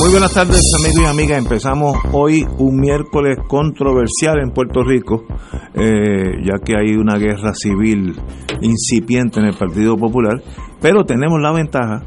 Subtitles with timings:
[0.00, 1.38] Muy buenas tardes amigos y amigas.
[1.38, 5.24] Empezamos hoy un miércoles controversial en Puerto Rico,
[5.74, 8.16] eh, ya que hay una guerra civil
[8.62, 10.40] incipiente en el Partido Popular,
[10.80, 12.02] pero tenemos la ventaja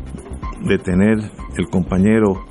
[0.65, 1.19] de tener
[1.55, 2.43] el compañero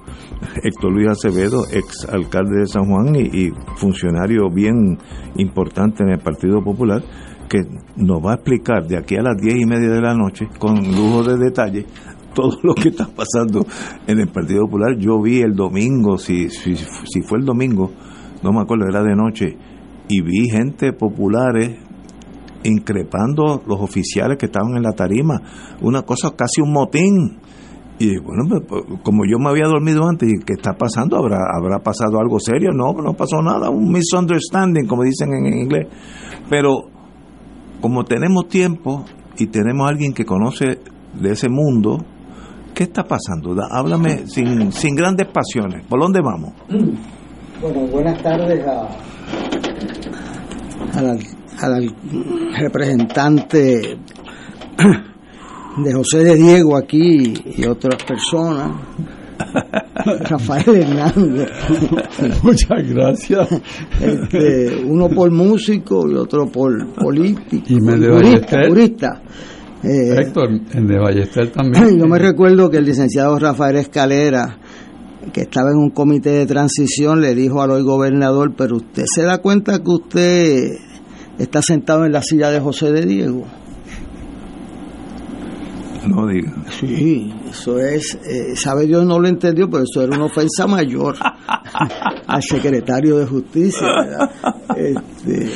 [0.62, 4.97] Héctor Luis Acevedo, ex alcalde de San Juan y, y funcionario bien
[5.34, 7.03] importante en el Partido Popular,
[7.48, 7.59] que
[7.97, 10.77] nos va a explicar de aquí a las diez y media de la noche, con
[10.77, 11.84] lujo de detalle,
[12.34, 13.66] todo lo que está pasando
[14.06, 14.97] en el Partido Popular.
[14.98, 17.91] Yo vi el domingo, si, si, si fue el domingo,
[18.42, 19.56] no me acuerdo, era de noche,
[20.08, 21.78] y vi gente populares
[22.64, 25.41] increpando los oficiales que estaban en la tarima,
[25.80, 27.38] una cosa casi un motín.
[27.98, 31.16] Y bueno, pues, como yo me había dormido antes, ¿qué está pasando?
[31.16, 32.70] ¿Habrá, ¿Habrá pasado algo serio?
[32.72, 35.86] No, no pasó nada, un misunderstanding, como dicen en inglés.
[36.48, 36.88] Pero
[37.80, 39.05] como tenemos tiempo
[39.38, 40.78] y tenemos alguien que conoce
[41.20, 41.98] de ese mundo,
[42.75, 43.55] ¿qué está pasando?
[43.70, 45.84] Háblame sin, sin grandes pasiones.
[45.87, 46.53] ¿Por dónde vamos?
[47.61, 48.89] Bueno, buenas tardes a,
[50.98, 51.19] al,
[51.61, 51.95] al
[52.59, 53.98] representante
[55.77, 58.72] de José de Diego aquí y otras personas.
[60.05, 61.49] Rafael Hernández.
[62.43, 63.49] Muchas gracias.
[64.00, 67.65] Este, uno por músico y otro por político.
[67.69, 69.22] Y me jurista, jurista.
[69.82, 71.98] Eh, Héctor, en de Ballester también.
[71.98, 74.59] yo me recuerdo que el licenciado Rafael Escalera,
[75.32, 79.22] que estaba en un comité de transición, le dijo al hoy gobernador, pero usted se
[79.22, 80.69] da cuenta que usted
[81.38, 83.44] está sentado en la silla de José de Diego.
[86.06, 86.53] No diga.
[86.81, 91.16] Sí, eso es, eh, sabe Dios no lo entendió, pero eso era una ofensa mayor
[92.26, 94.31] al secretario de justicia, ¿verdad?
[94.76, 95.49] Este,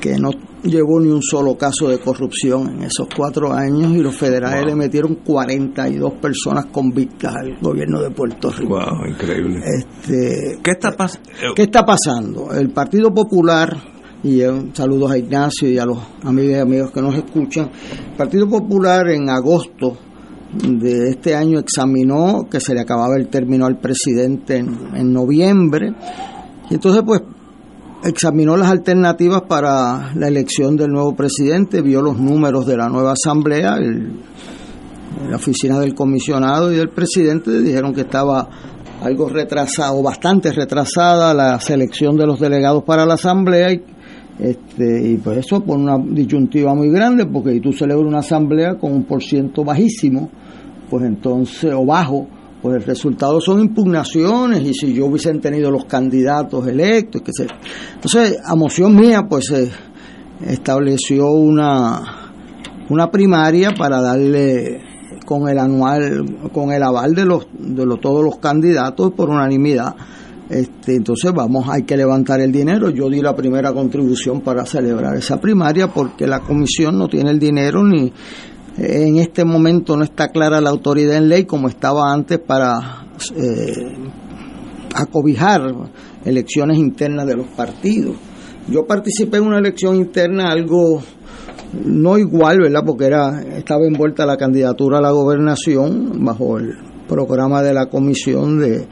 [0.00, 0.30] que no
[0.62, 4.74] llevó ni un solo caso de corrupción en esos cuatro años y los federales le
[4.74, 8.74] metieron 42 personas convictas al gobierno de Puerto Rico.
[8.74, 9.60] Wow, increíble.
[9.64, 11.28] Este, ¿Qué está pasando?
[11.54, 12.52] ¿Qué está pasando?
[12.52, 13.76] El Partido Popular,
[14.22, 17.70] y eh, saludos a Ignacio y a los amigos y amigos que nos escuchan,
[18.10, 19.96] el Partido Popular en agosto
[20.52, 25.94] de este año examinó que se le acababa el término al presidente en, en noviembre,
[26.68, 27.22] y entonces pues
[28.04, 33.12] examinó las alternativas para la elección del nuevo presidente, vio los números de la nueva
[33.12, 34.12] asamblea, el-
[35.28, 38.48] la oficina del comisionado y del presidente dijeron que estaba
[39.02, 43.82] algo retrasado, bastante retrasada la selección de los delegados para la asamblea y,
[44.38, 48.76] este, y pues eso por una disyuntiva muy grande, porque si tú celebras una asamblea
[48.76, 50.30] con un por ciento bajísimo,
[50.88, 52.26] pues entonces, o bajo,
[52.62, 57.22] pues el resultado son impugnaciones y si yo hubiesen tenido los candidatos electos,
[57.94, 59.70] entonces a moción mía pues se
[60.46, 62.32] estableció una
[62.88, 64.82] una primaria para darle
[65.24, 69.94] con el anual con el aval de los de los, todos los candidatos por unanimidad
[70.50, 72.90] este, entonces vamos, hay que levantar el dinero.
[72.90, 77.38] Yo di la primera contribución para celebrar esa primaria porque la comisión no tiene el
[77.38, 78.12] dinero ni
[78.80, 83.04] en este momento no está clara la autoridad en ley como estaba antes para
[83.36, 83.94] eh,
[84.94, 85.60] acobijar
[86.24, 88.16] elecciones internas de los partidos.
[88.68, 91.02] Yo participé en una elección interna algo
[91.84, 92.82] no igual, ¿verdad?
[92.84, 96.72] Porque era estaba envuelta la candidatura a la gobernación bajo el
[97.06, 98.86] programa de la comisión de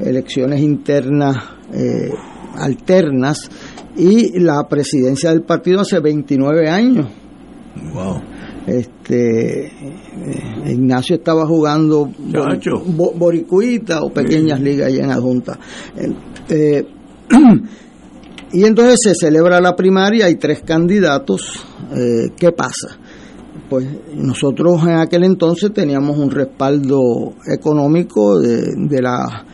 [0.00, 1.36] elecciones internas
[1.72, 2.10] eh,
[2.56, 3.48] alternas
[3.96, 7.06] y la presidencia del partido hace 29 años.
[7.94, 8.20] Wow.
[8.68, 9.72] Este eh,
[10.66, 12.82] Ignacio estaba jugando Chacho.
[12.84, 15.58] boricuita o pequeñas ligas allá en adjunta.
[16.48, 16.84] Eh,
[18.52, 21.64] y entonces se celebra la primaria, hay tres candidatos.
[21.94, 22.98] eh, ¿Qué pasa?
[23.68, 29.44] Pues nosotros en aquel entonces teníamos un respaldo económico de, de la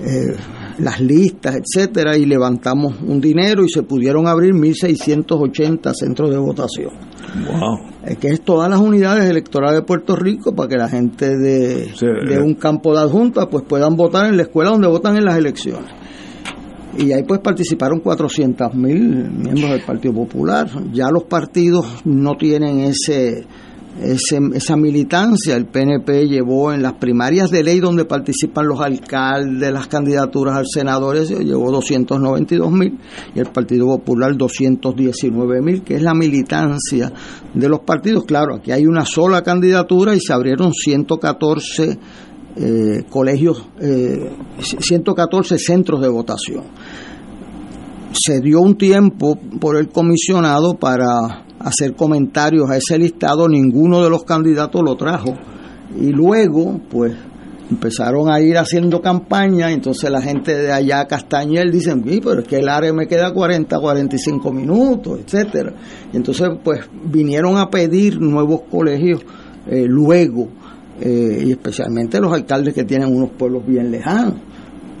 [0.00, 0.34] eh,
[0.78, 6.90] las listas, etcétera, y levantamos un dinero y se pudieron abrir 1.680 centros de votación.
[7.34, 7.80] Wow.
[8.04, 11.90] Es que es todas las unidades electorales de Puerto Rico para que la gente de,
[11.94, 12.40] Sí, de eh.
[12.40, 15.90] un campo de adjunta pues puedan votar en la escuela donde votan en las elecciones.
[16.96, 20.68] Y ahí pues participaron 400 mil miembros del Partido Popular.
[20.92, 23.44] Ya los partidos no tienen ese,
[24.02, 25.56] esa militancia.
[25.56, 30.66] El PNP llevó en las primarias de ley donde participan los alcaldes, las candidaturas al
[30.66, 32.98] senador, llevó 292 mil
[33.34, 37.12] y el Partido Popular 219 mil, que es la militancia
[37.52, 38.24] de los partidos.
[38.24, 41.98] Claro, aquí hay una sola candidatura y se abrieron 114
[42.56, 44.30] eh, colegios, eh,
[44.60, 46.64] 114 centros de votación.
[48.12, 54.10] Se dio un tiempo por el comisionado para hacer comentarios a ese listado, ninguno de
[54.10, 55.34] los candidatos lo trajo.
[55.98, 57.14] Y luego, pues,
[57.70, 62.48] empezaron a ir haciendo campaña, entonces la gente de allá, Castañel, dicen, "Sí, pero es
[62.48, 65.72] que el área me queda 40, 45 minutos, etcétera.
[66.12, 69.22] Y entonces, pues, vinieron a pedir nuevos colegios
[69.66, 70.48] eh, luego,
[71.00, 74.34] eh, y especialmente los alcaldes que tienen unos pueblos bien lejanos,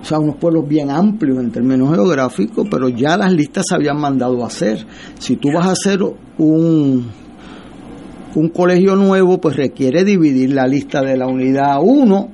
[0.04, 3.98] o sea, unos pueblos bien amplios en términos geográficos, pero ya las listas se habían
[3.98, 4.86] mandado a hacer.
[5.18, 6.00] Si tú vas a hacer
[6.36, 7.06] un,
[8.34, 12.28] un colegio nuevo, pues requiere dividir la lista de la unidad 1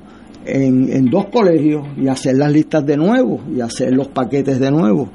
[0.47, 4.69] en, en dos colegios y hacer las listas de nuevo y hacer los paquetes de
[4.69, 5.07] nuevo.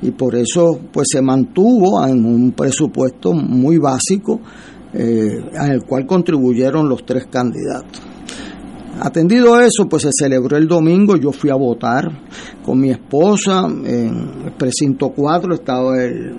[0.00, 4.40] Y por eso pues se mantuvo en un presupuesto muy básico
[4.92, 8.13] eh, el cual contribuyeron los tres candidatos.
[9.00, 12.10] Atendido eso, pues se celebró el domingo, yo fui a votar
[12.64, 16.36] con mi esposa, en el precinto 4 estaba el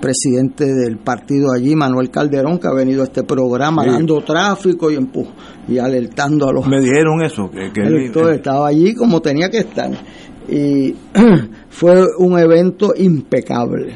[0.00, 3.90] presidente del partido allí, Manuel Calderón, que ha venido a este programa Sí.
[3.90, 5.26] dando tráfico y empu-
[5.68, 9.58] y alertando a los Me dijeron eso, que, que electores, estaba allí como tenía que
[9.58, 9.90] estar.
[10.48, 10.94] Y
[11.70, 13.94] fue un evento impecable.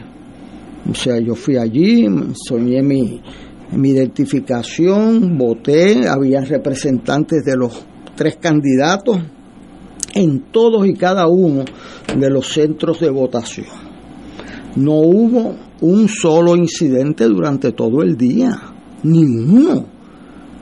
[0.91, 3.21] O sea, yo fui allí, soñé mi,
[3.73, 7.85] mi identificación, voté, había representantes de los
[8.17, 9.19] tres candidatos
[10.15, 11.65] en todos y cada uno
[12.17, 13.67] de los centros de votación.
[14.77, 18.51] No hubo un solo incidente durante todo el día,
[19.03, 19.87] ninguno.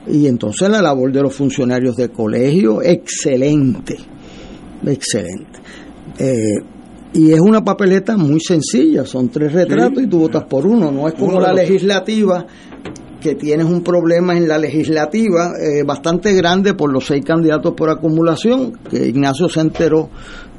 [0.07, 3.97] Y entonces la labor de los funcionarios de colegio, excelente,
[4.85, 5.59] excelente.
[6.17, 6.55] Eh,
[7.13, 11.07] y es una papeleta muy sencilla, son tres retratos y tú votas por uno, no
[11.07, 12.45] es como Uno la legislativa,
[13.21, 17.89] que tienes un problema en la legislativa eh, bastante grande por los seis candidatos por
[17.89, 20.09] acumulación, que Ignacio se enteró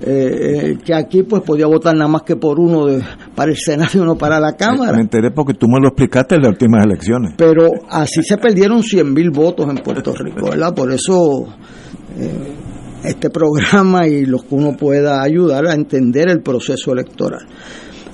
[0.03, 3.03] eh, eh, que aquí pues podía votar nada más que por uno de,
[3.35, 4.95] para el Senado y uno para la Cámara.
[4.95, 7.35] Me enteré porque tú me lo explicaste en las últimas elecciones.
[7.37, 10.75] Pero así se perdieron 100 mil votos en Puerto Rico, ¿verdad?
[10.75, 11.49] Por eso
[12.19, 12.55] eh,
[13.05, 17.47] este programa y los que uno pueda ayudar a entender el proceso electoral.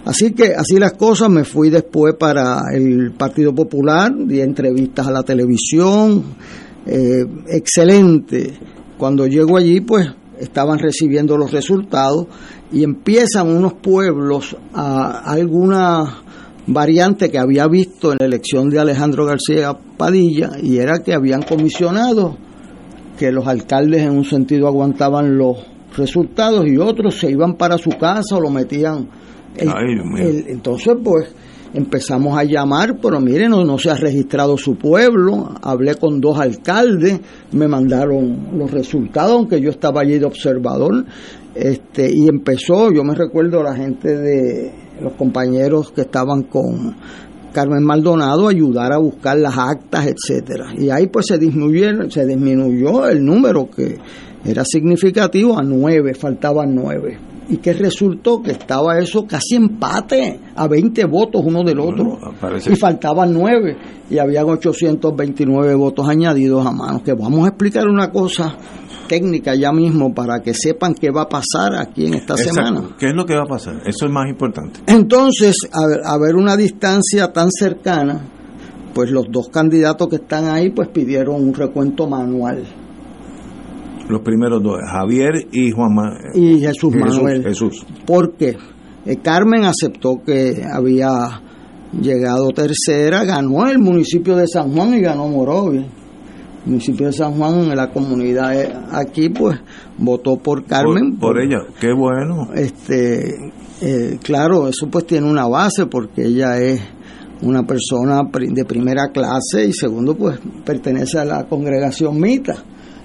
[0.06, 5.10] Así que así las cosas, me fui después para el Partido Popular, di entrevistas a
[5.10, 6.22] la televisión,
[6.86, 8.54] eh, excelente.
[8.96, 10.08] Cuando llego allí, pues
[10.38, 12.28] estaban recibiendo los resultados
[12.70, 16.22] y empiezan unos pueblos a alguna
[16.68, 21.42] variante que había visto en la elección de Alejandro García Padilla y era que habían
[21.42, 22.36] comisionado
[23.18, 25.58] que los alcaldes en un sentido aguantaban los
[25.96, 29.08] resultados y otros se iban para su casa o lo metían.
[29.58, 30.28] El- Ay, Dios mío.
[30.28, 31.28] el- entonces, pues
[31.74, 35.50] empezamos a llamar, pero miren, no, no se ha registrado su pueblo.
[35.62, 37.20] Hablé con dos alcaldes,
[37.52, 41.04] me mandaron los resultados, aunque yo estaba allí de observador.
[41.54, 46.94] Este, y empezó, yo me recuerdo la gente de los compañeros que estaban con
[47.52, 50.66] Carmen Maldonado ayudar a buscar las actas, etcétera.
[50.76, 53.96] Y ahí pues se disminuyeron, se disminuyó el número que
[54.44, 57.18] era significativo a nueve, faltaban nueve.
[57.48, 58.42] ¿Y que resultó?
[58.42, 62.04] Que estaba eso casi empate, a 20 votos uno del otro.
[62.18, 63.76] Bueno, parece- Y faltaban nueve,
[64.10, 67.02] y habían 829 votos añadidos a mano.
[67.04, 68.56] Que vamos a explicar una cosa
[69.08, 72.54] técnica ya mismo para que sepan qué va a pasar aquí en esta Exacto.
[72.54, 72.88] semana.
[72.98, 73.76] ¿Qué es lo que va a pasar?
[73.86, 74.80] Eso es más importante.
[74.88, 78.20] Entonces, a ver, a ver una distancia tan cercana,
[78.92, 82.64] pues los dos candidatos que están ahí, pues pidieron un recuento manual.
[84.08, 85.90] Los primeros dos, Javier y Juan
[86.34, 87.42] Y Jesús Manuel.
[87.42, 87.84] Jesús.
[88.06, 88.56] Porque
[89.04, 91.42] eh, Carmen aceptó que había
[92.00, 95.78] llegado tercera, ganó el municipio de San Juan y ganó Morovi.
[95.78, 99.60] El municipio de San Juan, la comunidad eh, aquí, pues
[99.98, 101.16] votó por Carmen.
[101.16, 101.58] Por, por ella.
[101.80, 102.48] Qué bueno.
[102.54, 106.80] este eh, claro eso pues tiene una base porque ella es
[107.42, 112.54] una persona de primera clase y segundo pues pertenece a la congregación mita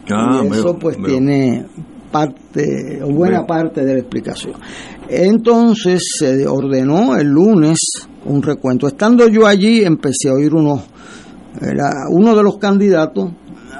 [0.09, 1.05] Ah, y eso pues veo.
[1.05, 1.65] tiene
[2.11, 4.53] parte o buena parte de la explicación.
[5.07, 7.79] Entonces se ordenó el lunes
[8.25, 8.87] un recuento.
[8.87, 10.83] Estando yo allí empecé a oír uno,
[11.59, 13.31] era uno de los candidatos,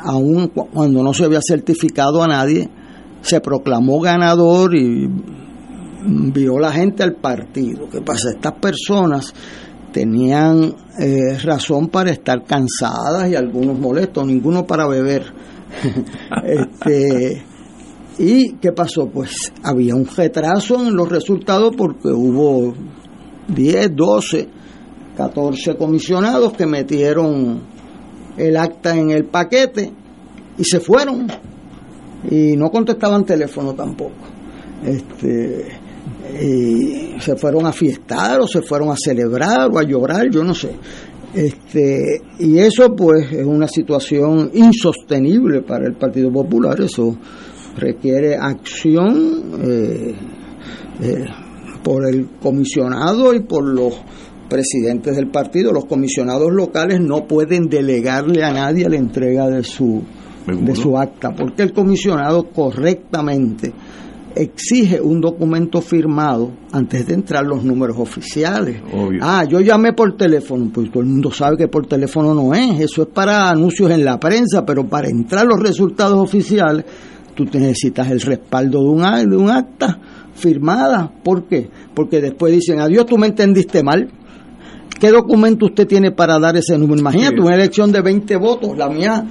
[0.03, 2.69] aún cuando no se había certificado a nadie,
[3.21, 5.07] se proclamó ganador y
[6.33, 7.87] vio la gente al partido.
[7.89, 8.31] ¿Qué pasa?
[8.31, 9.33] Estas personas
[9.91, 15.40] tenían eh, razón para estar cansadas y algunos molestos, ninguno para beber.
[16.45, 17.43] este,
[18.17, 19.07] ¿Y qué pasó?
[19.07, 22.73] Pues había un retraso en los resultados porque hubo
[23.47, 24.47] 10, 12,
[25.17, 27.61] 14 comisionados que metieron
[28.37, 29.91] el acta en el paquete
[30.57, 31.27] y se fueron
[32.29, 34.13] y no contestaban teléfono tampoco.
[34.85, 35.79] Este,
[36.41, 40.53] y se fueron a fiestar o se fueron a celebrar o a llorar, yo no
[40.53, 40.75] sé.
[41.33, 47.15] Este, y eso pues es una situación insostenible para el Partido Popular, eso
[47.77, 50.13] requiere acción eh,
[51.01, 51.25] eh,
[51.83, 53.93] por el comisionado y por los
[54.49, 55.71] presidentes del partido.
[55.71, 60.03] Los comisionados locales no pueden delegarle a nadie la entrega de su,
[60.45, 63.71] de su acta, porque el comisionado correctamente
[64.35, 68.81] exige un documento firmado antes de entrar los números oficiales.
[69.21, 72.79] Ah, yo llamé por teléfono, pues todo el mundo sabe que por teléfono no es,
[72.79, 76.85] eso es para anuncios en la prensa, pero para entrar los resultados oficiales
[77.35, 79.99] tú necesitas el respaldo de un, de un acta
[80.33, 81.11] firmada.
[81.23, 81.69] ¿Por qué?
[81.93, 84.09] Porque después dicen, adiós, tú me entendiste mal.
[84.99, 86.99] ¿Qué documento usted tiene para dar ese número?
[86.99, 89.25] Imagínate, una elección de 20 votos, la mía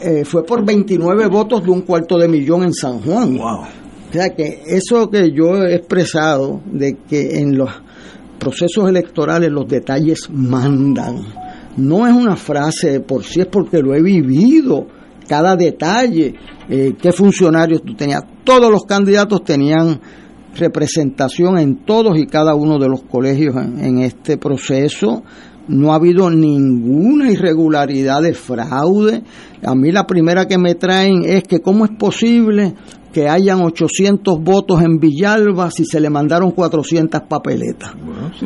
[0.00, 3.36] eh, fue por 29 votos de un cuarto de millón en San Juan.
[3.36, 3.64] Wow.
[4.08, 7.70] O sea que eso que yo he expresado de que en los
[8.38, 11.16] procesos electorales los detalles mandan,
[11.76, 14.86] no es una frase por sí, es porque lo he vivido,
[15.28, 16.34] cada detalle,
[16.68, 18.22] eh, qué funcionarios tú tenías.
[18.44, 20.00] Todos los candidatos tenían
[20.56, 25.22] representación en todos y cada uno de los colegios en este proceso
[25.68, 29.22] no ha habido ninguna irregularidad de fraude.
[29.62, 32.74] A mí la primera que me traen es que cómo es posible
[33.12, 37.92] que hayan 800 votos en Villalba si se le mandaron 400 papeletas.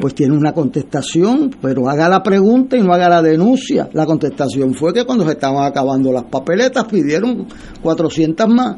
[0.01, 3.89] Pues tiene una contestación, pero haga la pregunta y no haga la denuncia.
[3.93, 7.47] La contestación fue que cuando se estaban acabando las papeletas pidieron
[7.83, 8.77] 400 más.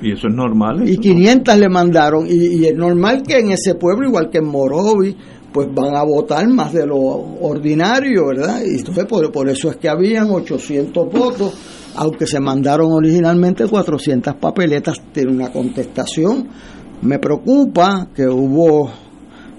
[0.00, 0.88] Y eso es normal.
[0.88, 2.26] y 500 le mandaron.
[2.26, 5.16] Y, y, es normal que en ese pueblo, igual que en Morovi,
[5.52, 8.62] pues van a votar más de lo ordinario, ¿verdad?
[8.64, 11.54] Y entonces por, por eso es que habían 800 votos,
[11.96, 16.48] aunque se mandaron originalmente 400 papeletas, tiene una contestación.
[17.02, 18.90] Me preocupa que hubo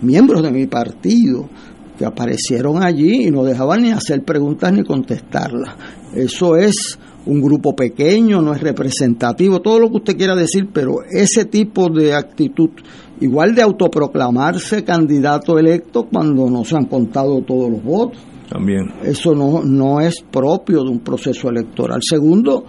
[0.02, 1.50] miembros de mi partido
[1.98, 5.76] que aparecieron allí y no dejaban ni hacer preguntas ni contestarlas.
[6.16, 10.98] Eso es un grupo pequeño, no es representativo, todo lo que usted quiera decir, pero
[11.10, 12.70] ese tipo de actitud
[13.22, 18.20] igual de autoproclamarse candidato electo cuando no se han contado todos los votos.
[19.04, 22.00] Eso no, no es propio de un proceso electoral.
[22.02, 22.66] Segundo,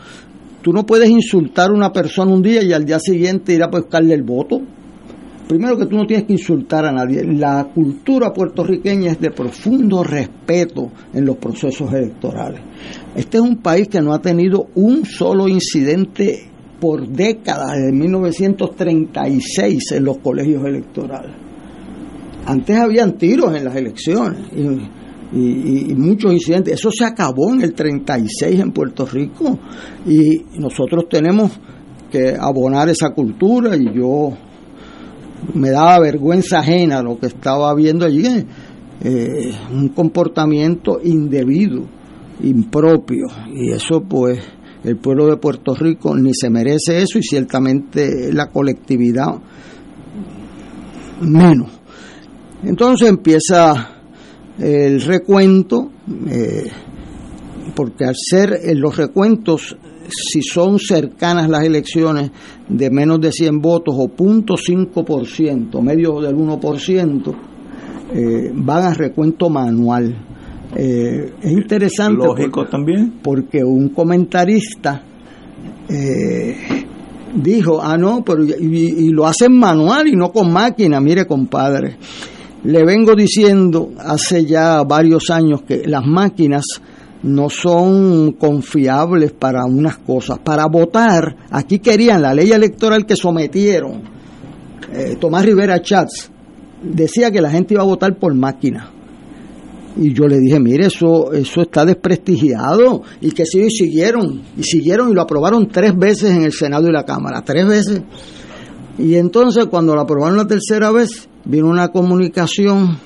[0.62, 3.68] tú no puedes insultar a una persona un día y al día siguiente ir a
[3.68, 4.60] buscarle el voto.
[5.46, 7.22] Primero que tú no tienes que insultar a nadie.
[7.22, 12.62] La cultura puertorriqueña es de profundo respeto en los procesos electorales.
[13.14, 16.48] Este es un país que no ha tenido un solo incidente
[16.80, 21.36] por décadas, desde 1936, en los colegios electorales.
[22.46, 24.46] Antes habían tiros en las elecciones
[25.34, 26.74] muchos incidentes.
[26.74, 29.58] Eso se acabó en el 36 en Puerto Rico
[30.06, 31.52] y nosotros tenemos
[32.10, 34.32] que abonar esa cultura y yo
[35.54, 38.46] me daba vergüenza ajena lo que estaba viendo allí,
[39.02, 41.84] eh, un comportamiento indebido,
[42.42, 44.38] impropio y eso pues
[44.84, 49.34] el pueblo de Puerto Rico ni se merece eso y ciertamente la colectividad
[51.22, 51.70] menos.
[52.62, 53.93] Entonces empieza
[54.58, 55.90] el recuento,
[56.28, 56.70] eh,
[57.74, 59.76] porque al ser los recuentos,
[60.08, 62.30] si son cercanas las elecciones
[62.68, 67.34] de menos de 100 votos o 0.5%, medio del 1%,
[68.12, 70.14] eh, van a recuento manual
[70.76, 72.26] eh, es interesante.
[72.26, 73.14] Lógico también.
[73.22, 75.02] Porque un comentarista
[75.88, 76.56] eh,
[77.34, 81.00] dijo, ah, no, pero y, lo hacen manual y no con máquina.
[81.00, 81.96] Mire, compadre,
[82.64, 86.64] le vengo diciendo hace ya varios años que las máquinas
[87.22, 90.38] no son confiables para unas cosas.
[90.40, 94.02] Para votar, aquí querían la ley electoral que sometieron.
[94.92, 96.30] Eh, Tomás Rivera Chats
[96.82, 98.90] decía que la gente iba a votar por máquina
[99.96, 103.02] Y yo le dije, mire, eso, eso está desprestigiado.
[103.20, 106.88] Y que sí, y siguieron, y siguieron y lo aprobaron tres veces en el Senado
[106.88, 108.02] y la Cámara, tres veces.
[108.98, 112.96] Y entonces cuando lo aprobaron la tercera vez, vino una comunicación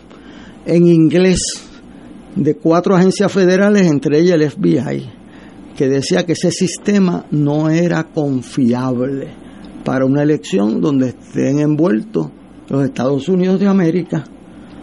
[0.67, 1.39] en inglés
[2.37, 5.11] de cuatro agencias federales, entre ellas el FBI,
[5.77, 9.29] que decía que ese sistema no era confiable
[9.85, 12.29] para una elección donde estén envueltos
[12.69, 14.25] los Estados Unidos de América.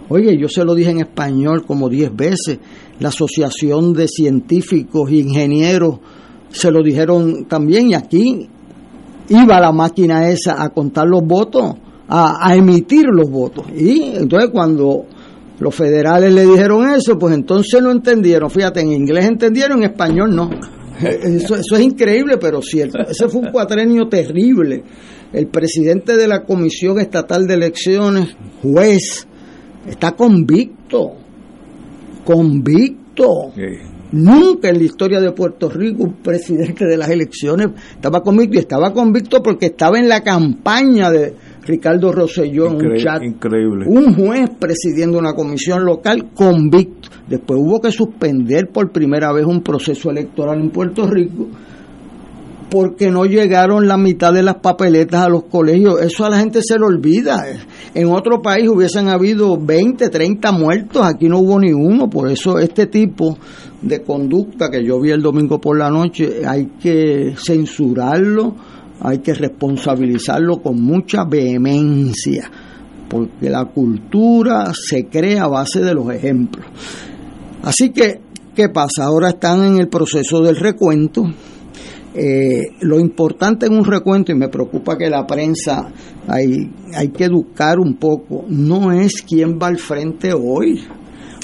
[0.09, 2.59] Oye, yo se lo dije en español como diez veces.
[2.99, 5.99] La Asociación de Científicos e Ingenieros
[6.49, 8.49] se lo dijeron también y aquí
[9.29, 11.75] iba la máquina esa a contar los votos,
[12.07, 13.65] a, emitir los votos.
[13.75, 15.05] Y entonces cuando
[15.59, 18.49] los federales le dijeron eso, pues entonces no entendieron.
[18.49, 20.49] Fíjate, en inglés entendieron, en español no.
[21.01, 22.99] Eso, eso es increíble, pero cierto.
[22.99, 24.81] Ese fue un cuatrenio terrible.
[25.33, 29.27] El presidente de la Comisión Estatal de Elecciones, juez,
[29.85, 31.15] está convicto.
[32.23, 33.51] Convicto.
[34.11, 38.59] Nunca en la historia de Puerto Rico un presidente de las elecciones estaba convicto y
[38.59, 41.33] estaba convicto porque estaba en la campaña de
[41.65, 43.23] Ricardo Rosselló en un chat.
[43.23, 43.85] Increíble.
[43.87, 47.09] Un juez presidiendo una comisión local convicto.
[47.27, 51.47] Después hubo que suspender por primera vez un proceso electoral en Puerto Rico
[52.69, 56.01] porque no llegaron la mitad de las papeletas a los colegios.
[56.01, 57.45] Eso a la gente se le olvida.
[57.93, 62.09] En otro país hubiesen habido 20, 30 muertos, aquí no hubo ni uno.
[62.09, 63.37] Por eso este tipo
[63.81, 68.55] de conducta que yo vi el domingo por la noche hay que censurarlo,
[68.99, 72.49] hay que responsabilizarlo con mucha vehemencia,
[73.07, 76.65] porque la cultura se crea a base de los ejemplos.
[77.61, 78.21] Así que,
[78.55, 79.05] ¿qué pasa?
[79.05, 81.23] Ahora están en el proceso del recuento
[82.15, 85.91] eh, lo importante en un recuento, y me preocupa que la prensa
[86.27, 90.81] hay, hay que educar un poco, no es quién va al frente hoy.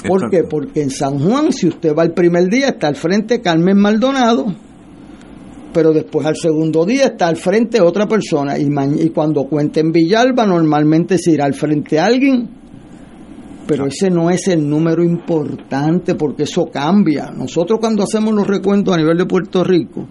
[0.07, 0.43] ¿Por qué?
[0.43, 4.47] Porque en San Juan, si usted va el primer día, está al frente Carmen Maldonado,
[5.73, 8.57] pero después al segundo día está al frente otra persona.
[8.57, 8.67] Y,
[8.99, 12.49] y cuando cuente en Villalba, normalmente se irá al frente alguien,
[13.67, 17.29] pero ese no es el número importante porque eso cambia.
[17.29, 20.07] Nosotros cuando hacemos los recuentos a nivel de Puerto Rico,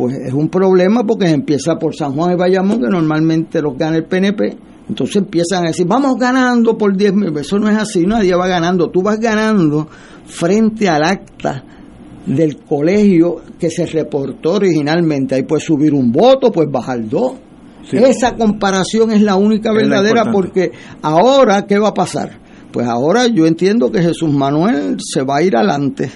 [0.00, 3.98] pues es un problema porque empieza por San Juan y Bayamón, que normalmente los gana
[3.98, 4.56] el PNP.
[4.88, 7.36] Entonces empiezan a decir, vamos ganando por 10 mil.
[7.36, 8.88] Eso no es así, nadie va ganando.
[8.88, 9.88] Tú vas ganando
[10.24, 11.62] frente al acta
[12.24, 15.34] del colegio que se reportó originalmente.
[15.34, 17.32] Ahí puedes subir un voto, puedes bajar dos.
[17.92, 22.38] Esa comparación es la única verdadera porque ahora, ¿qué va a pasar?
[22.72, 26.10] Pues ahora yo entiendo que Jesús Manuel se va a ir adelante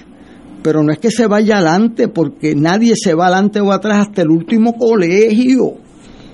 [0.65, 4.23] pero no es que se vaya adelante, porque nadie se va adelante o atrás hasta
[4.23, 5.75] el último colegio.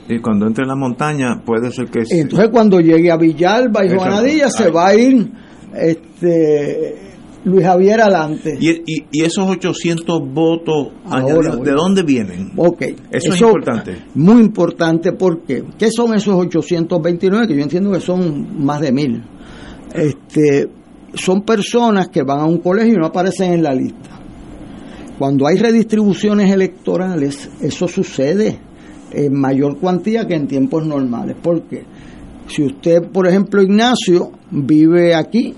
[0.07, 2.03] Y cuando entre en la montaña puede ser que...
[2.09, 5.29] Entonces cuando llegue a Villalba y Juanadilla se va a ir
[5.75, 6.95] este,
[7.43, 8.57] Luis Javier adelante.
[8.57, 12.53] ¿Y, y, esos 800 votos añadidos, de dónde vienen?
[12.55, 12.83] Ok.
[13.11, 13.97] Eso, es importante.
[14.15, 17.49] Muy importante porque, ¿qué son esos 829?
[17.49, 19.21] Que yo entiendo que son más de mil.
[19.93, 20.69] Este,
[21.15, 24.20] son personas que van a un colegio y no aparecen en la lista.
[25.21, 28.57] Cuando hay redistribuciones electorales, eso sucede
[29.11, 31.37] en mayor cuantía que en tiempos normales.
[31.39, 31.83] Porque
[32.47, 35.53] si usted, por ejemplo, Ignacio, vive aquí,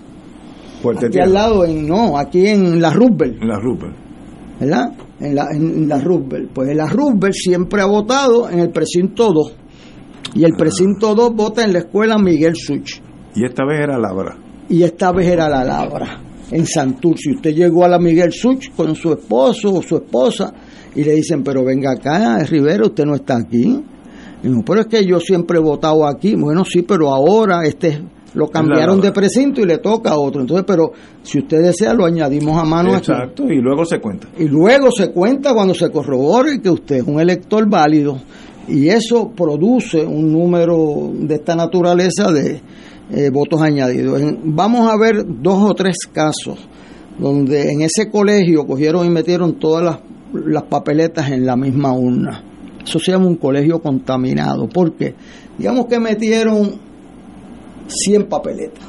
[0.97, 3.41] aquí al lado, en, no, aquí en la Roosevelt.
[3.41, 3.95] En la Roosevelt.
[4.59, 4.97] ¿Verdad?
[5.21, 6.51] En la, en, la Roosevelt.
[6.53, 9.55] Pues en la Roosevelt siempre ha votado en el precinto 2.
[10.33, 12.99] Y el precinto 2 vota en la escuela Miguel Such.
[13.33, 14.37] Y esta vez era Labra.
[14.67, 17.31] Y esta vez era la Labra en Santurce.
[17.31, 20.53] Usted llegó a la Miguel Such con su esposo o su esposa
[20.95, 23.83] y le dicen, pero venga acá, Rivera, usted no está aquí.
[24.43, 26.35] Y no, pero es que yo siempre he votado aquí.
[26.35, 28.01] Bueno, sí, pero ahora este
[28.35, 30.41] lo cambiaron de precinto y le toca a otro.
[30.41, 30.91] Entonces, pero
[31.23, 32.95] si usted desea, lo añadimos a mano.
[32.95, 34.27] Exacto, y luego se cuenta.
[34.37, 38.17] Y luego se cuenta cuando se corrobore que usted es un elector válido.
[38.67, 42.61] Y eso produce un número de esta naturaleza de,
[43.13, 44.21] eh, votos añadidos.
[44.43, 46.59] vamos a ver dos o tres casos
[47.17, 49.99] donde en ese colegio cogieron y metieron todas las,
[50.45, 52.43] las papeletas en la misma urna.
[52.83, 54.67] Eso se llama un colegio contaminado.
[54.67, 55.15] porque
[55.57, 56.71] Digamos que metieron
[57.87, 58.83] 100 papeletas.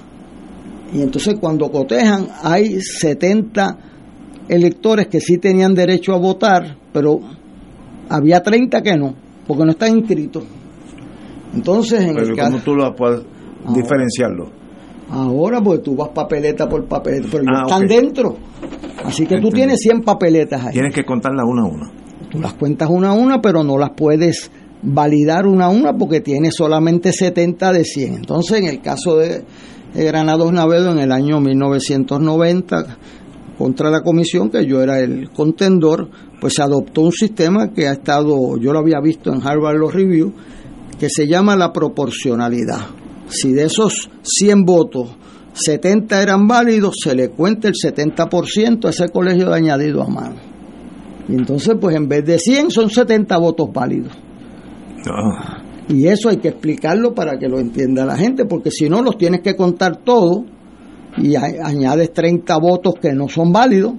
[0.93, 3.79] Y entonces cuando cotejan hay 70
[4.49, 7.21] electores que sí tenían derecho a votar, pero
[8.09, 9.15] había 30 que no,
[9.47, 10.45] porque no están inscritos.
[11.55, 12.85] Entonces, en el caso, tú lo
[13.65, 14.51] puedes diferenciarlo?
[15.11, 18.37] Ahora, pues tú vas papeleta por papeleta, pero ah, están dentro.
[19.05, 20.73] Así que tú tienes 100 papeletas ahí.
[20.73, 21.91] Tienes que contarlas una a una.
[22.31, 24.51] Tú las cuentas una a una, pero no las puedes
[24.83, 28.15] validar una a una porque tienes solamente 70 de 100.
[28.15, 29.45] Entonces, en el caso de
[29.95, 32.97] de Granados Navedo en el año 1990
[33.57, 37.93] contra la comisión, que yo era el contendor, pues se adoptó un sistema que ha
[37.93, 40.33] estado, yo lo había visto en Harvard Law Review,
[40.99, 42.81] que se llama la proporcionalidad.
[43.35, 45.17] Si de esos 100 votos
[45.55, 50.37] 70 eran válidos, se le cuenta el 70% a ese colegio de añadido a mano.
[51.29, 54.13] Y entonces, pues en vez de 100 son 70 votos válidos.
[55.07, 59.03] Ah, Y eso hay que explicarlo para que lo entienda la gente, porque si no
[59.03, 60.43] los tienes que contar todos
[61.17, 63.95] y añades 30 votos que no son válidos,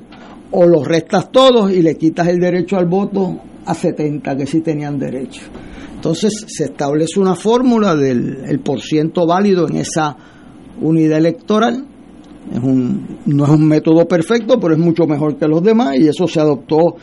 [0.52, 4.62] o los restas todos y le quitas el derecho al voto a 70 que sí
[4.62, 5.41] tenían derecho.
[6.06, 10.15] Entonces se establece una fórmula del el por ciento válido en esa
[10.80, 11.84] unidad electoral.
[12.54, 16.08] Es un, no es un método perfecto, pero es mucho mejor que los demás y
[16.08, 16.98] eso se adoptó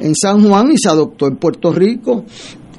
[0.00, 2.26] en San Juan y se adoptó en Puerto Rico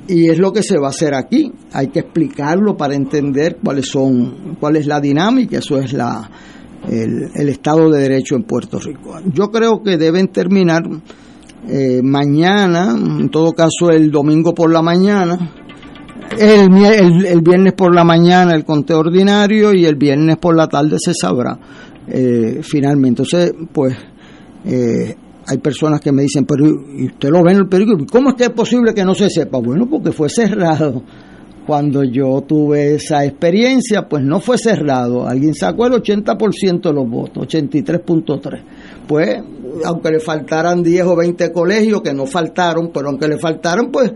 [0.07, 1.51] y es lo que se va a hacer aquí.
[1.73, 6.31] Hay que explicarlo para entender cuáles son, cuál es la dinámica, eso es la,
[6.87, 9.19] el, el Estado de Derecho en Puerto Rico.
[9.33, 10.83] Yo creo que deben terminar
[11.67, 15.64] eh, mañana, en todo caso el domingo por la mañana,
[16.39, 20.67] el, el- el viernes por la mañana el conteo ordinario y el viernes por la
[20.67, 21.57] tarde se sabrá
[22.07, 23.23] eh, finalmente.
[23.23, 23.95] Entonces, pues
[24.65, 25.15] eh,
[25.47, 28.05] hay personas que me dicen, pero ¿y usted lo ve en el periódico?
[28.11, 29.59] ¿Cómo es que es posible que no se sepa?
[29.59, 31.03] Bueno, porque fue cerrado.
[31.67, 35.27] Cuando yo tuve esa experiencia, pues no fue cerrado.
[35.27, 38.61] Alguien sacó el 80% de los votos, 83.3.
[39.07, 39.41] Pues,
[39.83, 44.11] aunque le faltaran 10 o 20 colegios, que no faltaron, pero aunque le faltaron, pues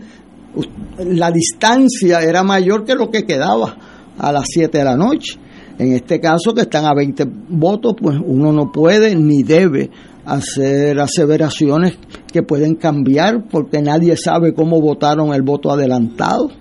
[0.97, 3.77] la distancia era mayor que lo que quedaba
[4.17, 5.39] a las 7 de la noche.
[5.77, 9.89] En este caso, que están a 20 votos, pues uno no puede ni debe
[10.25, 11.97] hacer aseveraciones
[12.31, 16.51] que pueden cambiar porque nadie sabe cómo votaron el voto adelantado.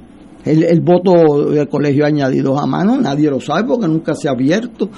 [0.44, 4.30] El, el voto del colegio añadido a mano, nadie lo sabe porque nunca se ha
[4.30, 4.88] abierto.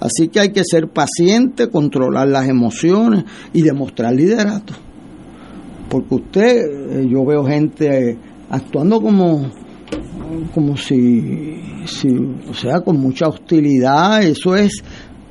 [0.00, 4.72] Así que hay que ser paciente, controlar las emociones y demostrar liderato.
[5.88, 8.18] Porque usted, eh, yo veo gente
[8.50, 9.50] actuando como,
[10.54, 12.08] como si, si,
[12.48, 14.82] o sea, con mucha hostilidad, eso es,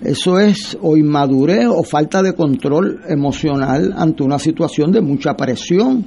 [0.01, 6.06] eso es o inmadurez o falta de control emocional ante una situación de mucha presión.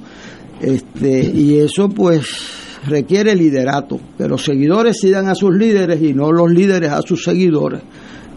[0.61, 2.27] Este, y eso pues
[2.85, 7.23] requiere liderato, que los seguidores sigan a sus líderes y no los líderes a sus
[7.23, 7.81] seguidores.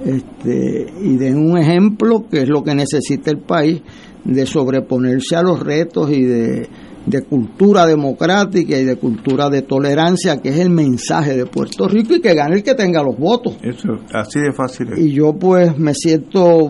[0.05, 3.83] Este, y den un ejemplo que es lo que necesita el país
[4.25, 6.69] de sobreponerse a los retos y de,
[7.07, 12.15] de cultura democrática y de cultura de tolerancia, que es el mensaje de Puerto Rico
[12.15, 13.57] y que gane el que tenga los votos.
[13.63, 14.99] eso, así de fácil es.
[14.99, 16.69] Y yo pues me siento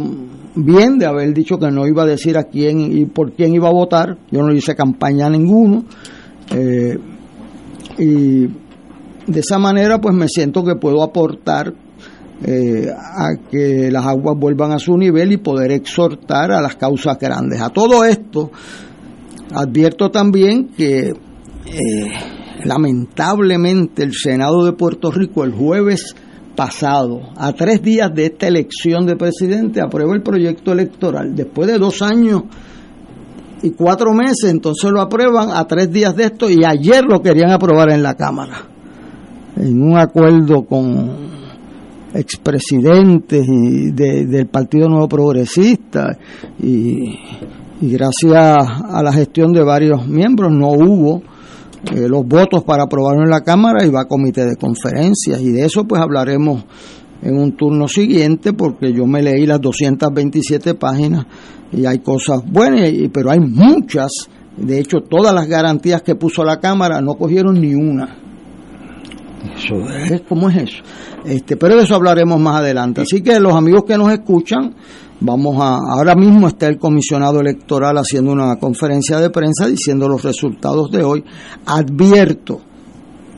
[0.54, 3.68] bien de haber dicho que no iba a decir a quién y por quién iba
[3.68, 4.18] a votar.
[4.30, 5.84] Yo no hice campaña a ninguno.
[6.54, 6.98] Eh,
[7.98, 11.74] y de esa manera pues me siento que puedo aportar
[12.44, 17.18] eh, a que las aguas vuelvan a su nivel y poder exhortar a las causas
[17.18, 17.60] grandes.
[17.60, 18.50] A todo esto,
[19.54, 21.14] advierto también que eh,
[22.64, 26.14] lamentablemente el Senado de Puerto Rico el jueves
[26.56, 31.34] pasado, a tres días de esta elección de presidente, aprueba el proyecto electoral.
[31.34, 32.42] Después de dos años
[33.62, 37.50] y cuatro meses, entonces lo aprueban a tres días de esto y ayer lo querían
[37.52, 38.66] aprobar en la Cámara,
[39.56, 41.32] en un acuerdo con
[42.14, 46.18] expresidentes y de- del Partido Nuevo Progresista
[46.62, 47.14] y,
[47.82, 51.20] y gracias a la gestión de varios miembros no hubo
[51.92, 55.50] eh, los votos para aprobarlo en la Cámara y va a comité de conferencias y
[55.50, 56.64] de eso pues hablaremos
[57.22, 61.26] en un turno siguiente porque yo me leí las 227 páginas
[61.72, 66.60] y hay cosas buenas, pero hay muchas, de hecho todas las garantías que puso la
[66.60, 68.21] Cámara no cogieron ni una.
[69.42, 70.82] Eso es, ¿cómo es eso?
[71.24, 73.02] Este, pero de eso hablaremos más adelante.
[73.02, 74.74] Así que los amigos que nos escuchan,
[75.20, 80.22] vamos a, ahora mismo está el comisionado electoral haciendo una conferencia de prensa diciendo los
[80.22, 81.24] resultados de hoy.
[81.66, 82.60] Advierto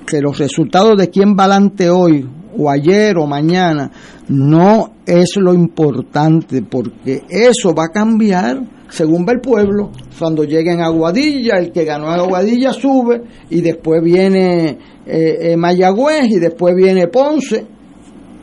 [0.06, 3.90] que los resultados de quién va adelante hoy, o ayer, o mañana,
[4.28, 9.90] no es lo importante, porque eso va a cambiar según va el pueblo.
[10.18, 15.56] Cuando lleguen a Aguadilla, el que ganó en Aguadilla sube, y después viene eh, eh,
[15.56, 17.66] Mayagüez, y después viene Ponce,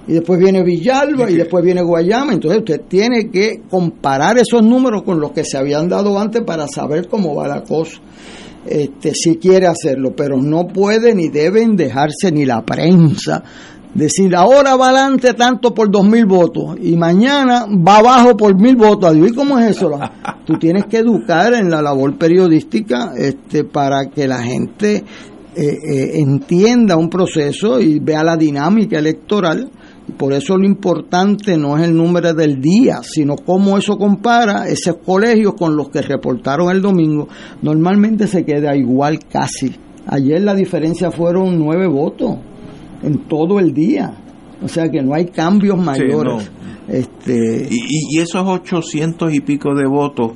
[0.08, 2.34] y después viene Villalba, y después viene Guayama.
[2.34, 6.68] Entonces usted tiene que comparar esos números con los que se habían dado antes para
[6.68, 8.02] saber cómo va la cosa
[8.66, 13.44] este, si quiere hacerlo, pero no puede ni deben dejarse ni la prensa
[13.94, 18.76] decir ahora va adelante tanto por dos mil votos y mañana va abajo por mil
[18.76, 19.16] votos.
[19.16, 19.92] ¿y cómo es eso?
[20.46, 25.04] Tú tienes que educar en la labor periodística este, para que la gente eh,
[25.56, 29.70] eh, entienda un proceso y vea la dinámica electoral
[30.18, 34.98] Por eso lo importante no es el número del día, sino cómo eso compara esos
[35.06, 37.28] colegios con los que reportaron el domingo.
[37.62, 39.76] Normalmente se queda igual casi.
[40.08, 42.38] Ayer la diferencia fueron nueve votos
[43.04, 44.14] en todo el día.
[44.64, 46.50] O sea que no hay cambios mayores.
[46.88, 47.68] este...
[47.70, 50.34] y, y esos ochocientos y pico de votos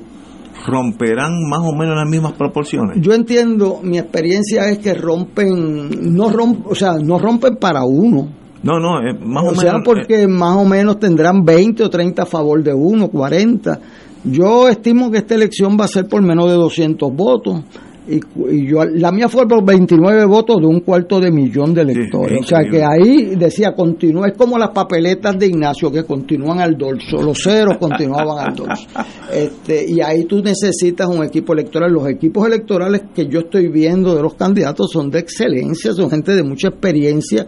[0.66, 2.98] romperán más o menos las mismas proporciones.
[3.00, 8.28] Yo entiendo, mi experiencia es que rompen, no rompen, o sea, no rompen para uno.
[8.62, 12.22] No, no, más o, o sea, porque eh, más o menos tendrán 20 o 30
[12.22, 13.78] a favor de uno, 40.
[14.24, 17.62] Yo estimo que esta elección va a ser por menos de 200 votos
[18.08, 22.40] y, yo la mía fue por 29 votos de un cuarto de millón de electores.
[22.40, 26.76] o sea que ahí decía continúa, es como las papeletas de Ignacio que continúan al
[26.76, 28.86] dorso, los ceros continuaban al dorso.
[29.32, 31.92] Este, y ahí tú necesitas un equipo electoral.
[31.92, 36.34] Los equipos electorales que yo estoy viendo de los candidatos son de excelencia, son gente
[36.34, 37.46] de mucha experiencia.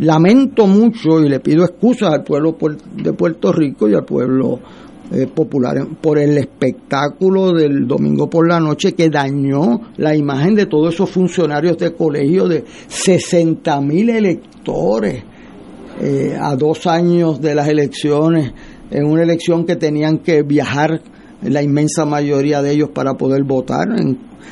[0.00, 2.56] Lamento mucho y le pido excusas al pueblo
[2.96, 4.58] de Puerto Rico y al pueblo
[5.14, 10.64] eh, popular por el espectáculo del domingo por la noche que dañó la imagen de
[10.64, 15.22] todos esos funcionarios de colegio de 60 mil electores
[16.00, 18.52] eh, a dos años de las elecciones,
[18.90, 21.02] en una elección que tenían que viajar
[21.42, 23.88] la inmensa mayoría de ellos para poder votar.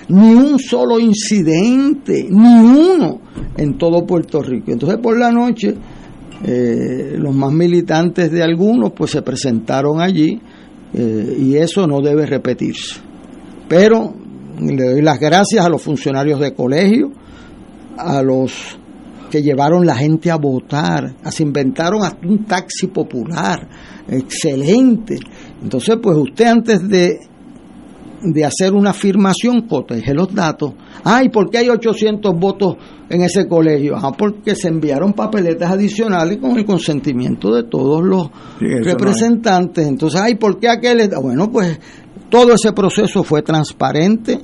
[0.08, 3.20] ni un solo incidente, ni uno
[3.56, 4.72] en todo Puerto Rico.
[4.72, 5.74] Entonces por la noche
[6.42, 10.40] eh, los más militantes de algunos pues se presentaron allí
[10.94, 13.00] eh, y eso no debe repetirse.
[13.68, 14.14] Pero
[14.60, 17.12] le doy las gracias a los funcionarios de colegio,
[17.96, 18.78] a los
[19.30, 23.68] que llevaron la gente a votar, se inventaron hasta un taxi popular,
[24.08, 25.18] excelente.
[25.62, 27.20] Entonces, pues usted antes de,
[28.22, 30.74] de hacer una afirmación, coteje los datos.
[31.04, 32.76] Ay, ¿por qué hay 800 votos
[33.08, 33.96] en ese colegio?
[33.96, 38.30] Ah, porque se enviaron papeletas adicionales con el consentimiento de todos los
[38.60, 39.86] representantes.
[39.86, 41.10] Entonces, ay, ¿por qué aquel?
[41.20, 41.78] Bueno, pues
[42.28, 44.38] todo ese proceso fue transparente.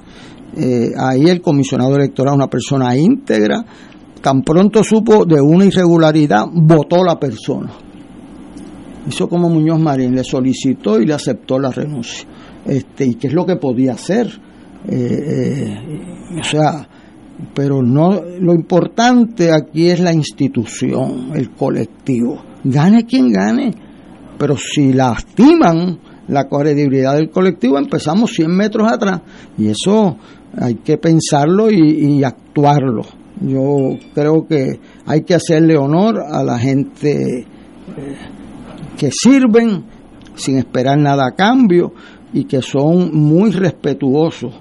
[0.57, 3.65] Eh, ahí el comisionado electoral, una persona íntegra,
[4.23, 7.71] tan pronto supo de una irregularidad, votó la persona.
[9.07, 12.27] Hizo como Muñoz Marín, le solicitó y le aceptó la renuncia.
[12.67, 14.27] Este, y qué es lo que podía hacer.
[14.89, 16.89] Eh, eh, o sea,
[17.55, 22.43] pero no lo importante aquí es la institución, el colectivo.
[22.65, 23.73] Gane quien gane,
[24.39, 25.99] pero si lastiman
[26.29, 29.21] la credibilidad del colectivo, empezamos 100 metros atrás
[29.57, 30.17] y eso
[30.59, 33.03] hay que pensarlo y, actuarlo.
[33.41, 37.47] Yo creo que hay que hacerle honor a la gente eh,
[38.97, 39.85] que sirven
[40.35, 41.93] sin esperar nada a cambio
[42.37, 44.53] y que son muy respetuosos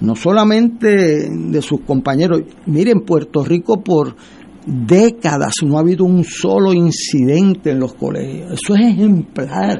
[0.00, 2.42] no solamente de sus compañeros.
[2.66, 4.14] Miren, Puerto Rico por
[4.64, 8.52] décadas no ha habido un solo incidente en los colegios.
[8.52, 9.78] Eso es ejemplar.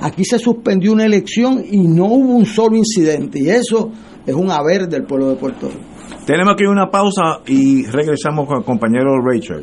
[0.00, 3.40] Aquí se suspendió una elección y no hubo un solo incidente.
[3.40, 3.92] Y eso
[4.26, 5.80] es un haber del pueblo de Puerto Rico.
[6.26, 9.62] Tenemos aquí una pausa y regresamos con el compañero Rachel.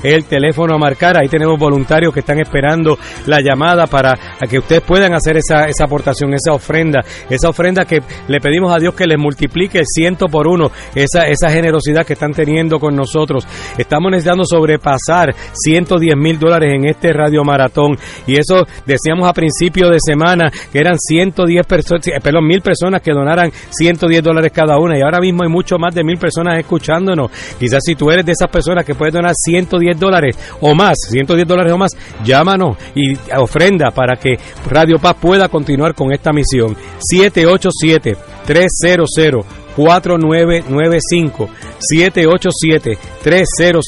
[0.03, 1.17] es el teléfono a marcar.
[1.17, 4.15] Ahí tenemos voluntarios que están esperando la llamada para
[4.49, 8.79] que ustedes puedan hacer esa, esa aportación, esa ofrenda, esa ofrenda que le pedimos a
[8.79, 12.95] Dios que les multiplique el ciento por uno, esa, esa generosidad que están teniendo con
[12.95, 13.47] nosotros.
[13.79, 19.89] Estamos necesitando sobrepasar 110 mil dólares en este radio maratón y eso decíamos a principio
[19.89, 24.79] de semana que eran 110 personas, eh, perdón, mil personas que donaran 110 dólares cada
[24.79, 27.31] una y ahora mismo hay mucho más de mil personas escuchándonos.
[27.59, 31.73] Quizás si tú de esas personas que puedes donar 110 dólares o más, 110 dólares
[31.73, 36.77] o más, llámanos y ofrenda para que Radio Paz pueda continuar con esta misión.
[36.99, 39.11] 787 300
[39.77, 41.49] 4995
[41.81, 43.85] 787 300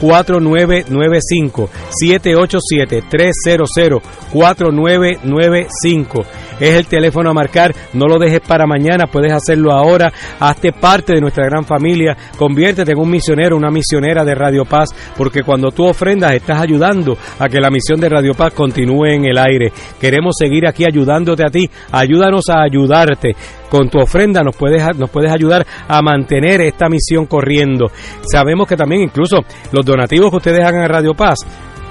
[0.00, 6.24] 4995 787 300 4995
[6.60, 11.14] es el teléfono a marcar, no lo dejes para mañana, puedes hacerlo ahora, hazte parte
[11.14, 15.70] de nuestra gran familia, conviértete en un misionero, una misionera de Radio Paz, porque cuando
[15.70, 19.72] tú ofrendas estás ayudando a que la misión de Radio Paz continúe en el aire.
[20.00, 23.36] Queremos seguir aquí ayudándote a ti, ayúdanos a ayudarte.
[23.68, 27.90] Con tu ofrenda nos puedes, nos puedes ayudar a mantener esta misión corriendo.
[28.22, 31.38] Sabemos que también incluso los donativos que ustedes hagan a Radio Paz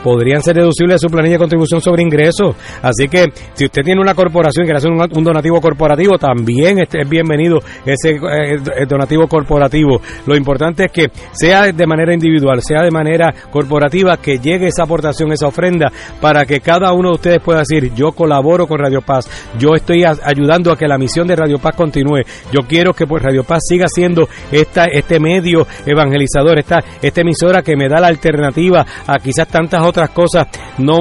[0.07, 2.55] podrían ser deducibles de su planilla de contribución sobre ingresos.
[2.81, 6.87] Así que si usted tiene una corporación y quiere hacer un, donativo corporativo, también es,
[7.09, 9.99] bienvenido ese eh, donativo corporativo.
[10.25, 14.83] Lo importante es que sea de manera individual, sea de manera corporativa, que llegue esa
[14.83, 15.91] aportación, esa ofrenda,
[16.21, 20.05] para que cada uno de ustedes pueda decir, yo colaboro con Radio Paz, yo estoy
[20.05, 22.21] ayudando a que la misión de Radio Paz continúe,
[22.53, 27.61] yo quiero que pues Radio Paz siga siendo esta, este medio evangelizador, esta, esta emisora
[27.61, 30.99] que me da la alternativa a quizás tantas otras cosas no,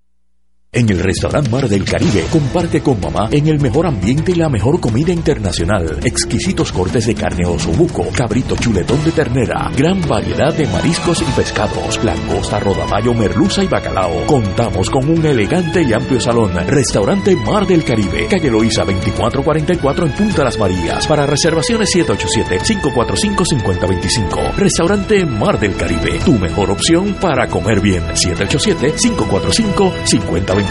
[0.75, 4.49] En el restaurante Mar del Caribe, comparte con mamá en el mejor ambiente y la
[4.49, 6.01] mejor comida internacional.
[6.03, 7.45] Exquisitos cortes de carne
[7.77, 13.67] buco, cabrito chuletón de ternera, gran variedad de mariscos y pescados, langosta, rodaballo, merluza y
[13.67, 14.25] bacalao.
[14.25, 16.53] Contamos con un elegante y amplio salón.
[16.67, 21.07] Restaurante Mar del Caribe, calle Loíza 2444 en Punta Las Marías.
[21.07, 24.55] Para reservaciones 787-545-5025.
[24.57, 28.05] Restaurante Mar del Caribe, tu mejor opción para comer bien.
[28.15, 30.62] 787-545-5025.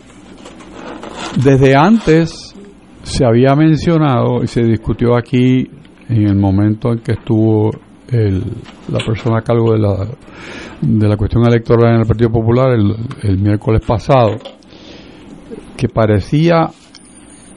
[1.44, 2.54] desde antes
[3.02, 5.68] se había mencionado y se discutió aquí
[6.10, 7.72] en el momento en que estuvo
[8.12, 10.08] la persona a cargo de la,
[10.80, 12.78] de la cuestión electoral en el Partido Popular
[13.24, 14.38] el miércoles pasado,
[15.82, 16.70] que parecía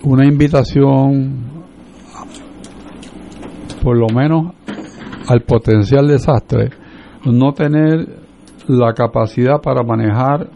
[0.03, 1.45] una invitación
[3.83, 4.55] por lo menos
[5.29, 6.70] al potencial desastre,
[7.27, 8.09] no tener
[8.66, 10.49] la capacidad para manejar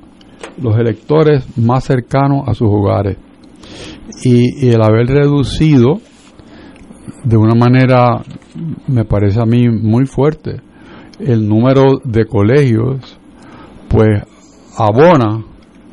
[0.63, 3.19] los electores más cercanos a sus hogares.
[4.25, 6.01] Y, el haber reducido
[7.23, 8.23] de una manera,
[8.87, 10.63] me parece a mí muy fuerte,
[11.21, 13.21] el número de colegios,
[13.91, 14.23] pues
[14.79, 15.45] abona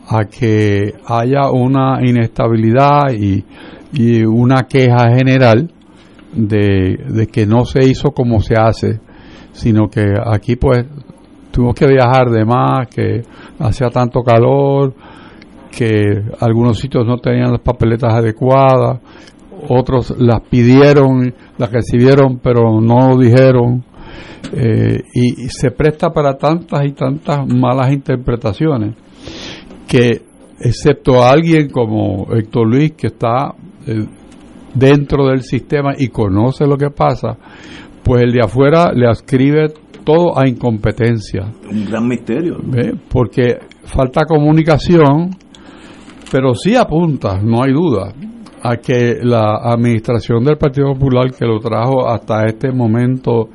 [0.08, 3.44] a que haya una inestabilidad y,
[3.94, 5.72] y una queja general
[6.34, 9.00] de, de, que no se hizo como se hace,
[9.52, 10.86] sino que aquí pues
[11.52, 13.24] tuvimos que viajar de más, que
[13.60, 14.94] hacía tanto calor,
[15.72, 19.00] que algunos sitios no tenían las papeletas adecuadas,
[19.70, 23.84] otros las pidieron, las recibieron, pero no lo dijeron.
[24.54, 28.94] Eh, y, se presta para tantas y tantas malas interpretaciones
[29.88, 30.22] que,
[30.60, 33.54] excepto a alguien como Héctor Luis, que está
[33.88, 34.06] eh,
[34.74, 37.38] dentro del sistema y conoce lo que pasa,
[38.04, 39.74] pues el de afuera le ascribe
[40.04, 41.52] todo a incompetencia.
[41.70, 42.58] Un gran misterio.
[43.10, 45.32] Porque falta comunicación,
[46.32, 48.14] pero sí apunta, no hay duda,
[48.62, 53.50] a que la administración del Partido Popular que lo trajo hasta este momento,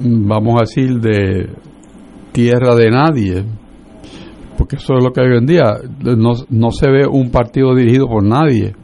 [0.00, 1.48] vamos a decir, de
[2.32, 3.44] tierra de nadie,
[4.60, 5.64] porque eso es lo que hay hoy en día,
[6.04, 8.74] no, no se ve un partido dirigido por nadie,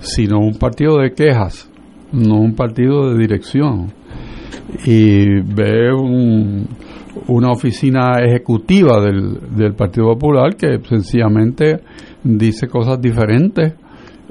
[0.00, 1.70] sino un partido de quejas,
[2.10, 3.92] no un partido de dirección
[4.84, 5.92] y ve
[7.28, 11.78] una oficina ejecutiva del, del, Partido Popular que sencillamente
[12.24, 13.74] dice cosas diferentes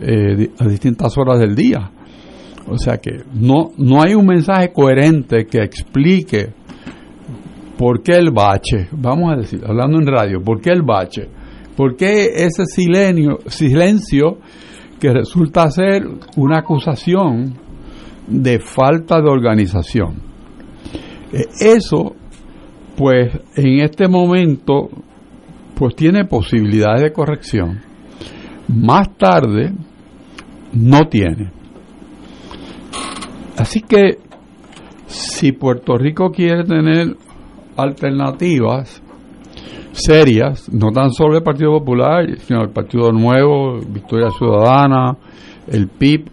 [0.01, 1.91] eh, a distintas horas del día.
[2.68, 6.49] O sea que no, no hay un mensaje coherente que explique
[7.78, 11.30] por qué el bache, vamos a decir, hablando en radio, por qué el bache,
[11.75, 14.39] por qué ese silencio, silencio
[14.99, 16.03] que resulta ser
[16.36, 17.53] una acusación
[18.28, 20.15] de falta de organización.
[21.32, 22.15] Eh, eso,
[22.95, 24.89] pues en este momento,
[25.75, 27.80] pues tiene posibilidades de corrección.
[28.67, 29.71] Más tarde,
[30.73, 31.51] no tiene.
[33.55, 34.17] Así que,
[35.05, 37.15] si Puerto Rico quiere tener
[37.78, 39.01] alternativas
[39.91, 45.17] serias, no tan solo el Partido Popular, sino el Partido Nuevo, Victoria Ciudadana,
[45.67, 46.25] el PIB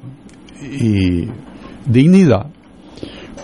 [0.81, 1.29] y
[1.87, 2.47] Dignidad,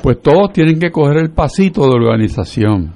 [0.03, 2.93] pues todos tienen que coger el pasito de organización.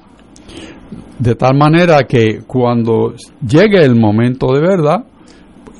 [1.19, 3.15] De tal manera que cuando
[3.47, 5.05] llegue el momento de verdad,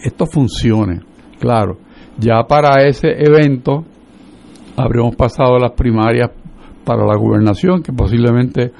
[0.03, 1.01] esto funcione.
[1.41, 1.79] Claro,
[2.19, 3.85] ya para ese evento
[4.77, 6.31] habremos pasado las primarias
[6.85, 8.73] para la gobernación, que posiblemente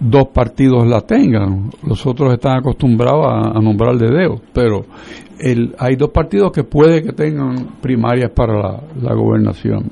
[0.00, 1.70] dos partidos la tengan.
[1.86, 4.86] Los otros están acostumbrados a, nombrar de dedo, pero
[5.38, 9.90] el, hay dos partidos que puede que tengan primarias para la, gobernación.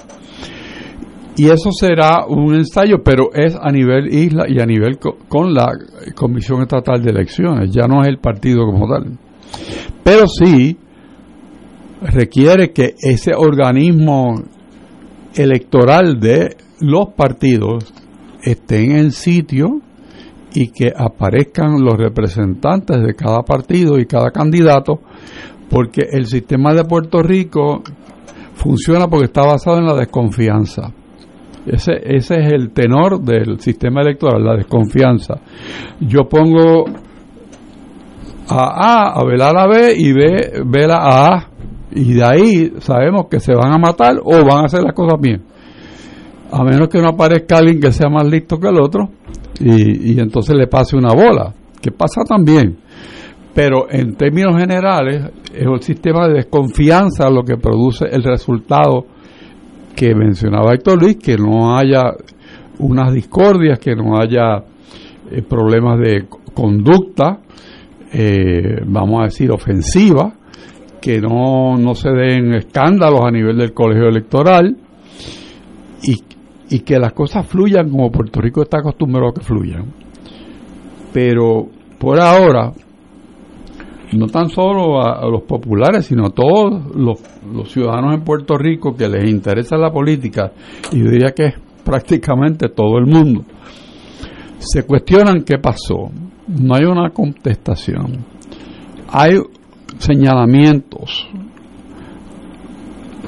[1.36, 4.98] Y eso será un ensayo, pero es a nivel isla y a nivel
[5.28, 5.68] con la
[6.16, 9.16] Comisión Estatal de Elecciones, ya no es el partido como tal.
[10.02, 10.76] Pero sí
[12.02, 14.34] requiere que ese organismo
[15.36, 17.92] electoral de los partidos
[18.42, 19.80] estén en sitio
[20.54, 25.00] y que aparezcan los representantes de cada partido y cada candidato,
[25.68, 27.82] porque el sistema de Puerto Rico
[28.54, 30.92] funciona porque está basado en la desconfianza
[31.64, 35.34] Ese, ese es el tenor del sistema electoral, la desconfianza.
[36.00, 36.86] Yo pongo
[38.48, 41.48] a A a velar a B y B vela a A.
[41.90, 45.20] Y de ahí sabemos que se van a matar o van a hacer las cosas
[45.20, 45.42] bien.
[46.50, 49.10] A menos que no aparezca alguien que sea más listo que el otro
[49.60, 52.78] y, y entonces le pase una bola, que pasa también.
[53.54, 59.06] Pero en términos generales es un sistema de desconfianza lo que produce el resultado
[59.98, 62.12] que mencionaba Héctor Luis, que no haya
[62.78, 64.64] unas discordias, que no haya
[65.30, 67.40] eh, problemas de conducta,
[68.12, 70.32] eh, vamos a decir, ofensiva,
[71.00, 74.76] que no, no se den escándalos a nivel del colegio electoral
[76.02, 76.14] y,
[76.70, 79.86] y que las cosas fluyan como Puerto Rico está acostumbrado a que fluyan.
[81.12, 82.72] Pero por ahora,
[84.12, 87.20] no tan solo a, los populares, sino a todos los,
[87.52, 90.52] los, ciudadanos en Puerto Rico que les interesa la política,
[90.92, 91.54] y yo diría que es
[91.84, 93.44] prácticamente todo el mundo,
[94.58, 96.10] se cuestionan qué pasó.
[96.48, 98.24] No hay una contestación.
[99.10, 99.38] Hay
[99.98, 101.28] señalamientos.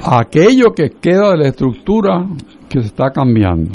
[0.03, 2.25] Aquello que queda de la estructura
[2.71, 3.71] que se está cambiando.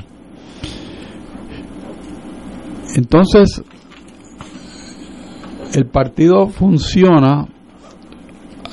[2.95, 3.63] Entonces,
[5.75, 7.47] el partido funciona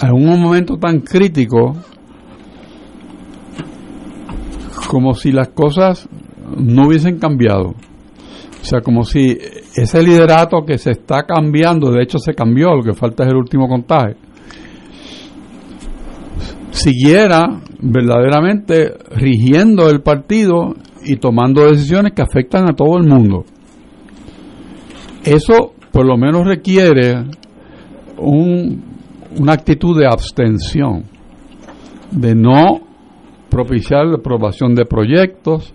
[0.01, 1.75] en un momento tan crítico
[4.87, 6.07] como si las cosas
[6.57, 7.69] no hubiesen cambiado.
[8.61, 9.37] O sea, como si
[9.75, 13.35] ese liderato que se está cambiando, de hecho se cambió, lo que falta es el
[13.35, 14.15] último contaje,
[16.73, 23.45] siguiera verdaderamente rigiendo el partido y tomando decisiones que afectan a todo el mundo.
[25.23, 27.23] Eso por lo menos requiere
[28.17, 28.83] un,
[29.39, 31.03] una actitud de abstención,
[32.11, 32.81] de no
[33.49, 35.73] propiciar la aprobación de proyectos,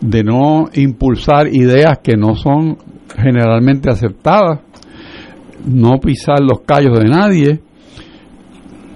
[0.00, 2.76] de no impulsar ideas que no son
[3.16, 4.60] generalmente aceptadas,
[5.64, 7.60] no pisar los callos de nadie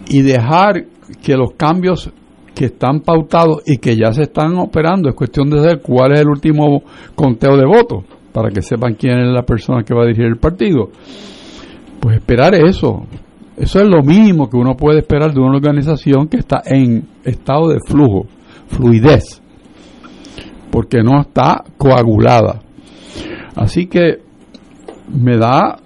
[0.09, 0.85] y dejar
[1.23, 2.11] que los cambios
[2.55, 6.21] que están pautados y que ya se están operando, es cuestión de saber cuál es
[6.21, 6.83] el último
[7.15, 10.37] conteo de votos para que sepan quién es la persona que va a dirigir el
[10.37, 10.91] partido.
[12.01, 13.05] Pues esperar eso.
[13.57, 17.69] Eso es lo mínimo que uno puede esperar de una organización que está en estado
[17.69, 18.27] de flujo,
[18.69, 19.43] fluidez,
[20.71, 22.61] porque no está coagulada.
[23.55, 24.23] Así que
[25.13, 25.79] me da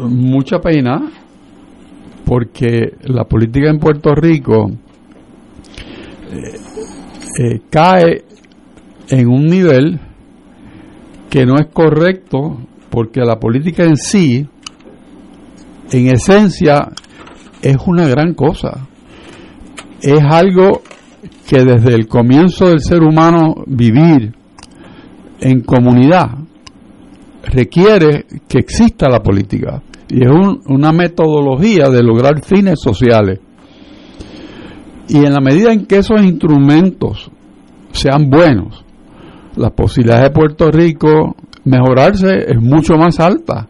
[0.00, 1.10] mucha pena
[2.26, 4.68] porque la política en Puerto Rico
[6.32, 6.58] eh,
[7.38, 8.24] eh, cae
[9.08, 10.00] en un nivel
[11.30, 12.58] que no es correcto
[12.90, 14.44] porque la política en sí,
[15.92, 16.88] en esencia,
[17.62, 18.88] es una gran cosa.
[20.00, 20.82] Es algo
[21.46, 24.34] que desde el comienzo del ser humano vivir
[25.40, 26.30] en comunidad
[27.44, 33.40] requiere que exista la política y es un, una metodología de lograr fines sociales.
[35.08, 37.30] Y en la medida en que esos instrumentos
[37.92, 38.84] sean buenos,
[39.56, 43.68] la posibilidad de Puerto Rico mejorarse es mucho más alta.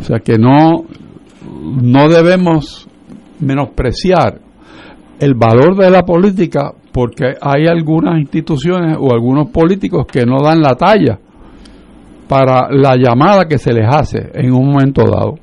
[0.00, 0.84] O sea que no,
[1.82, 2.88] no debemos
[3.40, 4.40] menospreciar
[5.18, 10.60] el valor de la política porque hay algunas instituciones o algunos políticos que no dan
[10.60, 11.18] la talla
[12.28, 15.34] para la llamada que se les hace en un momento dado.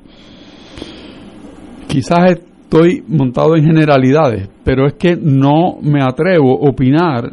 [1.88, 7.32] Quizás estoy montado en generalidades, pero es que no me atrevo a opinar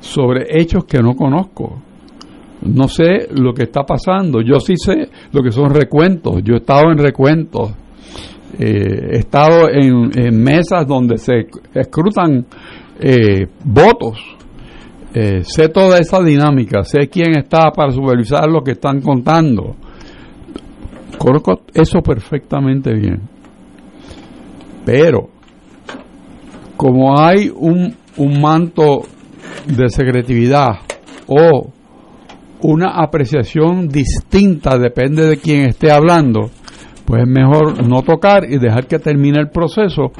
[0.00, 1.82] sobre hechos que no conozco.
[2.62, 4.40] No sé lo que está pasando.
[4.40, 6.42] Yo sí sé lo que son recuentos.
[6.42, 7.74] Yo he estado en recuentos.
[8.58, 12.46] Eh, he estado en, en, mesas donde se escrutan
[13.00, 14.18] eh, votos.
[15.16, 16.82] Eh, sé toda esa dinámica.
[16.82, 19.76] Sé quién está para supervisar lo que están contando.
[21.16, 23.22] Conozco eso perfectamente bien.
[24.84, 25.28] Pero,
[26.76, 29.02] como hay un, un manto
[29.66, 30.80] de secretividad
[31.28, 31.70] o
[32.62, 36.50] una apreciación distinta, depende de quién esté hablando,
[37.04, 40.10] pues es mejor no tocar y dejar que termine el proceso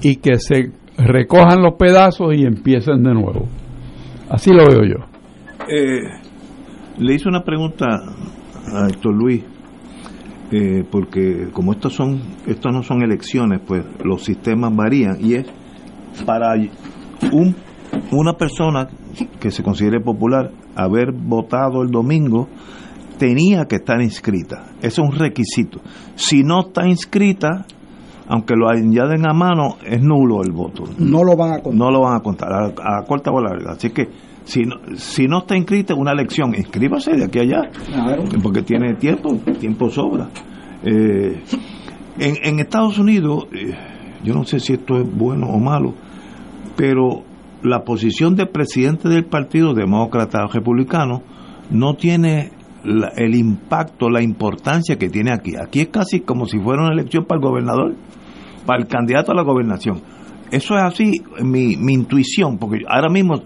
[0.00, 3.46] y que se recojan los pedazos y empiecen de nuevo.
[4.30, 5.04] Así lo veo yo.
[5.68, 6.02] Eh,
[6.98, 7.86] le hice una pregunta
[8.72, 9.42] a Héctor Luis,
[10.52, 15.46] eh, porque como estos son, estos no son elecciones, pues los sistemas varían y es
[16.24, 16.54] para
[17.32, 17.54] un
[18.10, 18.88] una persona
[19.40, 22.48] que se considere popular haber votado el domingo
[23.18, 24.72] tenía que estar inscrita.
[24.80, 25.80] Eso es un requisito.
[26.14, 27.66] Si no está inscrita,
[28.28, 30.84] aunque lo añaden a mano, es nulo el voto.
[30.98, 31.74] No lo van a contar.
[31.74, 33.72] No lo van a contar, a, a corta o larga.
[33.72, 34.08] Así que
[34.44, 37.70] si no, si no está inscrita en una elección, inscríbase de aquí a allá,
[38.42, 40.28] porque tiene tiempo, tiempo sobra.
[40.82, 41.42] Eh,
[42.18, 43.74] en, en, Estados Unidos, eh,
[44.24, 45.94] yo no sé si esto es bueno o malo,
[46.76, 47.24] pero
[47.62, 51.22] la posición de presidente del Partido Demócrata o Republicano
[51.70, 52.52] no tiene
[53.16, 55.52] el impacto, la importancia que tiene aquí.
[55.56, 57.96] Aquí es casi como si fuera una elección para el gobernador,
[58.68, 60.02] para el candidato a la gobernación.
[60.50, 63.36] Eso es así, mi, mi intuición, porque ahora mismo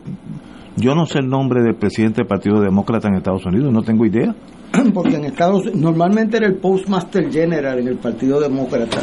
[0.76, 4.04] yo no sé el nombre del presidente del Partido Demócrata en Estados Unidos, no tengo
[4.04, 4.34] idea.
[4.92, 9.00] Porque en Estados normalmente era el Postmaster General en el Partido Demócrata,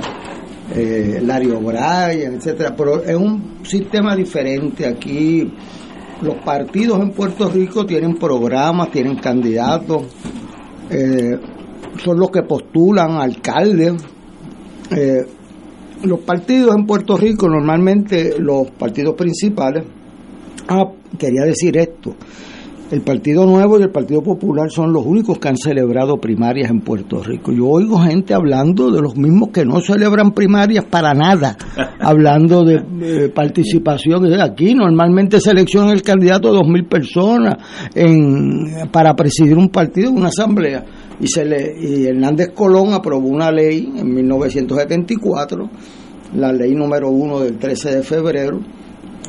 [0.75, 5.53] eh, Larry O'Brien, etcétera, pero es un sistema diferente aquí.
[6.21, 10.03] Los partidos en Puerto Rico tienen programas, tienen candidatos,
[10.89, 11.39] eh,
[12.03, 13.93] son los que postulan alcaldes.
[14.91, 15.38] Eh,
[16.03, 19.83] los partidos en Puerto Rico, normalmente los partidos principales,
[20.67, 22.15] ah, quería decir esto,
[22.91, 26.81] el Partido Nuevo y el Partido Popular son los únicos que han celebrado primarias en
[26.81, 27.51] Puerto Rico.
[27.51, 31.55] Yo oigo gente hablando de los mismos que no celebran primarias para nada,
[31.99, 34.33] hablando de participación.
[34.41, 37.57] Aquí normalmente selecciona el candidato dos mil personas
[37.93, 40.83] en, para presidir un partido, una asamblea.
[41.19, 45.69] Y, se le, y Hernández Colón aprobó una ley en 1974,
[46.35, 48.59] la ley número uno del 13 de febrero,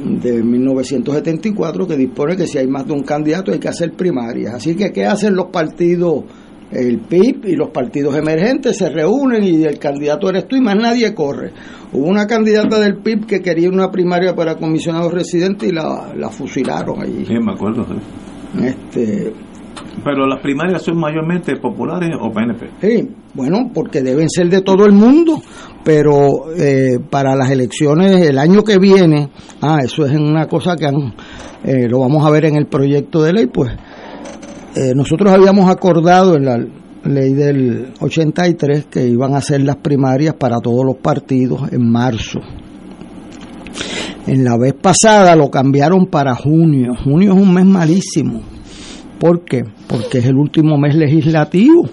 [0.02, 4.54] de 1974 que dispone que si hay más de un candidato hay que hacer primarias.
[4.54, 6.24] Así que, ¿qué hacen los partidos?
[6.70, 10.76] El PIB y los partidos emergentes se reúnen y el candidato eres tú y más
[10.76, 11.50] nadie corre.
[11.92, 16.28] Hubo una candidata del PIB que quería una primaria para comisionados residentes y la, la
[16.28, 17.24] fusilaron allí.
[17.26, 17.84] Sí, me acuerdo.
[18.62, 19.32] Este,
[20.04, 22.70] pero las primarias son mayormente populares o PNP.
[22.80, 25.40] Sí, bueno, porque deben ser de todo el mundo,
[25.84, 29.28] pero eh, para las elecciones el año que viene,
[29.60, 33.32] ah, eso es una cosa que eh, lo vamos a ver en el proyecto de
[33.32, 33.72] ley, pues
[34.74, 36.58] eh, nosotros habíamos acordado en la
[37.04, 42.40] ley del 83 que iban a ser las primarias para todos los partidos en marzo.
[44.26, 46.92] En la vez pasada lo cambiaron para junio.
[47.02, 48.42] Junio es un mes malísimo
[49.20, 49.64] ¿Por qué?
[49.86, 51.90] Porque es el último mes legislativo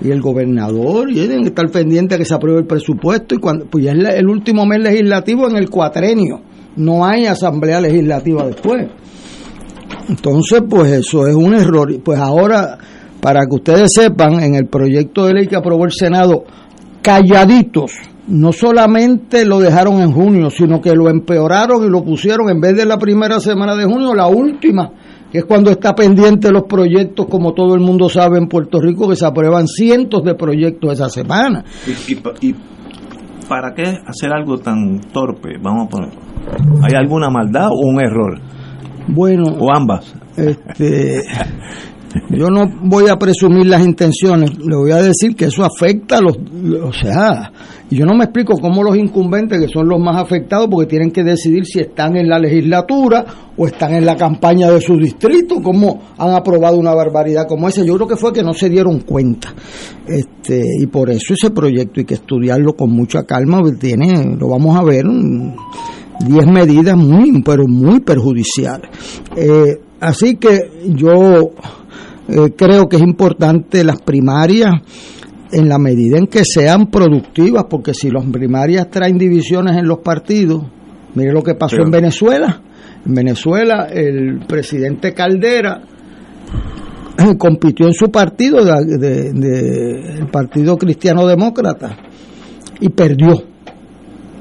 [0.00, 3.66] y el gobernador y tienen que estar pendiente que se apruebe el presupuesto y cuando
[3.66, 6.40] pues ya es el último mes legislativo en el cuatrenio.
[6.76, 8.88] No hay asamblea legislativa después.
[10.08, 11.94] Entonces pues eso es un error.
[12.02, 12.78] Pues ahora
[13.20, 16.44] para que ustedes sepan en el proyecto de ley que aprobó el senado
[17.02, 17.92] calladitos
[18.26, 22.74] no solamente lo dejaron en junio sino que lo empeoraron y lo pusieron en vez
[22.74, 24.92] de la primera semana de junio la última
[25.34, 29.08] que es cuando está pendiente los proyectos, como todo el mundo sabe en Puerto Rico,
[29.08, 31.64] que se aprueban cientos de proyectos esa semana.
[32.40, 32.54] ¿Y,
[33.48, 35.58] para qué hacer algo tan torpe?
[35.60, 36.10] Vamos a poner.
[36.84, 38.38] ¿Hay alguna maldad o un error?
[39.08, 39.42] Bueno.
[39.58, 40.14] O ambas.
[40.36, 41.22] Este,
[42.30, 46.20] yo no voy a presumir las intenciones, le voy a decir que eso afecta a
[46.20, 47.52] los, o sea,
[47.90, 51.22] yo no me explico cómo los incumbentes, que son los más afectados, porque tienen que
[51.22, 53.24] decidir si están en la legislatura
[53.56, 57.84] o están en la campaña de su distrito, cómo han aprobado una barbaridad como esa.
[57.84, 59.54] Yo creo que fue que no se dieron cuenta.
[60.06, 64.76] Este, y por eso ese proyecto hay que estudiarlo con mucha calma, tiene, lo vamos
[64.76, 68.90] a ver, 10 medidas muy, pero muy perjudiciales.
[69.36, 71.50] Eh, así que yo
[72.28, 74.72] eh, creo que es importante las primarias
[75.52, 79.98] en la medida en que sean productivas, porque si las primarias traen divisiones en los
[79.98, 80.64] partidos,
[81.14, 82.62] mire lo que pasó en Venezuela.
[83.06, 85.82] En Venezuela el presidente Caldera
[87.18, 89.28] eh, compitió en su partido, de,
[90.18, 91.96] el Partido Cristiano Demócrata,
[92.80, 93.34] y perdió.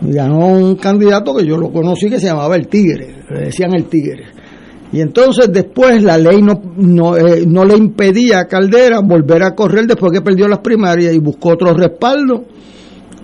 [0.01, 3.73] Y ganó un candidato que yo lo conocí que se llamaba el Tigre, le decían
[3.75, 4.42] el Tigre
[4.93, 9.55] y entonces después la ley no, no, eh, no, le impedía a Caldera volver a
[9.55, 12.45] correr después que perdió las primarias y buscó otro respaldo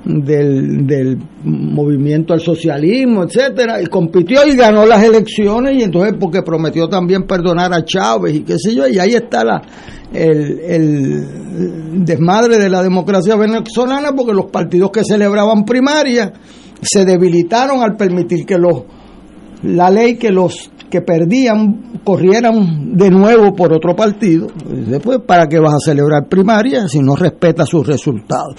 [0.03, 6.41] del, del movimiento al socialismo, etcétera, y compitió y ganó las elecciones y entonces porque
[6.41, 9.61] prometió también perdonar a Chávez y qué sé yo, y ahí está la,
[10.11, 16.31] el, el desmadre de la democracia venezolana porque los partidos que celebraban primarias
[16.81, 18.85] se debilitaron al permitir que los
[19.61, 24.47] la ley que los que perdían corrieran de nuevo por otro partido.
[24.87, 28.55] Después, ¿para qué vas a celebrar primaria si no respeta sus resultados?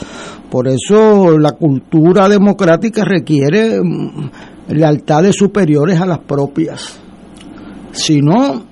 [0.51, 4.31] Por eso la cultura democrática requiere mm,
[4.69, 6.99] lealtades superiores a las propias.
[7.93, 8.63] Si no,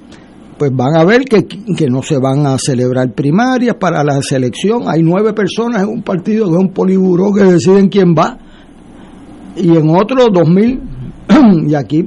[0.57, 4.83] pues van a ver que, que, no se van a celebrar primarias para la selección.
[4.87, 8.39] Hay nueve personas en un partido es un poliburó que deciden quién va.
[9.57, 10.81] Y en otro, dos mil.
[11.67, 12.05] y aquí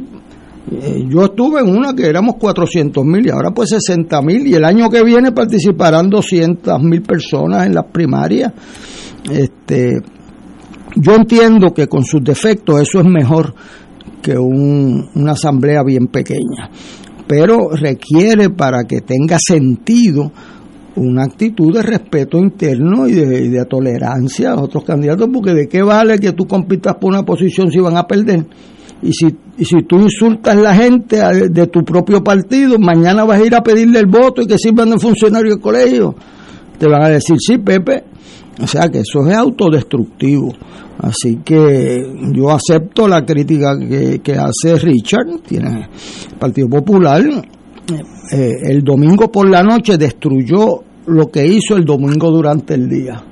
[0.70, 4.54] Eh, yo estuve en una que éramos 400 mil y ahora pues 60 mil y
[4.54, 8.54] el año que viene participarán 200 mil personas en las primarias.
[9.30, 10.00] Este,
[10.96, 13.54] yo entiendo que con sus defectos eso es mejor
[14.22, 16.70] que una asamblea bien pequeña,
[17.28, 20.32] pero requiere para que tenga sentido
[20.96, 26.20] una actitud de respeto interno y de, tolerancia a otros candidatos, porque de qué vale
[26.20, 28.46] que tú compitas por una posición si van a perder.
[29.04, 31.18] Y si, y si tú insultas a la gente
[31.50, 34.92] de tu propio partido, mañana vas a ir a pedirle el voto y que sirvan
[34.92, 36.16] de funcionario del colegio.
[36.78, 38.04] Te van a decir, sí, Pepe.
[38.62, 40.54] O sea que eso es autodestructivo.
[41.00, 41.98] Así que
[42.32, 45.88] yo acepto la crítica que, hace Richard, tiene
[46.40, 47.24] Partido Popular.
[48.32, 53.24] Eh, el domingo por la noche destruyó lo que hizo el domingo durante el día.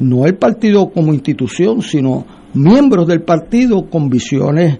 [0.00, 2.24] No el partido como institución, sino
[2.54, 4.78] miembros del partido con visiones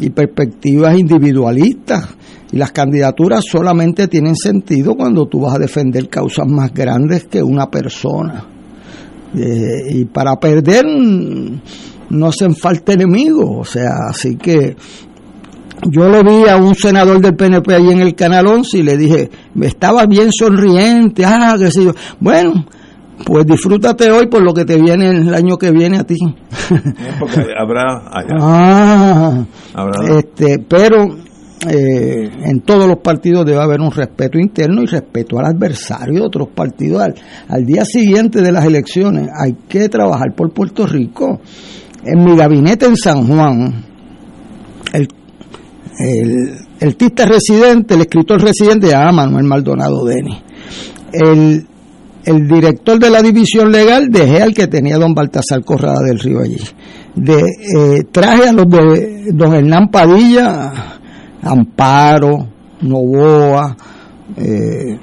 [0.00, 2.08] y perspectivas individualistas.
[2.52, 7.42] Y las candidaturas solamente tienen sentido cuando tú vas a defender causas más grandes que
[7.42, 8.44] una persona.
[9.36, 10.84] Eh, y para perder
[12.10, 14.76] no hacen falta enemigos, o sea, así que
[15.90, 18.96] yo le vi a un senador del PNP ahí en el Canal 11 y le
[18.96, 21.92] dije, estaba bien sonriente, ah, qué sé yo.
[22.20, 22.64] Bueno,
[23.24, 26.16] pues disfrútate hoy por lo que te viene el año que viene a ti.
[27.18, 28.02] Porque habrá
[28.40, 29.44] Ah,
[30.18, 31.04] Este, pero
[31.68, 36.26] eh, en todos los partidos debe haber un respeto interno y respeto al adversario de
[36.26, 37.02] otros partidos.
[37.48, 41.40] Al, día siguiente de las elecciones hay que trabajar por Puerto Rico.
[42.04, 43.84] En mi gabinete en San Juan,
[44.92, 45.08] el,
[45.98, 46.50] el,
[46.80, 50.42] el tista residente, el escritor residente, se llama Manuel Maldonado Denis.
[51.12, 51.66] El,
[52.24, 56.40] el director de la división legal dejé al que tenía don Baltasar Corrada del Río
[56.40, 56.58] allí.
[57.14, 60.98] De, eh, traje a los de don Hernán Padilla,
[61.42, 62.48] Amparo,
[62.82, 63.76] Novoa,
[64.36, 64.98] eh,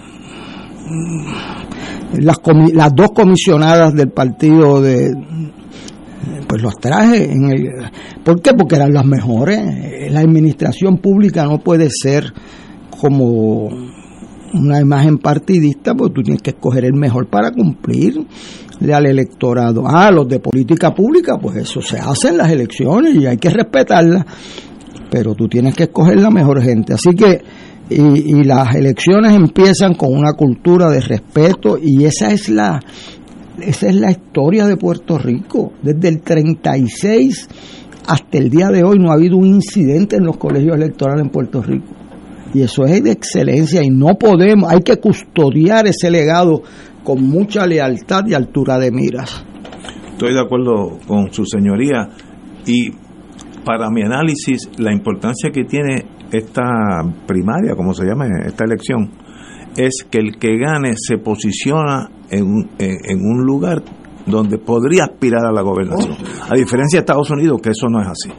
[2.20, 2.38] las,
[2.74, 5.12] las dos comisionadas del partido de
[6.48, 7.70] pues los traje en el
[8.24, 8.54] ¿por qué?
[8.54, 12.34] porque eran las mejores la administración pública no puede ser
[12.90, 13.70] como
[14.54, 18.26] una imagen partidista, pues tú tienes que escoger el mejor para cumplir
[18.94, 19.84] al electorado.
[19.86, 23.50] Ah, los de política pública, pues eso se hace en las elecciones y hay que
[23.50, 24.26] respetarlas,
[25.10, 26.94] pero tú tienes que escoger la mejor gente.
[26.94, 27.42] Así que,
[27.90, 32.80] y, y las elecciones empiezan con una cultura de respeto y esa es la,
[33.60, 35.74] esa es la historia de Puerto Rico.
[35.82, 37.48] Desde el 36
[38.08, 41.30] hasta el día de hoy no ha habido un incidente en los colegios electorales en
[41.30, 42.01] Puerto Rico
[42.54, 46.64] y eso es de excelencia y no podemos, hay que custodiar ese legado
[47.04, 49.46] con mucha lealtad y altura de miras.
[50.12, 52.10] Estoy de acuerdo con su señoría
[52.66, 52.92] y
[53.66, 56.64] para mi análisis la importancia que tiene esta
[57.28, 59.12] primaria, como se llama esta elección,
[59.76, 63.82] es que el que gane se posiciona en, en, un lugar
[64.26, 66.18] donde podría aspirar a la gobernación.
[66.50, 68.30] A diferencia de Estados Unidos, que eso no es así.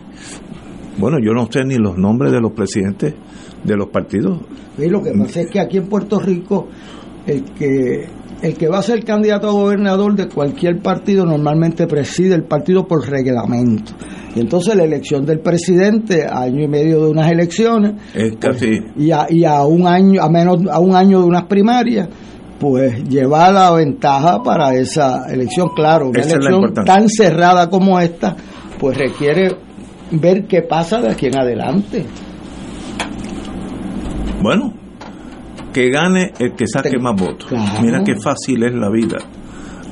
[0.98, 3.14] Bueno, yo no sé ni los nombres de los presidentes
[3.64, 4.38] de los partidos.
[4.78, 6.68] Y lo que pasa es que aquí en Puerto Rico
[7.26, 8.06] el que
[8.42, 12.88] el que va a ser candidato a gobernador de cualquier partido normalmente preside el partido
[12.88, 13.92] por reglamento.
[14.34, 18.80] Y entonces la elección del presidente, a año y medio de unas elecciones, es casi...
[18.96, 22.08] y, a, y a un año, a menos a un año de unas primarias,
[22.58, 25.68] pues lleva la ventaja para esa elección.
[25.76, 28.34] Claro, una elección tan cerrada como esta,
[28.80, 29.54] pues requiere
[30.10, 32.04] ver qué pasa de aquí en adelante.
[34.42, 34.72] Bueno,
[35.72, 37.50] que gane el que saque más votos.
[37.80, 39.18] Mira qué fácil es la vida.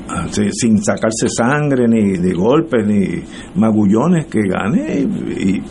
[0.09, 3.23] Ah, sin sacarse sangre, ni de golpes, ni
[3.55, 5.63] magullones, que gane y,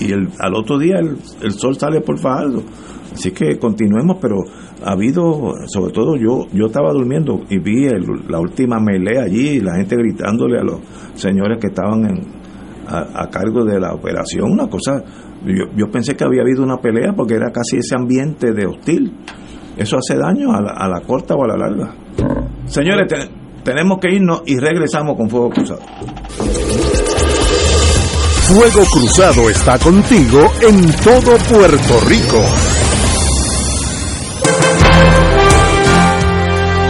[0.00, 2.64] y, el, al otro día el, sol sale por Fajardo.
[3.12, 4.36] Así que continuemos, pero
[4.84, 7.86] ha habido, sobre todo yo yo estaba durmiendo y vi
[8.28, 10.80] la última melea allí, la gente gritándole a los
[11.14, 12.20] señores que estaban en,
[12.88, 15.04] a, a cargo de la operación, una cosa
[15.44, 19.12] yo, yo, pensé que había habido una pelea porque era casi ese ambiente de hostil.
[19.76, 21.94] Eso hace daño a la, corta o a la larga.
[22.66, 23.06] Señores,
[23.62, 25.80] tenemos que irnos y regresamos con Fuego Cruzado.
[28.48, 32.77] Fuego Cruzado está contigo en todo Puerto Rico.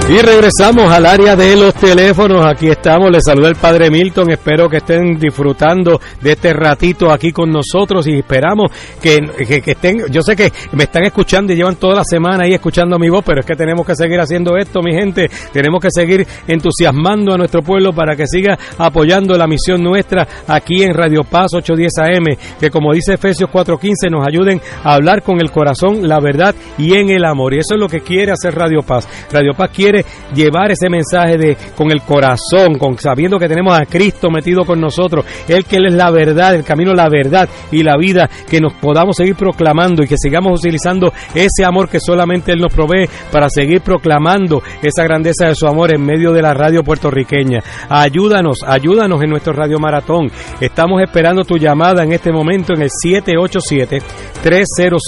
[0.08, 2.42] Y regresamos al área de los teléfonos.
[2.46, 3.10] Aquí estamos.
[3.10, 4.30] Les saluda el padre Milton.
[4.30, 9.18] Espero que estén disfrutando de este ratito aquí con nosotros y esperamos que,
[9.66, 10.06] estén.
[10.10, 13.22] Yo sé que me están escuchando y llevan toda la semana ahí escuchando mi voz,
[13.22, 15.28] pero es que tenemos que seguir haciendo esto, mi gente.
[15.52, 20.84] Tenemos que seguir entusiasmando a nuestro pueblo para que siga apoyando la misión nuestra aquí
[20.84, 22.58] en Radio Paz 810 AM.
[22.58, 26.94] Que como dice Efesios 4:15, nos ayuden a hablar con el corazón, la verdad y
[26.94, 27.52] en el amor.
[27.52, 29.06] Y eso es lo que quiere hacer Radio Paz.
[29.30, 29.97] Radio Paz quiere
[30.34, 34.80] llevar ese mensaje de con el corazón, con sabiendo que tenemos a Cristo metido con
[34.80, 38.60] nosotros, Él que Él es la verdad, el camino, la verdad y la vida, que
[38.60, 43.08] nos podamos seguir proclamando y que sigamos utilizando ese amor que solamente Él nos provee
[43.30, 47.60] para seguir proclamando esa grandeza de su amor en medio de la radio puertorriqueña.
[47.88, 50.30] Ayúdanos, ayúdanos en nuestro radio maratón.
[50.60, 54.02] Estamos esperando tu llamada en este momento en el 787
[54.42, 55.02] 300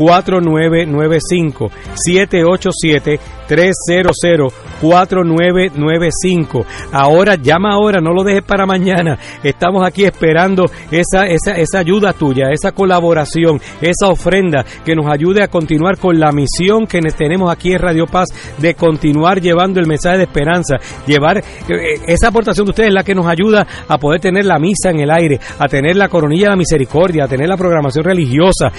[0.00, 6.64] 4995 787 300 4995.
[6.92, 9.18] Ahora, llama ahora, no lo dejes para mañana.
[9.42, 15.42] Estamos aquí esperando esa, esa, esa ayuda tuya, esa colaboración, esa ofrenda que nos ayude
[15.42, 18.28] a continuar con la misión que tenemos aquí en Radio Paz
[18.58, 20.76] de continuar llevando el mensaje de esperanza,
[21.06, 24.58] llevar eh, esa aportación de ustedes es la que nos ayuda a poder tener la
[24.58, 28.04] misa en el aire, a tener la coronilla de la misericordia, a tener la programación
[28.04, 28.70] religiosa,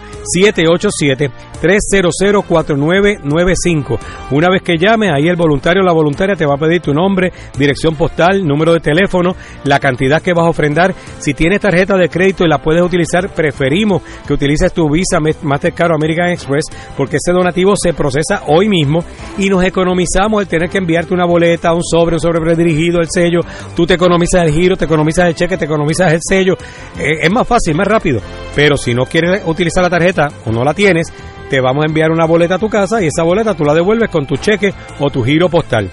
[1.62, 3.98] 787-300-4995.
[4.30, 6.92] Una vez que llame, ahí el voluntario o la voluntaria te va a pedir tu
[6.92, 9.34] nombre, dirección postal, número de teléfono,
[9.64, 10.94] la cantidad que vas a ofrendar.
[11.18, 15.92] Si tienes tarjeta de crédito y la puedes utilizar, preferimos que utilices tu Visa, Mastercard
[15.92, 16.64] o American Express,
[16.96, 19.00] porque ese donativo se procesa hoy mismo
[19.38, 23.08] y nos economizamos el tener que enviarte una boleta, un sobre, un sobre predirigido, el
[23.10, 23.40] sello.
[23.74, 26.54] Tú te economizas el giro, te economizas el cheque, te economizas el sello.
[26.98, 28.20] Eh, es más fácil, más rápido.
[28.54, 31.12] Pero si no quieres utilizar la tarjeta o no la tienes,
[31.48, 34.08] te vamos a enviar una boleta a tu casa y esa boleta tú la devuelves
[34.10, 35.90] con tu cheque o tu giro postal.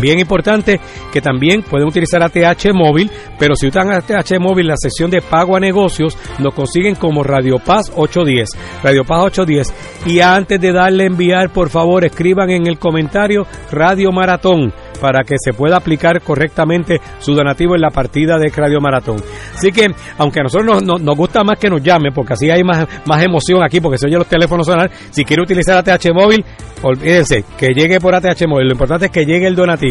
[0.00, 0.80] Bien importante
[1.12, 5.56] que también pueden utilizar ATH móvil, pero si usan ATH móvil, la sección de pago
[5.56, 8.50] a negocios nos consiguen como Radio Paz 810.
[8.82, 9.74] Radio Paz 810.
[10.06, 15.34] Y antes de darle enviar, por favor, escriban en el comentario Radio Maratón para que
[15.36, 19.16] se pueda aplicar correctamente su donativo en la partida de Radio Maratón.
[19.54, 22.62] Así que, aunque a nosotros nos, nos, gusta más que nos llame, porque así hay
[22.62, 26.44] más, más emoción aquí, porque se oye los teléfonos sonar, si quiere utilizar ATH móvil,
[26.82, 28.66] olvídense, que llegue por ATH móvil.
[28.66, 29.81] Lo importante es que llegue el donativo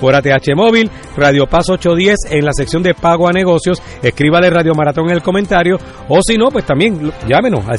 [0.00, 4.74] por ATH móvil, Radio Paz 810 en la sección de pago a negocios, escríbale Radio
[4.74, 5.78] Maratón en el comentario,
[6.08, 7.78] o si no, pues también llámenos al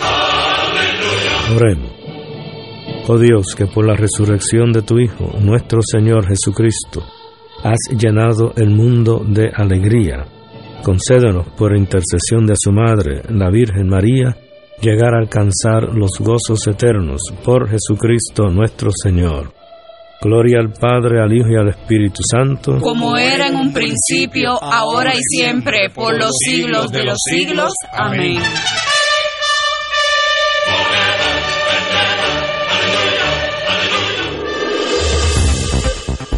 [0.00, 1.56] Aleluya.
[1.56, 1.98] Oremos.
[3.10, 7.02] Oh Dios, que por la resurrección de tu Hijo, nuestro Señor Jesucristo,
[7.64, 10.26] has llenado el mundo de alegría.
[10.82, 14.36] Concédenos, por intercesión de su Madre, la Virgen María,
[14.80, 19.52] llegar a alcanzar los gozos eternos por Jesucristo nuestro Señor.
[20.20, 22.78] Gloria al Padre, al Hijo y al Espíritu Santo.
[22.80, 27.72] Como era en un principio, ahora y siempre, por los siglos de los siglos.
[27.92, 28.42] Amén.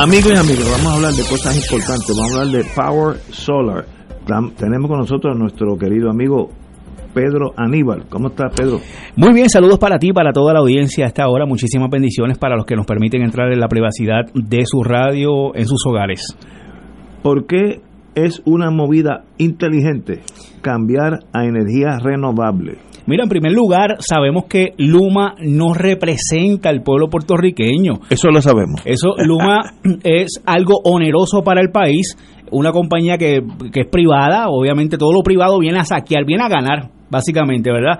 [0.00, 2.16] Amigos y amigas, vamos a hablar de cosas importantes.
[2.16, 3.84] Vamos a hablar de Power Solar.
[4.56, 6.50] Tenemos con nosotros a nuestro querido amigo
[7.12, 8.04] Pedro Aníbal.
[8.08, 8.78] ¿Cómo estás, Pedro?
[9.16, 11.46] Muy bien, saludos para ti, para toda la audiencia a esta hora.
[11.46, 15.66] Muchísimas bendiciones para los que nos permiten entrar en la privacidad de su radio en
[15.66, 16.22] sus hogares.
[17.24, 17.80] ¿Por qué
[18.14, 20.20] es una movida inteligente
[20.62, 22.78] cambiar a energía renovable?
[23.08, 28.00] Mira, en primer lugar, sabemos que Luma no representa al pueblo puertorriqueño.
[28.10, 28.82] Eso lo sabemos.
[28.84, 29.72] Eso, Luma
[30.04, 32.18] es algo oneroso para el país.
[32.50, 33.40] Una compañía que,
[33.72, 37.98] que es privada, obviamente todo lo privado viene a saquear, viene a ganar, básicamente, ¿verdad?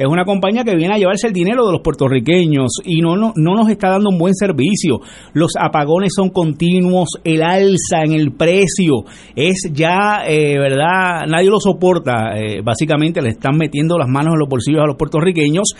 [0.00, 3.34] Es una compañía que viene a llevarse el dinero de los puertorriqueños y no, no,
[3.36, 5.00] no nos está dando un buen servicio.
[5.34, 9.04] Los apagones son continuos, el alza en el precio
[9.36, 11.26] es ya, eh, ¿verdad?
[11.28, 12.34] Nadie lo soporta.
[12.38, 15.74] Eh, básicamente le están metiendo las manos en los bolsillos a los puertorriqueños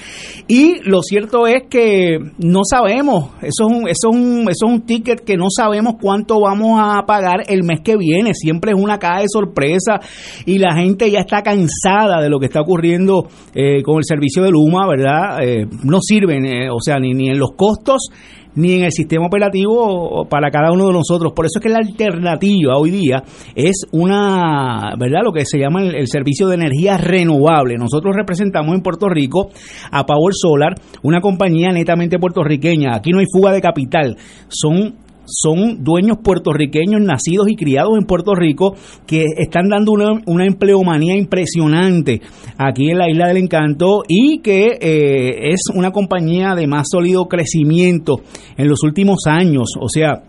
[0.46, 4.72] y lo cierto es que no sabemos, eso es un, eso es un, eso es
[4.72, 8.34] un ticket que no sabemos cuánto vamos a pagar el mes que viene.
[8.34, 10.00] Siempre es una caja de sorpresa
[10.44, 14.42] y la gente ya está cansada de lo que está ocurriendo eh, con el servicio
[14.42, 15.38] de Luma, ¿verdad?
[15.42, 18.08] Eh, no sirven, eh, o sea, ni, en los costos
[18.56, 21.32] ni en el sistema operativo para cada uno de nosotros.
[21.34, 23.22] Por eso es que la alternativa hoy día
[23.54, 25.20] es una, ¿verdad?
[25.22, 27.76] Lo que se llama el, el, servicio de energía renovable.
[27.76, 29.50] Nosotros representamos en Puerto Rico
[29.92, 32.96] a Power Solar, una compañía netamente puertorriqueña.
[32.96, 34.16] Aquí no hay fuga de capital.
[34.48, 34.96] Son
[35.30, 38.74] son dueños puertorriqueños nacidos y criados en Puerto Rico
[39.06, 42.20] que están dando una, una empleomanía impresionante
[42.58, 47.26] aquí en la Isla del Encanto y que eh, es una compañía de más sólido
[47.26, 48.20] crecimiento
[48.56, 49.74] en los últimos años.
[49.80, 50.22] O sea,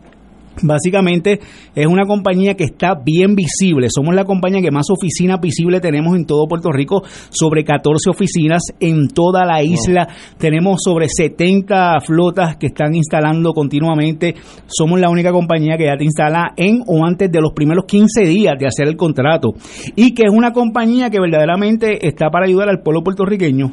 [0.63, 1.39] Básicamente
[1.73, 3.87] es una compañía que está bien visible.
[3.89, 8.61] Somos la compañía que más oficinas visibles tenemos en todo Puerto Rico, sobre 14 oficinas
[8.79, 10.07] en toda la isla.
[10.37, 14.35] Tenemos sobre 70 flotas que están instalando continuamente.
[14.67, 18.21] Somos la única compañía que ya te instala en o antes de los primeros 15
[18.21, 19.53] días de hacer el contrato.
[19.95, 23.71] Y que es una compañía que verdaderamente está para ayudar al pueblo puertorriqueño.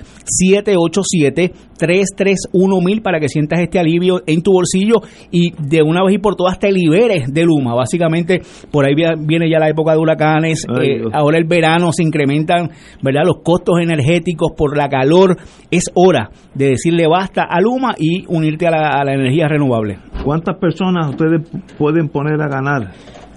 [1.77, 6.37] 787-331-1000 para que sientas este alivio en tu bolsillo y de una vez y por
[6.37, 7.75] todas te liberes de Luma.
[7.75, 8.41] Básicamente,
[8.71, 10.67] por ahí viene ya la época de huracanes.
[10.81, 12.71] Eh, ahora el verano se incrementan,
[13.03, 13.23] ¿verdad?
[13.25, 15.37] Los costos energéticos por la calor.
[15.71, 19.99] Es hora de decirle basta a Luma y unirte a la, a la energía renovable.
[20.25, 21.43] ¿Cuántas personas ustedes
[21.79, 22.93] pueden poner a ganar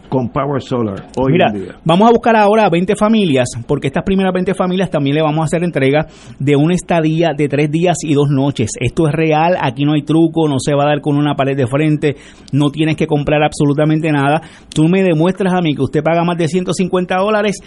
[0.09, 1.75] con Power Solar hoy Mira, en día?
[1.83, 5.45] vamos a buscar ahora 20 familias, porque estas primeras 20 familias también le vamos a
[5.45, 6.07] hacer entrega
[6.39, 8.71] de una estadía de tres días y dos noches.
[8.79, 11.55] Esto es real, aquí no hay truco, no se va a dar con una pared
[11.55, 12.15] de frente,
[12.51, 14.41] no tienes que comprar absolutamente nada.
[14.73, 17.57] Tú me demuestras a mí que usted paga más de 150 dólares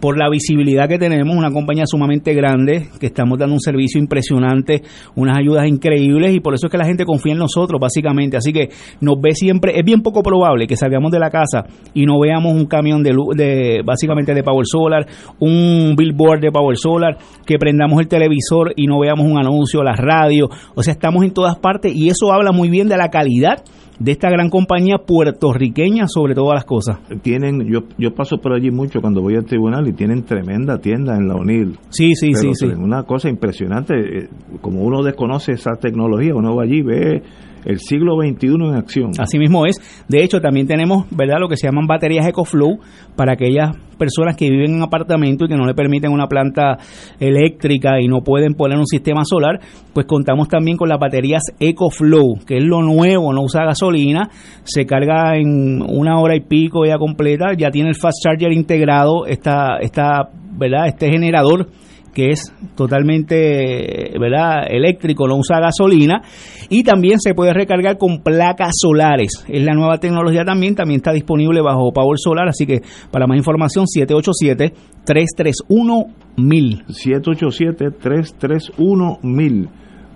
[0.00, 4.82] Por la visibilidad que tenemos, una compañía sumamente grande, que estamos dando un servicio impresionante,
[5.16, 8.36] unas ayudas increíbles y por eso es que la gente confía en nosotros, básicamente.
[8.36, 8.70] Así que
[9.00, 11.64] nos ve siempre, es bien poco probable que salgamos de la casa
[11.94, 15.06] y no veamos un camión de, de básicamente de Power Solar,
[15.40, 19.94] un billboard de Power Solar, que prendamos el televisor y no veamos un anuncio, la
[19.94, 20.48] radio.
[20.74, 23.64] O sea, estamos en todas partes y eso habla muy bien de la calidad
[23.98, 26.98] de esta gran compañía puertorriqueña sobre todas las cosas.
[27.22, 31.16] Tienen, yo, yo paso por allí mucho cuando voy al tribunal y tienen tremenda tienda
[31.16, 31.78] en la O'Neill.
[31.90, 32.66] Sí, sí, Pero sí, sí.
[32.66, 34.28] Una cosa impresionante, eh,
[34.60, 37.22] como uno desconoce esa tecnología, uno va allí ve
[37.64, 39.10] el siglo XXI en acción.
[39.18, 39.80] Así mismo es.
[40.08, 42.78] De hecho, también tenemos, ¿verdad?, lo que se llaman baterías EcoFlow
[43.16, 46.78] para aquellas personas que viven en apartamento y que no le permiten una planta
[47.20, 49.60] eléctrica y no pueden poner un sistema solar,
[49.92, 54.28] pues contamos también con las baterías EcoFlow, que es lo nuevo, no usa gasolina,
[54.64, 59.26] se carga en una hora y pico ya completa, ya tiene el fast charger integrado,
[59.26, 61.68] esta, esta, ¿verdad?, este generador
[62.12, 64.66] que es totalmente ¿verdad?
[64.68, 66.22] eléctrico, no usa gasolina
[66.68, 69.44] y también se puede recargar con placas solares.
[69.48, 73.36] Es la nueva tecnología también, también está disponible bajo Power Solar, así que para más
[73.36, 74.72] información 787
[75.04, 76.84] 331 1000.
[76.86, 79.68] 787-331-1000.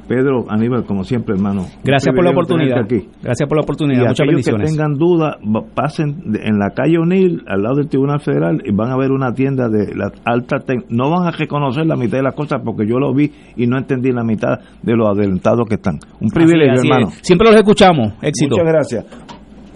[0.09, 1.67] Pedro Aníbal, como siempre, hermano.
[1.85, 2.79] Gracias por la oportunidad.
[2.85, 3.09] aquí.
[3.23, 4.01] Gracias por la Y oportunidad.
[4.03, 4.71] Muchas aquellos bendiciones.
[4.71, 8.73] que tengan duda, va- pasen en la calle O'Neill, al lado del Tribunal Federal, y
[8.73, 10.57] van a ver una tienda de la alta
[10.91, 13.79] No van a reconocer la mitad de las cosas porque yo lo vi y no
[13.79, 15.99] entendí la mitad de lo adelantados que están.
[16.21, 17.09] Un privilegio, Así es, así hermano.
[17.09, 17.19] es.
[17.27, 18.13] Siempre los escuchamos.
[18.23, 18.57] Éxito.
[18.57, 19.05] Muchas gracias.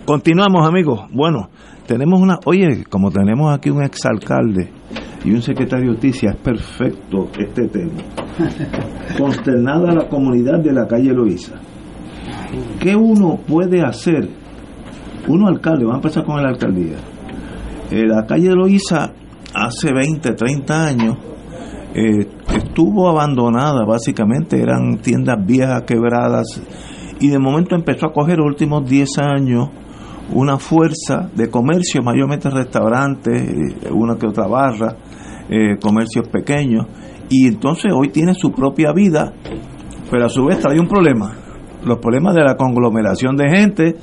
[0.05, 1.03] Continuamos, amigos.
[1.13, 1.49] Bueno,
[1.87, 2.39] tenemos una.
[2.47, 4.71] Oye, como tenemos aquí un exalcalde
[5.25, 8.03] y un secretario de justicia, es perfecto este tema.
[9.19, 11.57] Consternada la comunidad de la calle Loíza.
[12.81, 14.29] ¿Qué uno puede hacer?
[15.29, 16.97] Uno alcalde, vamos a empezar con la alcaldía.
[17.91, 19.13] Eh, la calle Loíza
[19.55, 21.19] hace 20, 30 años
[21.95, 26.63] eh, estuvo abandonada, básicamente eran tiendas viejas, quebradas,
[27.19, 29.69] y de momento empezó a coger los últimos 10 años
[30.33, 34.97] una fuerza de comercio, mayormente restaurantes, eh, una que otra barra,
[35.51, 36.87] eh, comercios pequeños,
[37.29, 39.33] y entonces hoy tiene su propia vida,
[40.11, 41.33] pero a su vez trae un problema,
[41.85, 43.97] los problemas de la conglomeración de gente,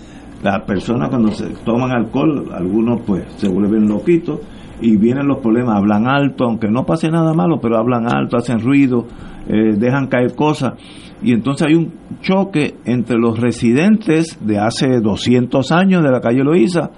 [0.44, 4.42] las personas cuando se toman alcohol, algunos pues se vuelven loquitos,
[4.80, 8.60] y vienen los problemas, hablan alto, aunque no pase nada malo, pero hablan alto, hacen
[8.60, 9.08] ruido,
[9.48, 10.74] eh, dejan caer cosas,
[11.22, 16.44] y entonces hay un choque entre los residentes de hace 200 años de la calle
[16.44, 16.92] Loíza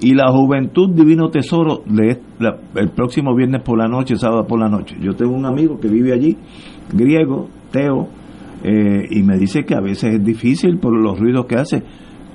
[0.00, 4.60] y la juventud divino tesoro de la- el próximo viernes por la noche, sábado por
[4.60, 4.96] la noche.
[5.00, 6.36] Yo tengo un amigo que vive allí,
[6.92, 8.08] griego, Teo,
[8.62, 11.82] eh, y me dice que a veces es difícil por los ruidos que hace.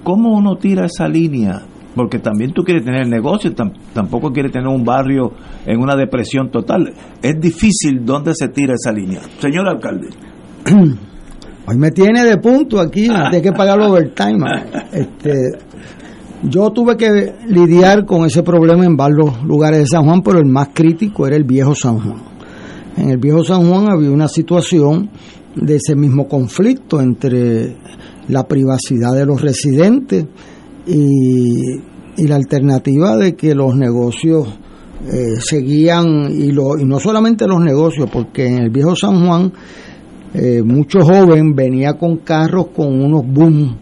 [0.04, 1.62] ¿Cómo uno tira esa línea?
[1.96, 5.34] Porque también tú quieres tener negocio, tam- tampoco quieres tener un barrio
[5.66, 6.92] en una depresión total.
[7.22, 9.20] Es difícil dónde se tira esa línea.
[9.40, 10.08] Señor alcalde.
[11.68, 13.08] Hoy me tiene de punto aquí,
[13.44, 14.38] que pagar el overtime.
[14.38, 14.64] man.
[14.92, 15.34] Este,
[16.44, 20.46] yo tuve que lidiar con ese problema en varios lugares de San Juan, pero el
[20.46, 22.22] más crítico era el viejo San Juan.
[22.98, 25.10] En el viejo San Juan había una situación
[25.56, 27.76] de ese mismo conflicto entre
[28.28, 30.26] la privacidad de los residentes
[30.88, 34.48] y, la alternativa de que los negocios
[35.12, 39.52] eh, seguían, y, lo, y no solamente los negocios, porque en el viejo San Juan
[40.34, 43.76] eh, mucho joven venía con carros con unos boom.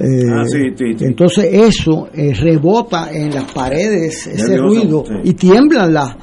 [0.00, 1.04] Eh, Ah, sí, sí, sí.
[1.04, 6.16] Entonces eso eh, rebota en las paredes, ese Nervioso, ruido, y tiemblan las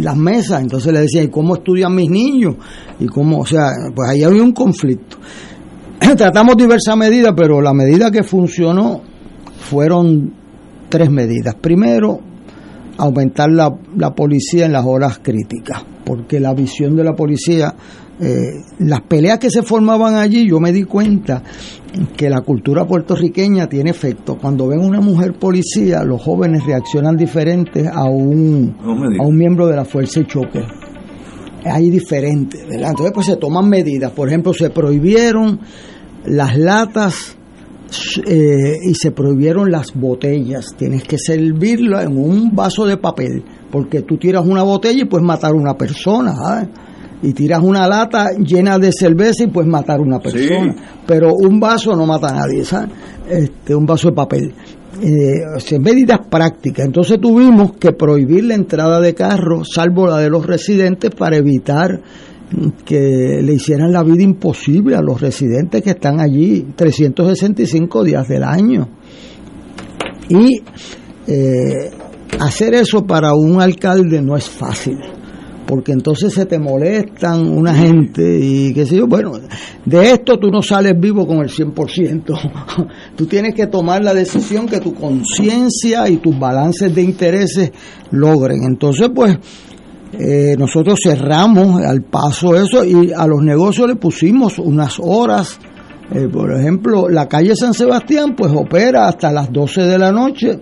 [0.00, 0.62] las mesas.
[0.62, 2.56] Entonces le decía, ¿y cómo estudian mis niños?
[3.00, 5.18] Y cómo, o sea, pues ahí había un conflicto.
[6.16, 9.02] Tratamos diversas medidas, pero la medida que funcionó
[9.58, 10.32] fueron
[10.88, 11.56] tres medidas.
[11.60, 12.20] Primero,
[12.98, 15.84] aumentar la, la policía en las horas críticas.
[16.04, 17.74] porque la visión de la policía,
[18.20, 21.42] eh, las peleas que se formaban allí, yo me di cuenta
[22.16, 24.36] que la cultura puertorriqueña tiene efecto.
[24.36, 28.76] Cuando ven una mujer policía, los jóvenes reaccionan diferente a un,
[29.18, 30.62] a un miembro de la fuerza de choque.
[31.64, 32.90] Hay diferentes, ¿verdad?
[32.90, 34.12] Entonces, pues se toman medidas.
[34.12, 35.60] Por ejemplo, se prohibieron
[36.26, 37.36] las latas
[38.26, 40.74] eh, y se prohibieron las botellas.
[40.76, 45.26] Tienes que servirla en un vaso de papel, porque tú tiras una botella y puedes
[45.26, 46.68] matar a una persona.
[47.24, 50.74] Y tiras una lata llena de cerveza y puedes matar a una persona.
[51.06, 52.90] Pero un vaso no mata a nadie, ¿sabes?
[53.28, 54.54] Este, un vaso de papel.
[55.02, 56.86] Eh, medidas prácticas.
[56.86, 62.00] Entonces tuvimos que prohibir la entrada de carros, salvo la de los residentes, para evitar
[62.84, 68.44] que le hicieran la vida imposible a los residentes que están allí 365 días del
[68.44, 68.88] año.
[70.28, 70.62] Y
[71.26, 71.90] eh,
[72.38, 74.98] hacer eso para un alcalde no es fácil,
[75.66, 79.32] porque entonces se te molestan una gente y qué sé yo, bueno,
[79.84, 82.86] de esto tú no sales vivo con el 100%,
[83.16, 87.72] tú tienes que tomar la decisión que tu conciencia y tus balances de intereses
[88.10, 88.64] logren.
[88.64, 89.38] Entonces, pues,
[90.18, 95.58] eh, nosotros cerramos al paso eso y a los negocios le pusimos unas horas.
[96.12, 100.58] Eh, por ejemplo, la calle San Sebastián pues opera hasta las 12 de la noche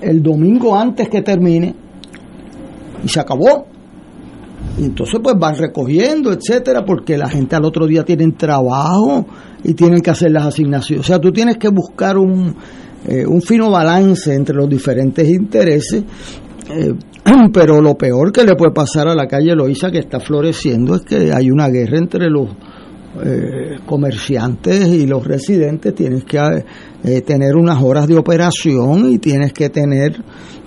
[0.00, 1.74] el domingo antes que termine
[3.04, 3.71] y se acabó.
[4.78, 9.26] Y entonces pues van recogiendo, etcétera, porque la gente al otro día tienen trabajo
[9.62, 11.04] y tienen que hacer las asignaciones.
[11.04, 12.56] O sea, tú tienes que buscar un,
[13.06, 16.04] eh, un fino balance entre los diferentes intereses
[16.68, 16.94] eh,
[17.52, 21.02] pero lo peor que le puede pasar a la calle Loíza que está floreciendo es
[21.02, 22.48] que hay una guerra entre los
[23.24, 25.94] eh, comerciantes y los residentes.
[25.94, 26.38] Tienes que
[27.04, 30.22] eh, tener unas horas de operación y tienes que tener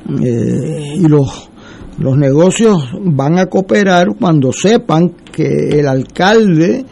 [0.08, 1.50] y los
[1.98, 6.86] los negocios van a cooperar cuando sepan que el alcalde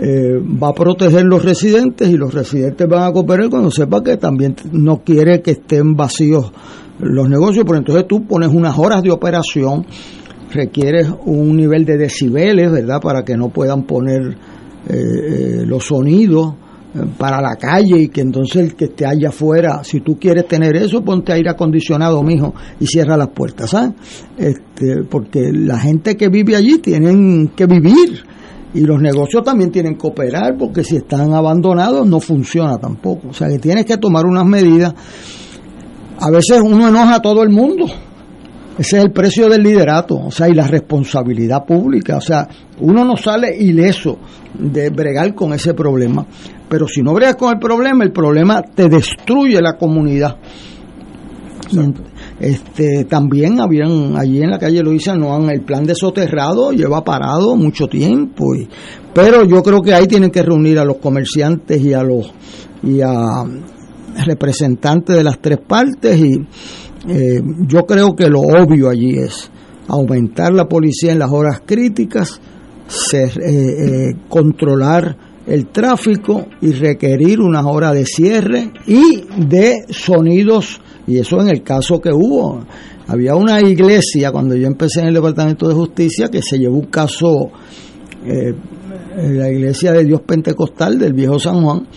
[0.00, 4.54] va a proteger los residentes y los residentes van a cooperar cuando sepan que también
[4.70, 6.52] no quiere que estén vacíos
[6.98, 9.86] los negocios, pero entonces tú pones unas horas de operación,
[10.52, 13.00] requieres un nivel de decibeles, ¿verdad?
[13.00, 14.36] Para que no puedan poner
[14.88, 16.67] eh, eh, los sonidos eh,
[17.18, 20.76] para la calle y que entonces el que esté allá afuera, si tú quieres tener
[20.76, 23.92] eso, ponte aire acondicionado, mijo, y cierra las puertas, ¿sabes?
[24.36, 28.24] Este, porque la gente que vive allí tienen que vivir
[28.74, 33.28] y los negocios también tienen que operar porque si están abandonados no funciona tampoco.
[33.28, 34.94] O sea que tienes que tomar unas medidas
[36.20, 37.86] a veces uno enoja a todo el mundo.
[38.76, 42.16] Ese es el precio del liderato, o sea, y la responsabilidad pública.
[42.16, 42.48] O sea,
[42.80, 44.18] uno no sale ileso
[44.54, 46.26] de bregar con ese problema.
[46.68, 50.36] Pero si no bregas con el problema, el problema te destruye la comunidad.
[52.40, 57.04] Este, también habían allí en la calle Luisa no han el plan de soterrado lleva
[57.04, 58.66] parado mucho tiempo y,
[59.12, 62.32] pero yo creo que ahí tienen que reunir a los comerciantes y a los
[62.82, 63.44] y a
[64.24, 66.36] representantes de las tres partes y
[67.08, 69.50] eh, yo creo que lo obvio allí es
[69.88, 72.40] aumentar la policía en las horas críticas,
[72.86, 80.80] ser, eh, eh, controlar el tráfico y requerir una hora de cierre y de sonidos,
[81.06, 82.64] y eso en el caso que hubo.
[83.06, 86.86] Había una iglesia, cuando yo empecé en el Departamento de Justicia, que se llevó un
[86.86, 87.50] caso,
[89.16, 91.88] la iglesia de Dios Pentecostal del Viejo San Juan,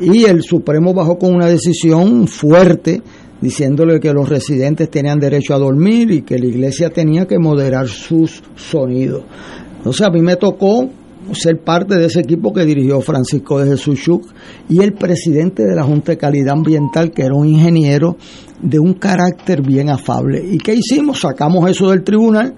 [0.00, 3.02] y el Supremo bajó con una decisión fuerte
[3.40, 7.86] diciéndole que los residentes tenían derecho a dormir y que la iglesia tenía que moderar
[7.88, 9.24] sus sonidos.
[9.76, 10.88] Entonces a mí me tocó
[11.32, 14.26] ser parte de ese equipo que dirigió Francisco de Jesús Schuch
[14.68, 18.16] y el presidente de la Junta de Calidad Ambiental, que era un ingeniero
[18.60, 20.42] de un carácter bien afable.
[20.44, 21.20] ¿Y qué hicimos?
[21.20, 22.54] Sacamos eso del tribunal,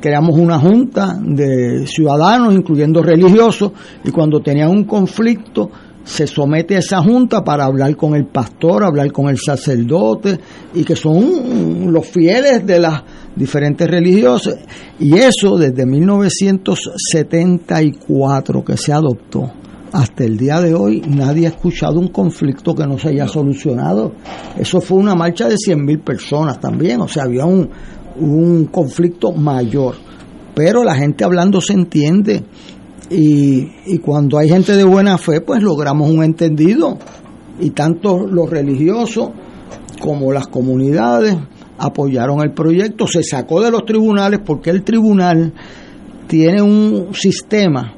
[0.00, 3.72] creamos una junta de ciudadanos, incluyendo religiosos,
[4.04, 5.70] y cuando tenían un conflicto,
[6.04, 10.38] se somete a esa junta para hablar con el pastor, hablar con el sacerdote,
[10.74, 13.02] y que son los fieles de las
[13.40, 14.58] diferentes religiosas.
[15.00, 19.50] Y eso desde 1974 que se adoptó.
[19.92, 24.12] Hasta el día de hoy nadie ha escuchado un conflicto que no se haya solucionado.
[24.56, 27.68] Eso fue una marcha de 100.000 personas también, o sea, había un,
[28.20, 29.96] un conflicto mayor.
[30.54, 32.44] Pero la gente hablando se entiende
[33.10, 36.96] y, cuando hay gente de buena fe, pues logramos un entendido.
[37.58, 39.30] Y tanto los religiosos
[40.00, 41.36] como las comunidades
[41.80, 43.06] apoyaron el proyecto.
[43.06, 45.52] Se sacó de los tribunales porque el tribunal
[46.28, 47.94] tiene un sistema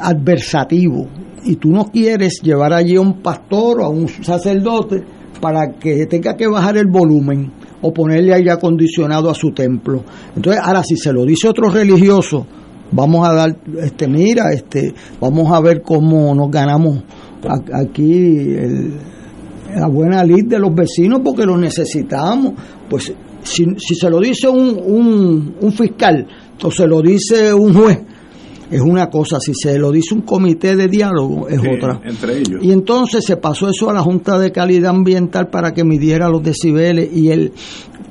[0.00, 1.06] adversativo
[1.44, 5.04] y tú no quieres llevar allí a un pastor o a un sacerdote
[5.40, 7.52] para que tenga que bajar el volumen
[7.82, 10.02] o ponerle aire acondicionado a su templo.
[10.36, 12.46] Entonces, ahora si se lo dice otro religioso,
[12.92, 17.04] vamos a dar, este, mira, este, vamos a ver cómo nos ganamos
[17.72, 18.56] aquí
[19.74, 22.54] la buena lid de los vecinos porque lo necesitamos.
[22.90, 23.12] Pues
[23.44, 26.26] si, si se lo dice un, un, un fiscal
[26.62, 28.00] o se lo dice un juez,
[28.70, 32.00] es una cosa, si se lo dice un comité de diálogo es otra.
[32.04, 32.62] Entre ellos.
[32.62, 36.42] Y entonces se pasó eso a la Junta de Calidad Ambiental para que midiera los
[36.42, 37.52] decibeles y el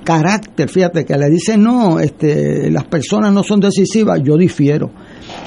[0.10, 4.90] carácter, fíjate que le dicen no, este, las personas no son decisivas, yo difiero.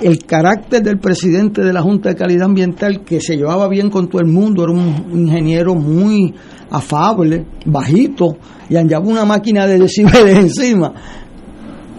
[0.01, 4.07] El carácter del presidente de la Junta de Calidad Ambiental que se llevaba bien con
[4.07, 6.33] todo el mundo, era un ingeniero muy
[6.71, 8.37] afable, bajito,
[8.71, 10.95] y andaba una máquina de decibeles encima.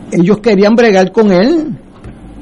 [0.09, 1.77] Ellos querían bregar con él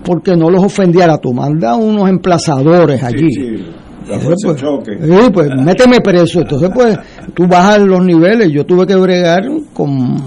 [0.03, 1.18] porque no los ofendiera.
[1.18, 3.31] Tú manda unos emplazadores allí.
[3.31, 3.65] Sí,
[4.10, 6.41] Entonces, pues, sí, pues méteme preso.
[6.41, 6.98] Entonces, pues,
[7.34, 8.52] tú bajas los niveles.
[8.52, 9.41] Yo tuve que bregar
[9.73, 10.18] con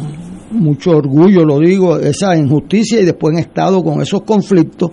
[0.51, 4.93] mucho orgullo, lo digo, esa injusticia y después en estado con esos conflictos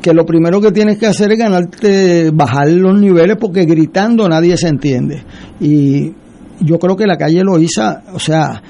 [0.00, 4.56] que lo primero que tienes que hacer es ganarte, bajar los niveles porque gritando nadie
[4.56, 5.22] se entiende.
[5.60, 6.12] Y
[6.60, 8.62] yo creo que la calle Loíza, o sea,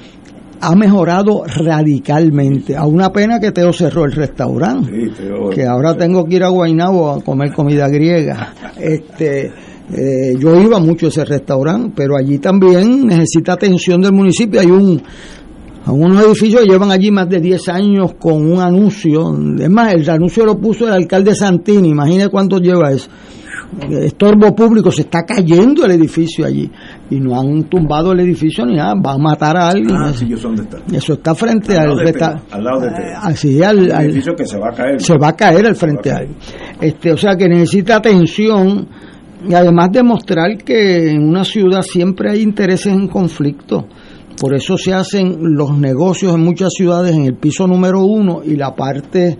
[0.61, 2.75] ha mejorado radicalmente.
[2.77, 5.49] A una pena que Teo cerró el restaurante Sí, Teo.
[5.49, 8.53] que ahora tengo que ir a Guaynabo a comer comida griega.
[8.79, 9.51] Este,
[9.93, 14.59] eh, yo iba mucho a ese restaurante, pero allí también necesita atención del municipio.
[14.61, 15.01] Hay un
[15.87, 19.35] unos edificios que llevan allí más de 10 años con un anuncio.
[19.59, 21.89] Es más, el anuncio lo puso el alcalde Santini.
[21.89, 23.09] Imagine cuánto lleva eso.
[23.89, 26.69] Estorbo público, se está cayendo el edificio allí.
[27.09, 28.93] Y no han tumbado el edificio ni nada.
[28.95, 29.95] Va a matar a alguien.
[29.95, 30.77] Ah, sí, dónde está.
[30.91, 32.89] Eso está frente Al al, lado de resta- Teo, al lado de.
[33.21, 35.01] Así, al, El al- edificio que se va a caer.
[35.01, 36.29] se va a caer al frente a él.
[36.81, 38.87] Este, o sea que necesita atención
[39.47, 43.87] y además demostrar que en una ciudad siempre hay intereses en conflicto.
[44.39, 48.55] Por eso se hacen los negocios en muchas ciudades en el piso número uno y
[48.55, 49.37] la parte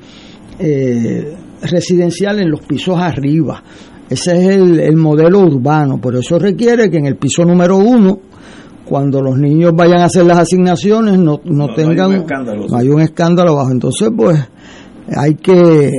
[0.59, 3.63] eh, residencial en los pisos arriba.
[4.11, 5.97] Ese es el, el modelo urbano.
[6.01, 8.19] Por eso requiere que en el piso número uno,
[8.83, 12.15] cuando los niños vayan a hacer las asignaciones, no, no, No, no hay tengan un
[12.17, 13.71] escándalo, no hay un escándalo bajo.
[13.71, 14.37] Entonces, pues,
[15.15, 15.89] hay que,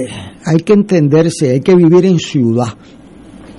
[0.45, 2.75] hay que entenderse, hay que vivir en ciudad.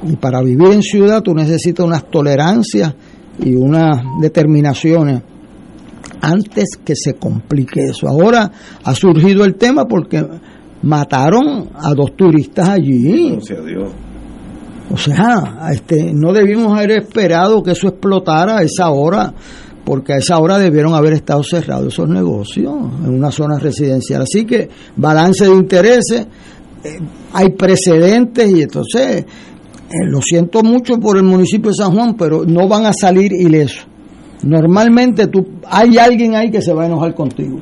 [0.08, 2.94] Y para vivir en ciudad tú necesitas unas tolerancias
[3.40, 5.24] y unas determinaciones
[6.22, 8.08] antes que se complique eso.
[8.08, 8.52] Ahora
[8.84, 10.24] ha surgido el tema porque
[10.84, 13.32] mataron a dos turistas allí.
[13.32, 14.03] Gracias a Dios.
[14.92, 19.34] O sea, este, no debimos haber esperado que eso explotara a esa hora,
[19.84, 22.74] porque a esa hora debieron haber estado cerrados esos negocios
[23.04, 24.22] en una zona residencial.
[24.24, 26.28] Así que balance de intereses,
[26.84, 27.00] eh,
[27.34, 29.26] hay precedentes y entonces, eh,
[30.06, 33.88] lo siento mucho por el municipio de San Juan, pero no van a salir ilesos.
[34.44, 35.30] Normalmente
[35.70, 37.60] hay alguien ahí que se va a enojar contigo.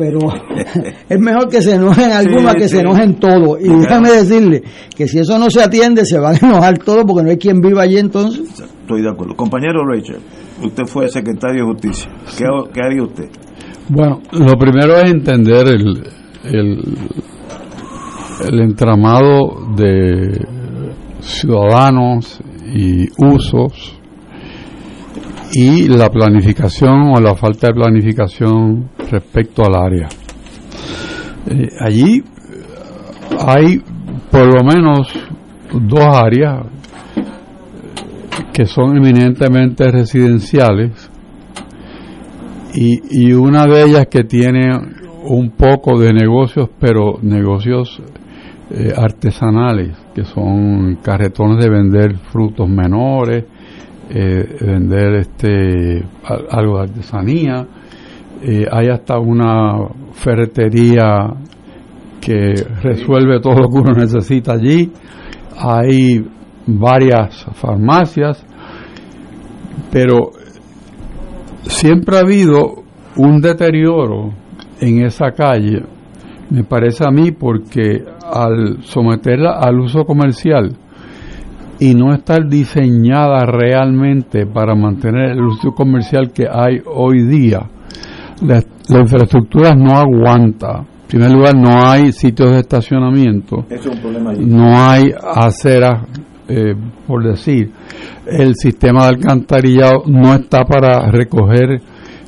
[0.00, 0.18] Pero
[1.10, 2.76] es mejor que se enojen algunos que sí.
[2.76, 3.60] se enojen todos.
[3.60, 4.62] Y déjame decirle
[4.96, 7.60] que si eso no se atiende, se van a enojar todos porque no hay quien
[7.60, 8.48] viva allí entonces.
[8.80, 9.36] Estoy de acuerdo.
[9.36, 10.20] Compañero Rachel,
[10.62, 12.10] usted fue secretario de Justicia.
[12.38, 13.28] ¿Qué, qué haría usted?
[13.90, 16.02] Bueno, lo primero es entender el,
[16.44, 16.78] el,
[18.48, 20.46] el entramado de
[21.20, 22.40] ciudadanos
[22.72, 23.99] y usos
[25.52, 30.08] y la planificación o la falta de planificación respecto al área.
[31.46, 32.24] Eh, allí eh,
[33.46, 33.82] hay
[34.30, 35.12] por lo menos
[35.72, 36.66] dos áreas
[37.16, 37.22] eh,
[38.52, 41.10] que son eminentemente residenciales
[42.74, 44.70] y, y una de ellas que tiene
[45.24, 48.00] un poco de negocios, pero negocios
[48.96, 53.44] artesanales, que son carretones de vender frutos menores,
[54.10, 57.66] eh, vender este al- algo de artesanía.
[58.42, 59.76] Eh, hay hasta una
[60.12, 61.28] ferretería
[62.20, 64.90] que resuelve todo lo que uno necesita allí.
[65.58, 66.24] Hay
[66.66, 68.44] varias farmacias,
[69.92, 70.30] pero
[71.62, 72.82] siempre ha habido
[73.16, 74.30] un deterioro
[74.80, 75.82] en esa calle,
[76.50, 80.76] me parece a mí, porque al someterla al uso comercial
[81.80, 87.60] y no estar diseñada realmente para mantener el uso comercial que hay hoy día,
[88.46, 90.80] la, la infraestructura no aguanta.
[90.80, 94.44] En primer lugar, no hay sitios de estacionamiento Ese es un problema allí.
[94.46, 96.06] no hay aceras,
[96.48, 96.74] eh,
[97.06, 97.70] por decir.
[98.26, 101.80] El sistema de alcantarillado no está para recoger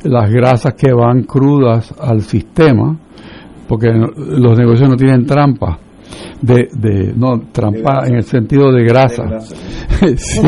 [0.04, 2.96] las grasas que van crudas al sistema,
[3.68, 5.78] porque los negocios no tienen trampa.
[6.40, 9.24] De, de no, trampa en el sentido de grasa.
[10.16, 10.40] sí,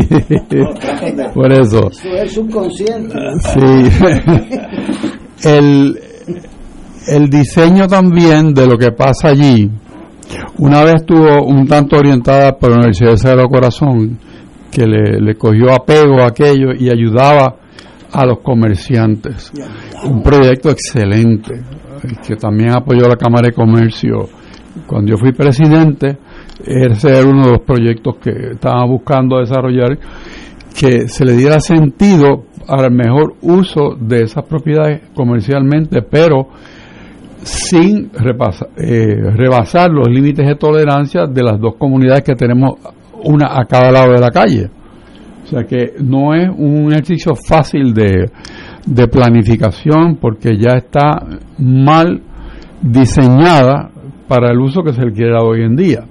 [1.35, 1.91] por eso.
[1.91, 3.17] Eso es subconsciente.
[3.41, 3.89] Sí.
[5.49, 5.99] el,
[7.09, 9.71] el diseño también de lo que pasa allí,
[10.59, 14.19] una vez estuvo un tanto orientada por la Universidad de Sagrado Corazón,
[14.71, 17.57] que le, le cogió apego a aquello y ayudaba
[18.13, 19.53] a los comerciantes.
[20.05, 21.63] Un proyecto excelente,
[22.27, 24.29] que también apoyó la Cámara de Comercio.
[24.87, 26.19] Cuando yo fui presidente,
[26.65, 29.99] ese era uno de los proyectos que estaba buscando desarrollar,
[30.79, 36.49] que se le diera sentido al mejor uso de esas propiedades comercialmente, pero
[37.43, 42.79] sin repasa, eh, rebasar los límites de tolerancia de las dos comunidades que tenemos
[43.23, 44.71] una a cada lado de la calle.
[45.45, 48.31] O sea que no es un ejercicio fácil de,
[48.87, 51.23] de planificación porque ya está
[51.59, 52.23] mal
[52.81, 53.91] diseñada
[54.29, 56.05] para el uso que se le quiere hoy en día.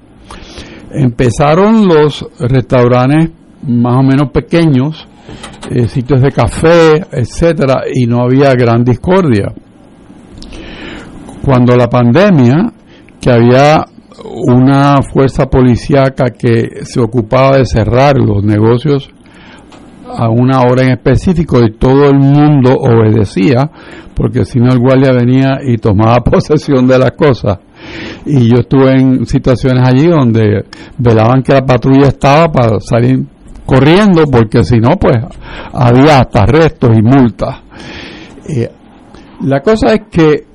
[0.91, 3.31] Empezaron los restaurantes
[3.67, 5.07] más o menos pequeños,
[5.69, 9.53] eh, sitios de café, etcétera, y no había gran discordia.
[11.43, 12.71] Cuando la pandemia,
[13.19, 13.85] que había
[14.47, 19.09] una fuerza policíaca que se ocupaba de cerrar los negocios
[20.15, 23.69] a una hora en específico y todo el mundo obedecía,
[24.13, 27.59] porque si no el guardia venía y tomaba posesión de las cosas.
[28.25, 30.65] Y yo estuve en situaciones allí donde
[30.97, 33.25] velaban que la patrulla estaba para salir
[33.65, 35.17] corriendo, porque si no, pues
[35.73, 37.61] había hasta arrestos y multas.
[38.47, 38.69] Eh,
[39.41, 40.45] la cosa es que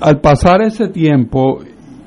[0.00, 1.60] al pasar ese tiempo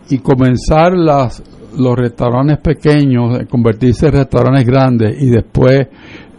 [0.10, 1.44] y comenzar las,
[1.78, 5.88] los restaurantes pequeños, convertirse en restaurantes grandes y después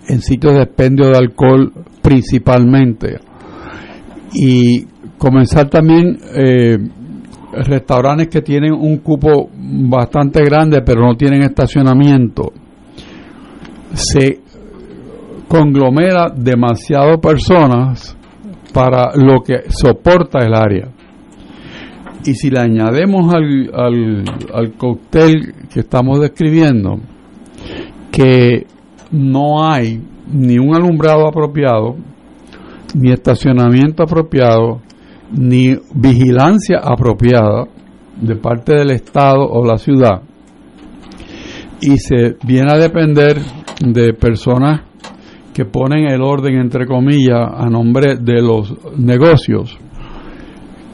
[0.09, 1.73] en sitios de expendio de alcohol
[2.03, 3.19] principalmente.
[4.33, 4.85] Y
[5.19, 6.79] comenzar también eh,
[7.53, 12.53] restaurantes que tienen un cupo bastante grande pero no tienen estacionamiento.
[13.93, 14.41] Se
[15.49, 18.17] conglomera demasiado personas
[18.73, 20.89] para lo que soporta el área.
[22.25, 24.25] Y si le añadimos al, al,
[24.55, 27.01] al cóctel que estamos describiendo,
[28.13, 28.67] que
[29.11, 30.01] no hay
[30.31, 31.97] ni un alumbrado apropiado,
[32.95, 34.81] ni estacionamiento apropiado,
[35.33, 37.67] ni vigilancia apropiada
[38.21, 40.23] de parte del Estado o la ciudad,
[41.81, 43.39] y se viene a depender
[43.81, 44.83] de personas
[45.55, 49.79] que ponen el orden, entre comillas, a nombre de los negocios,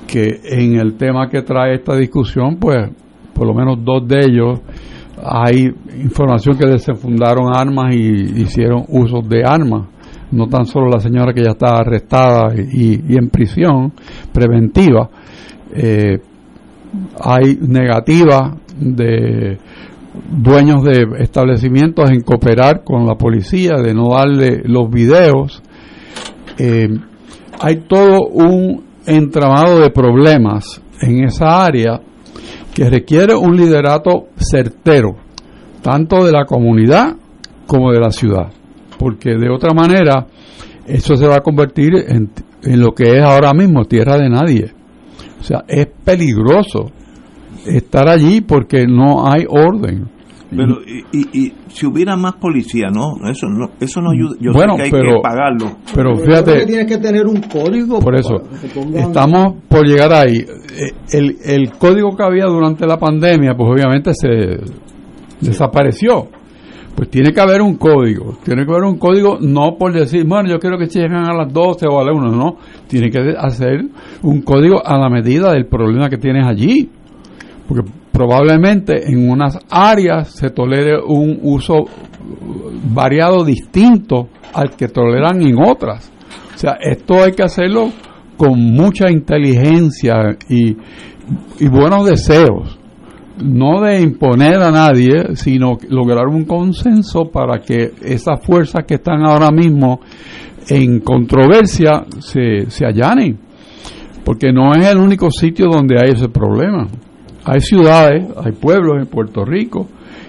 [0.06, 2.90] que en el tema que trae esta discusión, pues
[3.34, 4.60] por lo menos dos de ellos
[5.22, 5.72] hay
[6.02, 9.88] información que desenfundaron armas y hicieron uso de armas.
[10.32, 13.92] No tan solo la señora que ya está arrestada y, en prisión
[14.32, 15.08] preventiva.
[15.72, 16.18] Eh,
[17.20, 19.58] hay negativa de
[20.30, 25.62] dueños de establecimientos en cooperar con la policía, de no darle los videos.
[26.58, 26.88] Eh,
[27.60, 32.00] hay todo un entramado de problemas en esa área
[32.74, 35.16] que requiere un liderato certero,
[35.82, 37.16] tanto de la comunidad
[37.66, 38.52] como de la ciudad,
[38.98, 40.26] porque de otra manera
[40.86, 42.30] eso se va a convertir en,
[42.62, 44.72] en lo que es ahora mismo tierra de nadie.
[45.40, 46.90] O sea, es peligroso
[47.66, 50.08] estar allí porque no hay orden.
[50.48, 50.76] Pero
[51.12, 54.36] y, y, si hubiera más policía, no, eso no, eso no ayuda.
[54.40, 55.76] Yo bueno, sé que hay pero, que pagarlo.
[55.92, 57.98] Pero fíjate, creo que tienes que tener un código.
[57.98, 58.42] por eso
[58.94, 60.36] estamos por llegar ahí.
[60.36, 64.28] Eh, El, el código que había durante la pandemia, pues obviamente se
[65.40, 66.28] desapareció.
[66.96, 68.38] Pues tiene que haber un código.
[68.42, 71.52] Tiene que haber un código no por decir, bueno, yo quiero que lleguen a las
[71.52, 72.56] 12 o a la 1, no.
[72.88, 73.84] Tiene que hacer
[74.22, 76.88] un código a la medida del problema que tienes allí.
[77.68, 81.84] Porque probablemente en unas áreas se tolere un uso
[82.94, 86.10] variado distinto al que toleran en otras.
[86.54, 87.90] O sea, esto hay que hacerlo
[88.38, 90.76] con mucha inteligencia y,
[91.60, 92.78] y buenos deseos.
[93.42, 99.22] No de imponer a nadie, sino lograr un consenso para que esas fuerzas que están
[99.26, 100.00] ahora mismo
[100.68, 103.38] en controversia se, se allanen.
[104.24, 106.88] Porque no es el único sitio donde hay ese problema.
[107.44, 109.86] Hay ciudades, hay pueblos en Puerto Rico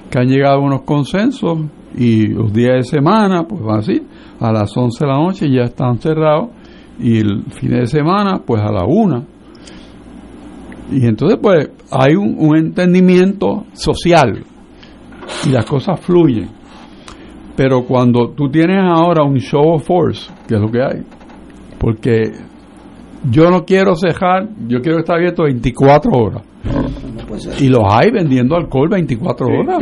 [0.10, 1.60] que han llegado a unos consensos
[1.96, 4.02] y los días de semana, pues van así,
[4.40, 6.50] a las 11 de la noche ya están cerrados
[7.00, 9.24] y el fin de semana, pues a la una.
[10.92, 14.44] Y entonces, pues hay un, un entendimiento social
[15.46, 16.50] y las cosas fluyen.
[17.56, 21.04] Pero cuando tú tienes ahora un show of force, que es lo que hay,
[21.80, 22.32] porque
[23.30, 26.44] yo no quiero cejar, yo quiero estar abierto 24 horas.
[27.60, 29.78] Y los hay vendiendo alcohol 24 horas.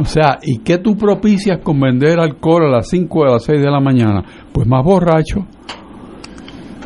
[0.00, 3.44] O sea, ¿y qué tú propicias con vender alcohol a las 5 o a las
[3.44, 4.22] 6 de la mañana?
[4.52, 5.46] Pues más borracho.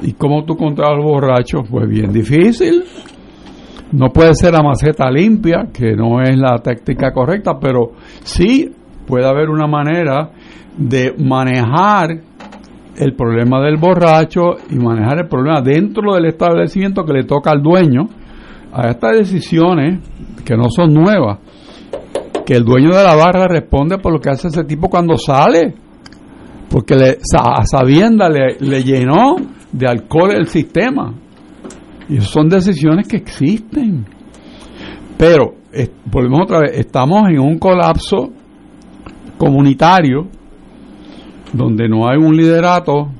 [0.03, 1.69] ¿Y cómo tú controlas borrachos?
[1.71, 2.85] Pues bien difícil.
[3.95, 7.93] No puede ser la maceta limpia, que no es la táctica correcta, pero
[8.25, 8.69] sí
[9.07, 10.31] puede haber una manera
[10.77, 12.09] de manejar
[12.97, 17.62] el problema del borracho y manejar el problema dentro del establecimiento que le toca al
[17.62, 18.09] dueño
[18.73, 20.01] a estas decisiones
[20.45, 21.39] que no son nuevas
[22.45, 25.75] que el dueño de la barra responde por lo que hace ese tipo cuando sale
[26.69, 29.37] porque le, a sabienda le, le llenó
[29.73, 31.15] de alcohol el sistema
[32.09, 34.05] y son decisiones que existen
[35.17, 35.55] pero
[36.07, 38.31] volvemos otra vez estamos en un colapso
[39.39, 40.29] comunitario
[41.53, 43.11] donde no hay un liderato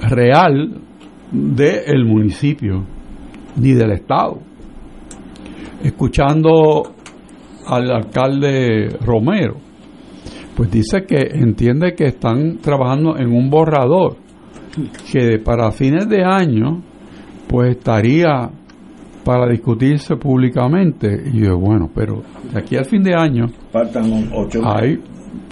[0.00, 0.80] real
[1.32, 2.84] del municipio
[3.56, 4.38] ni del Estado.
[5.82, 6.82] Escuchando
[7.66, 9.56] al alcalde Romero,
[10.54, 14.16] pues dice que entiende que están trabajando en un borrador
[15.10, 16.82] que para fines de año
[17.48, 18.50] pues estaría
[19.24, 24.60] para discutirse públicamente y yo bueno pero de aquí al fin de año faltan ocho
[24.64, 25.00] hay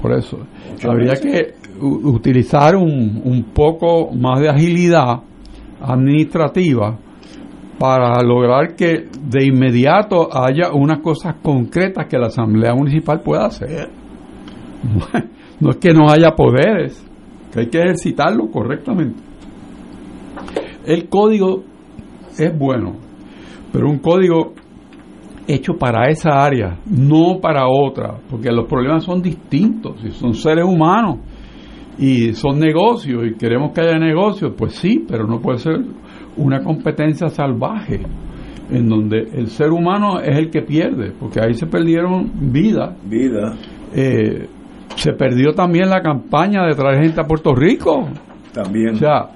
[0.00, 0.38] por eso.
[0.86, 5.22] Habría que utilizar un, un poco más de agilidad
[5.80, 6.98] administrativa
[7.78, 13.88] para lograr que de inmediato haya unas cosas concretas que la Asamblea Municipal pueda hacer.
[15.60, 17.00] No es que no haya poderes,
[17.52, 19.22] que hay que ejercitarlo correctamente.
[20.84, 21.62] El código
[22.38, 22.94] es bueno,
[23.72, 24.52] pero un código
[25.46, 30.64] hecho para esa área, no para otra, porque los problemas son distintos, y son seres
[30.64, 31.18] humanos
[31.98, 35.80] y son negocios y queremos que haya negocios, pues sí, pero no puede ser
[36.36, 38.00] una competencia salvaje
[38.70, 42.96] en donde el ser humano es el que pierde, porque ahí se perdieron vidas.
[43.04, 43.54] Vida.
[43.94, 44.48] Eh,
[44.96, 48.08] se perdió también la campaña de traer gente a Puerto Rico.
[48.52, 48.94] También.
[48.94, 49.28] O sea,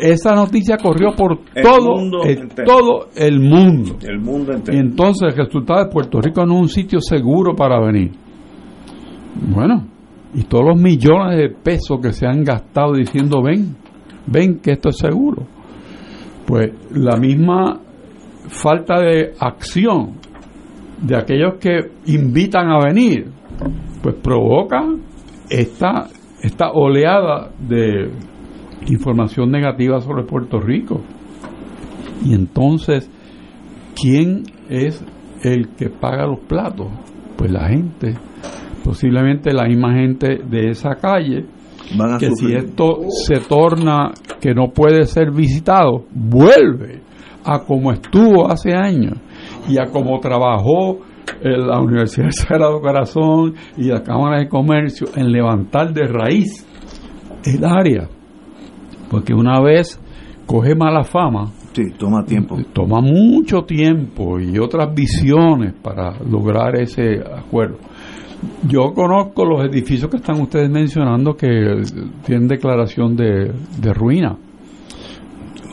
[0.00, 3.96] esa noticia corrió por todo, el, todo el mundo.
[4.02, 4.76] El mundo entero.
[4.76, 8.12] Y entonces el resultado de Puerto Rico no es un sitio seguro para venir.
[9.54, 9.86] Bueno,
[10.34, 13.76] y todos los millones de pesos que se han gastado diciendo ven,
[14.26, 15.46] ven que esto es seguro.
[16.46, 17.80] Pues la misma
[18.48, 20.14] falta de acción
[21.00, 23.26] de aquellos que invitan a venir,
[24.02, 24.84] pues provoca
[25.48, 26.08] esta,
[26.42, 28.10] esta oleada de
[28.86, 31.00] información negativa sobre Puerto Rico.
[32.24, 33.10] Y entonces,
[33.94, 35.04] ¿quién es
[35.42, 36.88] el que paga los platos?
[37.36, 38.14] Pues la gente,
[38.82, 41.46] posiblemente la misma gente de esa calle,
[42.18, 47.02] que si esto se torna que no puede ser visitado, vuelve
[47.44, 49.18] a como estuvo hace años
[49.68, 51.00] y a como trabajó
[51.42, 56.66] en la Universidad del Sagrado Corazón y la Cámara de Comercio en levantar de raíz
[57.44, 58.08] el área
[59.10, 60.00] porque una vez
[60.46, 62.56] coge mala fama, sí, toma tiempo.
[62.72, 67.78] Toma mucho tiempo y otras visiones para lograr ese acuerdo.
[68.68, 71.82] Yo conozco los edificios que están ustedes mencionando que
[72.26, 74.36] tienen declaración de, de ruina,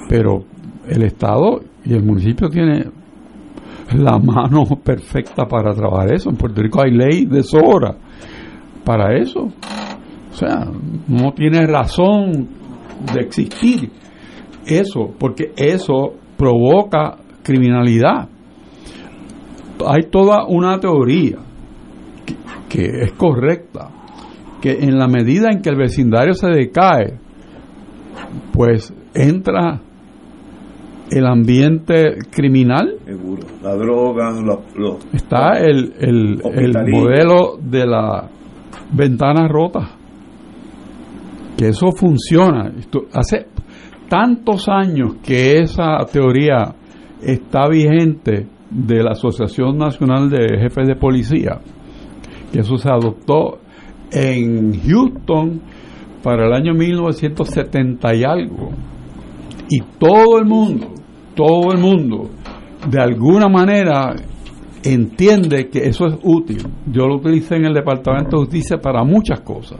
[0.07, 0.45] pero
[0.87, 2.91] el Estado y el municipio tienen
[3.93, 6.29] la mano perfecta para trabajar eso.
[6.29, 7.95] En Puerto Rico hay ley de sobra
[8.85, 9.49] para eso.
[10.31, 10.65] O sea,
[11.07, 12.47] no tiene razón
[13.13, 13.89] de existir
[14.65, 18.29] eso, porque eso provoca criminalidad.
[19.87, 21.37] Hay toda una teoría
[22.69, 23.89] que, es correcta,
[24.61, 27.17] que en la medida en que el vecindario se decae,
[28.53, 29.81] pues entra
[31.09, 32.95] el ambiente criminal.
[33.05, 33.41] Seguro.
[33.61, 34.31] La droga,
[35.13, 38.29] Está el, el, el modelo de la
[38.93, 40.00] ventana rota
[41.57, 42.71] que eso funciona.
[43.13, 43.47] hace
[44.09, 46.75] tantos años que esa teoría
[47.21, 51.59] está vigente de la Asociación Nacional de Jefes de Policía,
[52.51, 53.59] que eso se adoptó
[54.11, 55.61] en Houston
[56.23, 58.71] para el año 1970 y algo.
[59.69, 60.87] Y todo el mundo,
[61.35, 62.29] todo el mundo,
[62.89, 64.13] de alguna manera
[64.83, 66.63] entiende que eso es útil.
[66.91, 69.79] Yo lo utilicé en el Departamento de Justicia para muchas cosas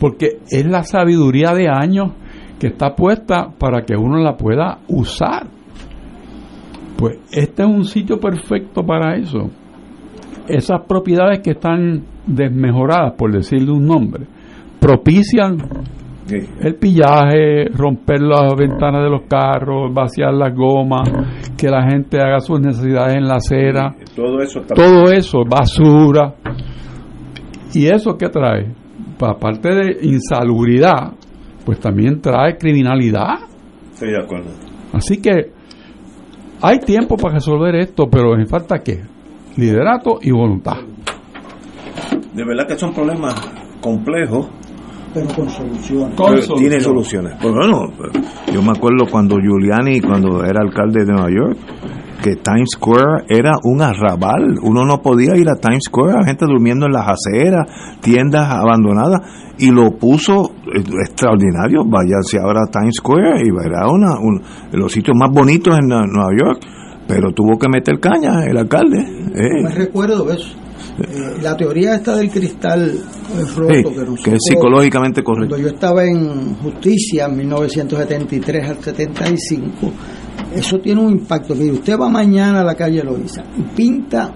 [0.00, 2.12] porque es la sabiduría de años
[2.58, 5.46] que está puesta para que uno la pueda usar.
[6.96, 9.50] Pues este es un sitio perfecto para eso.
[10.48, 14.26] Esas propiedades que están desmejoradas, por decirle un nombre,
[14.80, 15.58] propician
[16.60, 21.10] El pillaje, romper las ventanas de los carros, vaciar las gomas,
[21.58, 23.96] que la gente haga sus necesidades en la acera.
[24.14, 26.34] Todo eso Todo eso, basura.
[27.74, 28.79] ¿Y eso qué trae?
[29.20, 31.12] Pues aparte de insalubridad,
[31.66, 33.40] pues también trae criminalidad.
[33.92, 34.48] Estoy de acuerdo.
[34.94, 35.52] Así que
[36.62, 39.02] hay tiempo para resolver esto, pero me falta qué?
[39.58, 40.78] Liderato y voluntad.
[42.32, 43.34] De verdad que son problemas
[43.82, 44.48] complejos.
[45.12, 46.14] Pero con soluciones.
[46.16, 46.58] Con pero solución.
[46.58, 47.34] tiene soluciones.
[47.42, 47.92] Pues bueno,
[48.50, 51.58] yo me acuerdo cuando Giuliani, cuando era alcalde de Nueva York,
[52.22, 54.58] que Times Square era un arrabal.
[54.62, 57.66] Uno no podía ir a Times Square, gente durmiendo en las aceras,
[58.00, 59.20] tiendas abandonadas,
[59.58, 61.82] y lo puso eh, extraordinario.
[61.86, 64.42] Váyase ahora a Times Square y verá una, un-
[64.72, 66.60] los sitios más bonitos en Nue- Nueva York,
[67.06, 68.98] pero tuvo que meter caña el alcalde.
[69.34, 69.62] eh.
[69.64, 70.54] Me recuerdo eso.
[70.98, 72.92] Eh, la teoría esta del cristal
[73.56, 75.50] roto Sí, que nosotros, que es psicológicamente correcto.
[75.50, 79.92] Cuando yo estaba en justicia en 1973 al 75,
[80.54, 81.54] eso tiene un impacto.
[81.54, 84.32] Mire, usted va mañana a la calle Loíza y pinta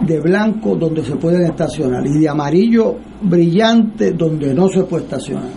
[0.00, 5.48] de blanco donde se pueden estacionar y de amarillo brillante donde no se puede estacionar.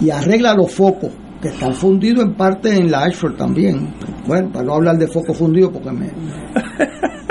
[0.00, 1.10] Y arregla los focos
[1.40, 3.94] que están fundidos en parte en la Ashford también.
[4.26, 6.06] Bueno, para no hablar de foco fundido porque me,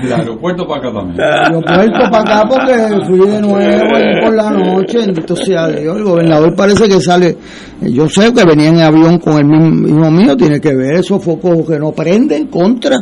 [0.02, 1.18] El aeropuerto para acá también.
[1.52, 5.96] Yo puerto para acá porque fui de nuevo por la noche, bendito sea Dios.
[5.96, 7.36] El gobernador parece que sale.
[7.82, 11.66] Yo sé que venía en avión con el mismo mío, tiene que ver esos focos
[11.68, 12.96] que no prenden contra.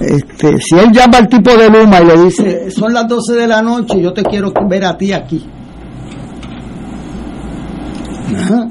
[0.00, 3.46] Este, si él llama al tipo de Luma y le dice, son las 12 de
[3.46, 5.44] la noche, yo te quiero ver a ti aquí.
[8.36, 8.68] Ajá.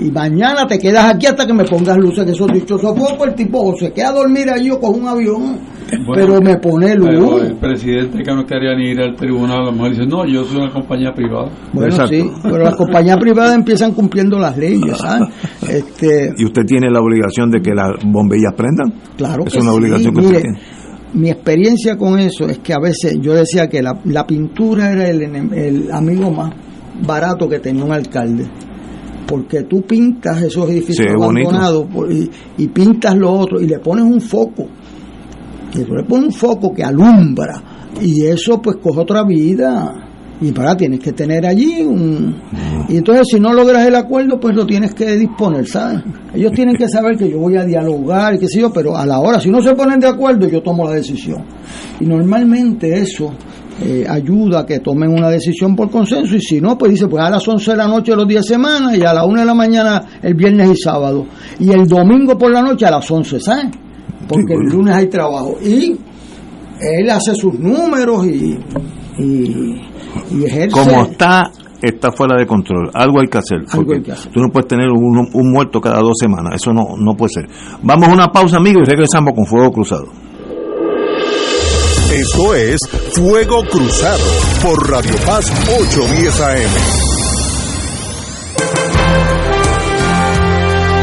[0.00, 3.34] Y mañana te quedas aquí hasta que me pongas luces que esos dichosos focos, el
[3.34, 5.58] tipo o se queda a dormir ahí o con un avión,
[6.14, 7.08] pero me pone luz.
[7.08, 10.24] Pero el presidente que no quería ni ir al tribunal, a lo mejor dice, no,
[10.26, 11.50] yo soy una compañía privada.
[11.72, 12.14] Bueno, Exacto.
[12.14, 15.28] sí, pero las compañías privadas empiezan cumpliendo las leyes, ¿sabes?
[15.68, 18.92] Este, Y usted tiene la obligación de que las bombillas prendan.
[19.16, 19.76] claro Es que una sí.
[19.76, 20.58] obligación que Mire, usted tiene.
[21.14, 25.08] Mi experiencia con eso es que a veces yo decía que la, la pintura era
[25.08, 26.52] el, enem- el amigo más
[27.04, 28.46] barato que tenía un alcalde.
[29.28, 32.30] Porque tú pintas esos edificios Sí, abandonados y,
[32.62, 34.66] y pintas lo otro y le pones un foco.
[35.74, 37.62] Y tú le pones un foco que alumbra.
[38.00, 40.08] Y eso pues coge otra vida.
[40.40, 42.36] Y para tienes que tener allí un...
[42.88, 46.00] Y entonces si no logras el acuerdo, pues lo tienes que disponer, ¿sabes?
[46.32, 49.04] Ellos tienen que saber que yo voy a dialogar y qué sé yo, pero a
[49.04, 51.44] la hora, si no se ponen de acuerdo, yo tomo la decisión.
[51.98, 53.32] Y normalmente eso
[53.80, 57.22] eh, ayuda a que tomen una decisión por consenso y si no, pues dice, pues
[57.22, 59.46] a las 11 de la noche los días de semana y a las 1 de
[59.46, 61.26] la mañana el viernes y sábado.
[61.60, 63.66] Y el domingo por la noche a las 11, ¿sabes?
[64.28, 65.56] Porque el lunes hay trabajo.
[65.62, 65.96] Y
[66.80, 68.58] él hace sus números y,
[69.18, 69.80] y,
[70.32, 70.70] y ejerce.
[70.70, 71.50] Como está,
[71.80, 72.90] está fuera de control.
[72.94, 73.58] Algo hay que hacer.
[73.58, 74.32] Algo Porque hay que hacer.
[74.32, 76.54] tú no puedes tener un, un muerto cada dos semanas.
[76.56, 77.46] Eso no, no puede ser.
[77.82, 80.06] Vamos a una pausa, amigos, y regresamos con Fuego Cruzado.
[82.12, 82.78] Esto es
[83.14, 84.24] Fuego Cruzado
[84.62, 87.07] por Radio Paz 810 AM.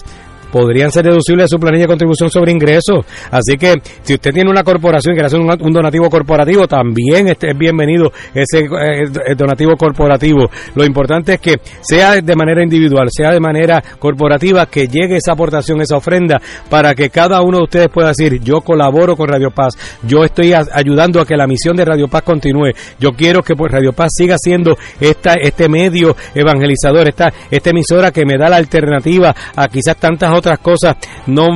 [0.53, 3.03] podrían ser deducibles de su planilla de contribución sobre ingresos.
[3.31, 3.73] Así que
[4.03, 8.11] si usted tiene una corporación y quiere hacer un, donativo corporativo, también este es bienvenido
[8.35, 10.51] ese eh, donativo corporativo.
[10.75, 15.31] Lo importante es que sea de manera individual, sea de manera corporativa, que llegue esa
[15.31, 16.39] aportación, esa ofrenda,
[16.69, 19.73] para que cada uno de ustedes pueda decir, yo colaboro con Radio Paz,
[20.03, 23.71] yo estoy ayudando a que la misión de Radio Paz continúe, yo quiero que pues,
[23.71, 28.57] Radio Paz siga siendo esta, este medio evangelizador, esta, esta emisora que me da la
[28.57, 30.97] alternativa a quizás tantas otras otras cosas
[31.27, 31.47] no,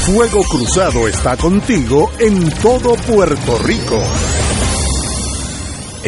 [0.00, 4.02] Fuego Cruzado está contigo en todo Puerto Rico.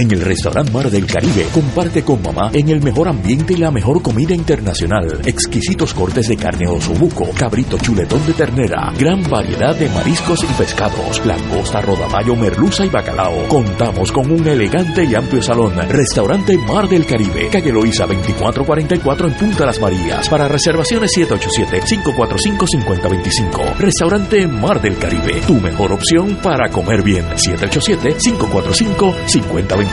[0.01, 3.71] En el restaurante Mar del Caribe, comparte con mamá en el mejor ambiente y la
[3.71, 5.21] mejor comida internacional.
[5.27, 11.21] Exquisitos cortes de carne osobuco, cabrito chuletón de ternera, gran variedad de mariscos y pescados,
[11.27, 13.47] langosta, rodamayo, merluza y bacalao.
[13.49, 15.75] Contamos con un elegante y amplio salón.
[15.91, 20.31] Restaurante Mar del Caribe, calle Loíza 2444 en Punta Las Marías.
[20.31, 23.77] Para reservaciones 787-545-5025.
[23.77, 27.27] Restaurante Mar del Caribe, tu mejor opción para comer bien.
[27.33, 29.90] 787-545-5025.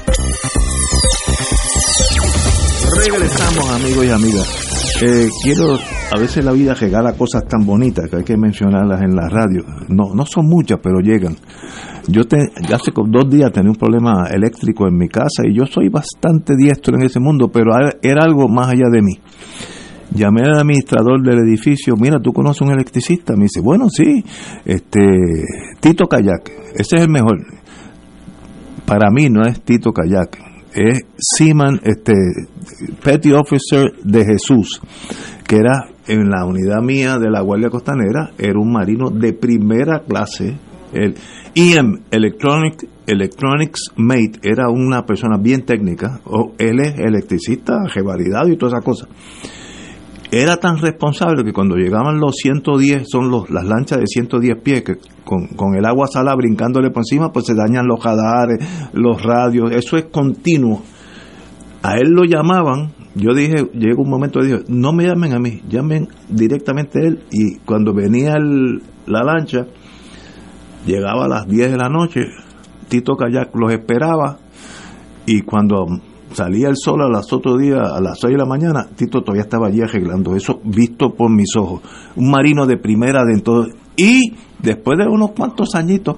[2.95, 5.01] Regresamos, amigos y amigas.
[5.01, 5.77] Eh, quiero,
[6.11, 9.63] a veces la vida regala cosas tan bonitas que hay que mencionarlas en la radio.
[9.87, 11.35] No, no son muchas, pero llegan.
[12.07, 12.37] Yo te,
[12.73, 16.97] hace dos días tenía un problema eléctrico en mi casa y yo soy bastante diestro
[16.97, 19.19] en ese mundo, pero era algo más allá de mí.
[20.13, 23.33] Llamé al administrador del edificio, mira, ¿tú conoces un electricista?
[23.35, 24.23] Me dice, bueno, sí,
[24.65, 24.99] este,
[25.79, 27.39] Tito Kayak, ese es el mejor.
[28.85, 32.13] Para mí no es Tito Kayak, es Seaman, este,
[33.03, 34.81] Petty Officer de Jesús,
[35.47, 40.03] que era en la unidad mía de la Guardia Costanera, era un marino de primera
[40.07, 40.57] clase.
[40.93, 41.15] El
[41.55, 48.57] EM, Electronic, Electronics Mate, era una persona bien técnica, o él es electricista, revalidado y
[48.57, 49.09] todas esas cosas.
[50.31, 54.83] Era tan responsable que cuando llegaban los 110, son los, las lanchas de 110 pies,
[54.83, 54.95] que
[55.25, 59.97] con, el agua salada brincándole por encima, pues se dañan los radares, los radios, eso
[59.97, 60.81] es continuo.
[61.83, 65.39] A él lo llamaban, yo dije, llegó un momento y dije, no me llamen a
[65.39, 67.23] mí, llamen directamente a él.
[67.29, 68.35] Y cuando venía
[69.07, 69.67] la lancha,
[70.85, 72.21] llegaba a las 10 de la noche,
[72.87, 74.37] Tito Kayak los esperaba
[75.25, 75.85] y cuando
[76.33, 79.43] salía el sol a las otro día, a las 6 de la mañana, Tito todavía
[79.43, 81.81] estaba allí arreglando eso, visto por mis ojos.
[82.15, 83.67] Un marino de primera dentro.
[83.95, 86.17] Y después de unos cuantos añitos,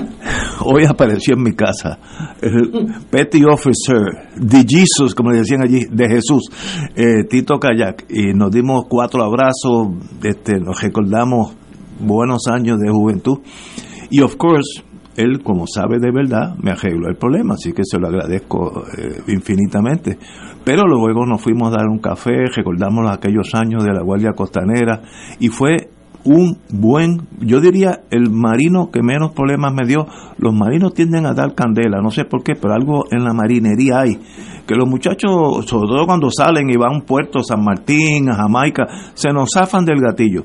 [0.64, 1.98] hoy apareció en mi casa
[2.40, 2.70] el
[3.10, 6.50] Petty Officer de Jesus, como le decían allí, de Jesús,
[6.96, 8.06] eh, Tito Kayak.
[8.10, 9.88] Y nos dimos cuatro abrazos,
[10.22, 11.54] este, nos recordamos
[12.00, 13.38] buenos años de juventud.
[14.10, 14.82] Y of course,
[15.16, 19.22] él, como sabe de verdad, me arregló el problema, así que se lo agradezco eh,
[19.28, 20.18] infinitamente.
[20.64, 25.02] Pero luego nos fuimos a dar un café, recordamos aquellos años de la Guardia Costanera
[25.40, 25.90] y fue
[26.24, 30.06] un buen, yo diría, el marino que menos problemas me dio.
[30.38, 34.00] Los marinos tienden a dar candela, no sé por qué, pero algo en la marinería
[34.00, 34.18] hay.
[34.66, 38.36] Que los muchachos, sobre todo cuando salen y van a un puerto, San Martín, a
[38.36, 40.44] Jamaica, se nos zafan del gatillo.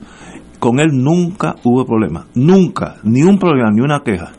[0.59, 4.31] Con él nunca hubo problema, nunca, ni un problema, ni una queja.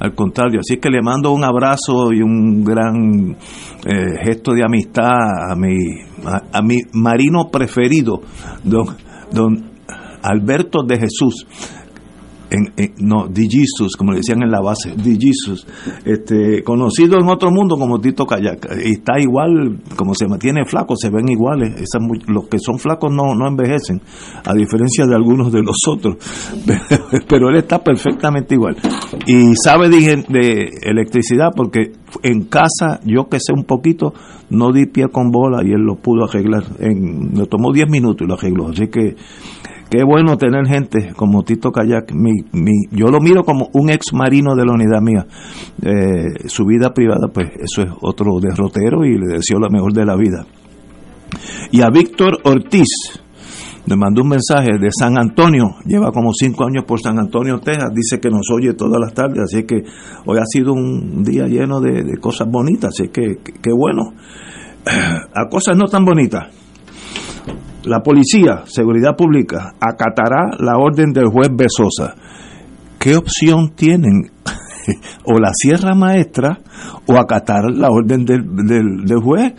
[0.00, 3.36] Al contrario, así que le mando un abrazo y un gran
[3.84, 5.76] eh, gesto de amistad a mi,
[6.24, 8.20] a mi marino preferido,
[8.64, 8.96] don,
[9.30, 9.72] don
[10.22, 11.46] Alberto de Jesús,
[12.52, 13.28] en, en, no,
[13.98, 15.66] como le decían en la base, de Jesus,
[16.04, 21.08] este, conocido en otro mundo como Tito Kayak, está igual, como se mantiene flaco, se
[21.10, 24.00] ven iguales, Esas, los que son flacos no, no envejecen,
[24.44, 26.16] a diferencia de algunos de los otros,
[27.28, 28.76] pero, él está perfectamente igual,
[29.26, 31.92] y sabe de, de electricidad porque
[32.22, 34.12] en casa, yo que sé un poquito,
[34.50, 38.26] no di pie con bola y él lo pudo arreglar, en, le tomó 10 minutos
[38.26, 39.16] y lo arregló, así que
[39.92, 42.14] qué bueno tener gente como Tito Kayak.
[42.14, 45.26] Mi, mi, yo lo miro como un ex marino de la unidad mía.
[45.82, 50.06] Eh, su vida privada, pues eso es otro derrotero y le deseo lo mejor de
[50.06, 50.46] la vida.
[51.72, 53.20] Y a Víctor Ortiz,
[53.86, 57.90] me mandó un mensaje de San Antonio, lleva como cinco años por San Antonio, Texas,
[57.94, 59.82] dice que nos oye todas las tardes, así que
[60.24, 64.14] hoy ha sido un día lleno de, de cosas bonitas, así que qué bueno.
[65.34, 66.61] A cosas no tan bonitas
[67.84, 72.14] la policía, seguridad pública, acatará la orden del juez Besosa.
[72.98, 74.30] ¿Qué opción tienen?
[75.24, 76.58] o la sierra maestra
[77.06, 79.54] o acatar la orden del, juez.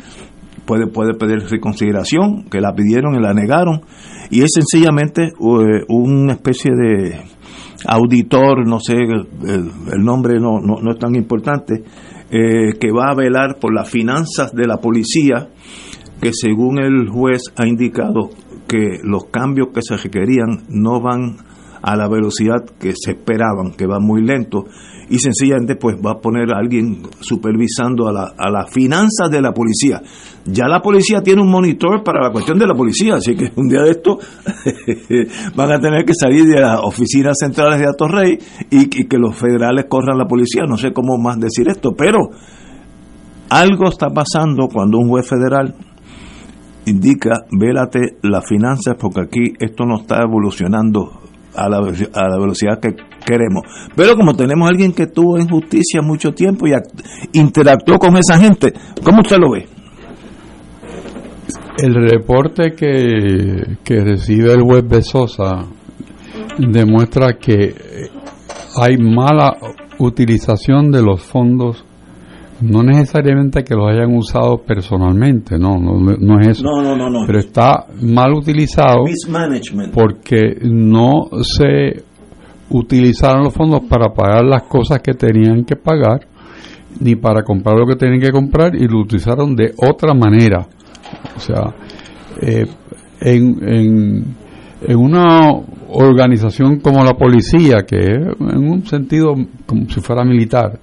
[0.66, 3.82] Puede, puede pedir reconsideración, que la pidieron y la negaron.
[4.30, 7.20] Y es sencillamente uh, una especie de
[7.86, 9.28] auditor, no sé, el,
[9.92, 11.84] el nombre no, no, no, es tan importante,
[12.32, 15.50] eh, que va a velar por las finanzas de la policía
[16.24, 18.30] que según el juez ha indicado
[18.66, 21.36] que los cambios que se requerían no van
[21.82, 24.64] a la velocidad que se esperaban, que van muy lento,
[25.10, 29.42] y sencillamente pues va a poner a alguien supervisando a, la, a las finanzas de
[29.42, 30.02] la policía.
[30.46, 33.68] Ya la policía tiene un monitor para la cuestión de la policía, así que un
[33.68, 34.18] día de esto
[35.58, 38.40] van a tener que salir de las oficinas centrales de Atorrey
[38.72, 42.20] y que los federales corran la policía, no sé cómo más decir esto, pero
[43.50, 45.76] algo está pasando cuando un juez federal
[46.86, 51.22] indica, vélate las finanzas porque aquí esto no está evolucionando
[51.56, 52.96] a la, a la velocidad que
[53.26, 53.64] queremos.
[53.96, 56.74] Pero como tenemos a alguien que estuvo en justicia mucho tiempo y
[57.34, 58.74] interactuó con esa gente,
[59.04, 59.68] ¿cómo usted lo ve?
[61.78, 65.66] El reporte que, que recibe el web de Sosa
[66.58, 67.74] demuestra que
[68.80, 69.58] hay mala
[70.00, 71.84] utilización de los fondos
[72.64, 76.64] no necesariamente que los hayan usado personalmente, no, no, no es eso.
[76.64, 77.26] No, no, no, no.
[77.28, 79.04] Pero está mal utilizado
[79.94, 82.04] porque no se
[82.70, 86.22] utilizaron los fondos para pagar las cosas que tenían que pagar,
[87.00, 90.66] ni para comprar lo que tenían que comprar, y lo utilizaron de otra manera.
[91.36, 91.74] O sea,
[92.42, 92.66] eh,
[93.20, 94.36] en, en,
[94.88, 95.52] en una
[95.90, 99.36] organización como la policía, que en un sentido
[99.66, 100.80] como si fuera militar,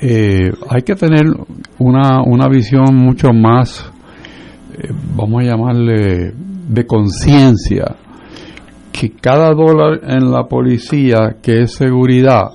[0.00, 1.24] eh, hay que tener
[1.78, 3.90] una, una visión mucho más,
[4.78, 6.32] eh, vamos a llamarle,
[6.68, 7.96] de conciencia,
[8.92, 12.50] que cada dólar en la policía que es seguridad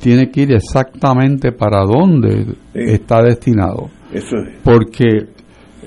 [0.00, 3.90] tiene que ir exactamente para dónde está destinado.
[4.12, 4.60] Eso es.
[4.62, 5.28] Porque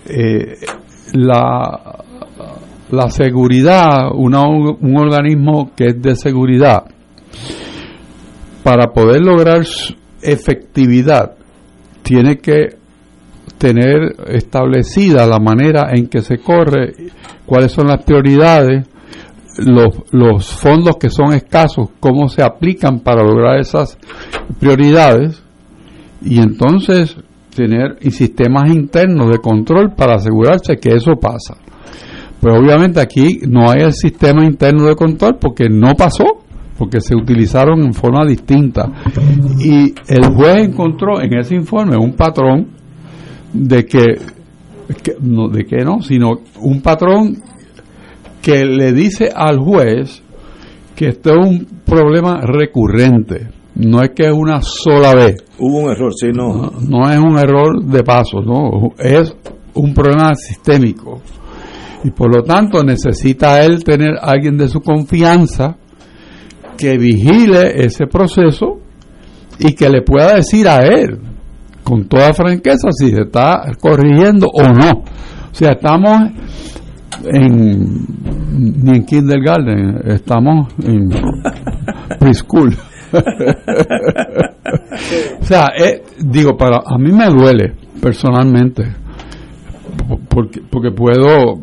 [0.08, 0.56] eh,
[1.14, 2.04] la,
[2.92, 6.84] la seguridad, una, un organismo que es de seguridad,
[8.64, 9.66] para poder lograr
[10.22, 11.36] efectividad
[12.04, 12.78] tiene que
[13.58, 16.94] tener establecida la manera en que se corre,
[17.46, 18.88] cuáles son las prioridades,
[19.58, 23.98] los, los fondos que son escasos, cómo se aplican para lograr esas
[24.60, 25.44] prioridades
[26.22, 27.18] y entonces
[27.56, 31.58] tener sistemas internos de control para asegurarse que eso pasa.
[32.42, 36.26] Pero obviamente aquí no hay el sistema interno de control porque no pasó,
[36.80, 38.90] porque se utilizaron en forma distinta.
[39.60, 42.68] Y el juez encontró en ese informe un patrón
[43.52, 44.16] de que,
[45.20, 47.36] no, de que no, sino un patrón
[48.42, 50.24] que le dice al juez
[50.96, 53.50] que esto es un problema recurrente.
[53.76, 55.44] No es que es una sola vez.
[55.58, 56.54] Hubo un error, sí, no.
[56.54, 58.94] No, no es un error de paso, no.
[58.98, 59.36] Es
[59.74, 61.20] un problema sistémico.
[62.06, 65.76] Y por lo tanto necesita él tener alguien de su confianza
[66.80, 68.80] que vigile ese proceso
[69.60, 71.20] y que le pueda decir a él
[71.84, 75.04] con toda franqueza si se está corrigiendo o no.
[75.52, 76.32] O sea, estamos
[77.26, 78.06] en
[78.82, 81.10] ni en kindergarten, estamos en
[82.20, 82.74] preschool.
[85.42, 88.84] o sea, eh, digo, para a mí me duele personalmente
[90.30, 91.60] porque porque puedo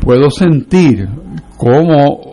[0.00, 1.08] puedo sentir
[1.56, 2.29] cómo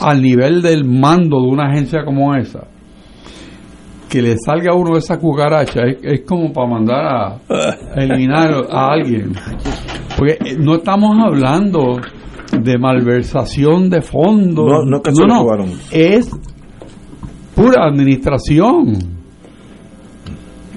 [0.00, 2.66] al nivel del mando de una agencia como esa
[4.10, 8.66] que le salga a uno esa cucaracha es, es como para mandar a, a eliminar
[8.68, 9.32] a alguien.
[10.18, 12.00] Porque eh, no estamos hablando
[12.60, 14.66] de malversación de fondos.
[14.66, 15.70] No, no que se lo robaron.
[15.92, 16.28] es
[17.54, 18.98] pura administración.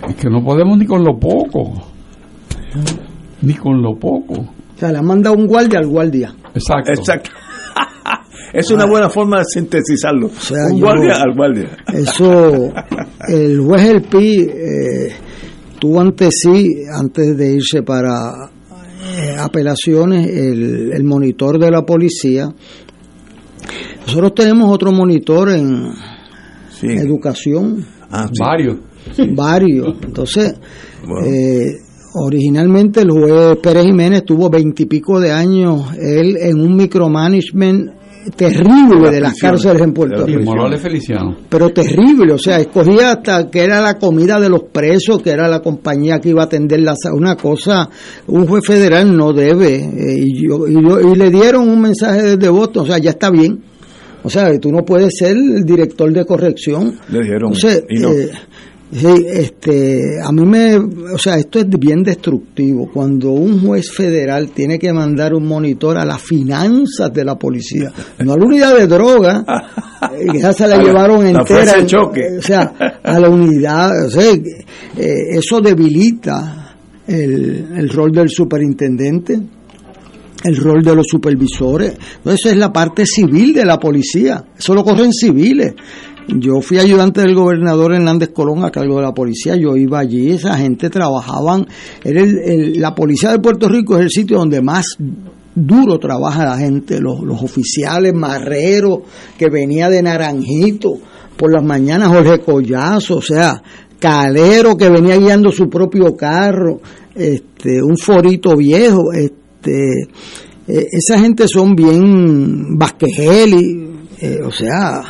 [0.07, 1.73] Es que no podemos ni con lo poco.
[3.41, 4.33] Ni con lo poco.
[4.33, 6.33] O sea, le manda un guardia al guardia.
[6.53, 6.91] exacto.
[6.91, 7.31] Exacto.
[8.53, 10.29] Es una buena forma de sintetizarlo.
[10.29, 11.77] sea, un yo- guardia al guardia.
[11.93, 12.71] Eso,
[13.27, 15.11] el juez El Pi eh,
[15.79, 18.31] tuvo ante sí, antes de irse para
[19.17, 22.53] eh, apelaciones, el, el monitor de la policía.
[24.05, 25.91] Nosotros tenemos otro monitor en
[26.79, 26.87] Sí.
[26.87, 28.33] educación, Ah, sí.
[28.39, 28.77] varios
[29.35, 29.95] varios.
[30.03, 30.53] Entonces,
[31.07, 31.27] Bueno.
[31.27, 31.77] eh,
[32.15, 37.91] originalmente el juez Pérez Jiménez tuvo veintipico de años, él en un micromanagement
[38.35, 40.51] terrible de las cárceles en Puerto Rico
[41.49, 45.47] pero terrible, o sea, escogía hasta que era la comida de los presos, que era
[45.47, 47.89] la compañía que iba a atender la una cosa,
[48.27, 52.21] un juez federal no debe, eh, y, yo- y, yo- y le dieron un mensaje
[52.37, 53.61] desde Boston, o sea, ya está bien,
[54.23, 57.51] o sea, tú no puedes ser el director de corrección, Le dijeron.
[57.89, 58.09] y no.
[58.11, 58.29] eh,
[58.95, 62.89] sí, este, a mí me, o sea, esto es bien destructivo.
[62.93, 67.91] Cuando un juez federal tiene que mandar un monitor a las finanzas de la policía,
[68.19, 69.43] no a la unidad de droga,
[70.17, 71.79] eh, esa se la A la- llevaron la entera.
[71.79, 72.21] en- choque.
[72.37, 76.75] O sea, a la unidad, o sea, eh, eso debilita
[77.07, 79.39] el, el rol del superintendente
[80.45, 81.93] el rol de los supervisores.
[82.25, 84.43] Esa es la parte civil de la policía.
[84.57, 85.73] Eso lo corren civiles.
[86.27, 89.55] Yo fui ayudante del gobernador Hernández Colón a cargo de la policía.
[89.55, 91.67] Yo iba allí, esa gente trabajaban.
[92.03, 94.97] Era la policía de Puerto Rico es el sitio donde más
[95.55, 98.99] duro trabaja la gente, los, oficiales, marreros,
[99.37, 100.97] que venía de Naranjito,
[101.37, 103.61] por las mañanas Jorge Collazo, o sea,
[103.99, 106.79] Calero que venía guiando su propio carro,
[107.15, 110.03] este, un forito viejo, este,
[110.67, 113.89] eh, esa gente son bien Vasquejeli,
[114.19, 115.03] eh, o sea,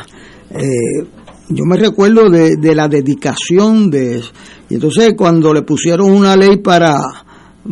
[0.54, 1.06] eh,
[1.48, 4.22] yo me recuerdo de, de la dedicación de
[4.70, 6.96] y entonces cuando le pusieron una ley para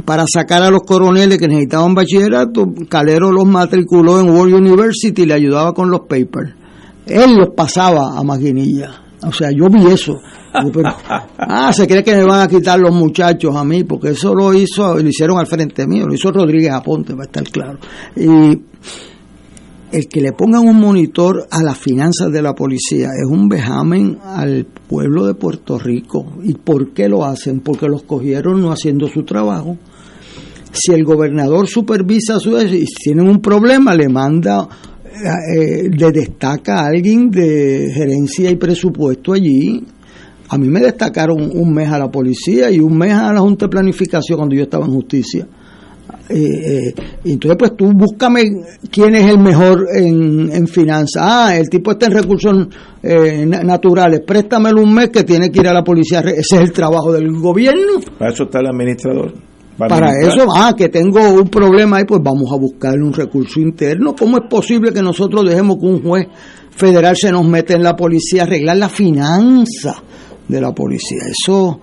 [0.04, 5.26] para sacar a los coroneles que necesitaban bachillerato, Calero los matriculó en World University y
[5.26, 6.54] le ayudaba con los papers.
[7.06, 9.02] Él los pasaba a maquinilla.
[9.24, 10.18] O sea, yo vi eso.
[11.38, 14.52] Ah, se cree que me van a quitar los muchachos a mí, porque eso lo
[14.52, 17.78] hizo, lo hicieron al frente mío, lo hizo Rodríguez Aponte, para estar claro.
[18.16, 18.60] Y
[19.92, 24.18] el que le pongan un monitor a las finanzas de la policía es un vejamen
[24.24, 26.24] al pueblo de Puerto Rico.
[26.42, 27.60] ¿Y por qué lo hacen?
[27.60, 29.76] Porque los cogieron no haciendo su trabajo.
[30.72, 34.66] Si el gobernador supervisa su y tienen un problema, le manda,
[35.54, 39.84] eh, le destaca a alguien de gerencia y presupuesto allí.
[40.48, 43.66] A mí me destacaron un mes a la policía y un mes a la Junta
[43.66, 45.46] de Planificación cuando yo estaba en justicia.
[46.28, 46.34] Eh,
[46.88, 46.94] eh,
[47.24, 48.44] entonces, pues tú búscame
[48.90, 51.22] quién es el mejor en, en finanzas.
[51.24, 52.68] Ah, el tipo está en recursos
[53.02, 54.20] eh, na- naturales.
[54.26, 56.20] Préstamelo un mes que tiene que ir a la policía.
[56.20, 58.00] Ese es el trabajo del gobierno.
[58.18, 59.34] Para eso está el administrador.
[59.76, 64.14] Para eso, ah, que tengo un problema ahí, pues vamos a buscarle un recurso interno.
[64.14, 66.26] ¿Cómo es posible que nosotros dejemos que un juez
[66.70, 70.02] federal se nos meta en la policía a arreglar la finanza
[70.46, 71.18] de la policía?
[71.28, 71.80] Eso,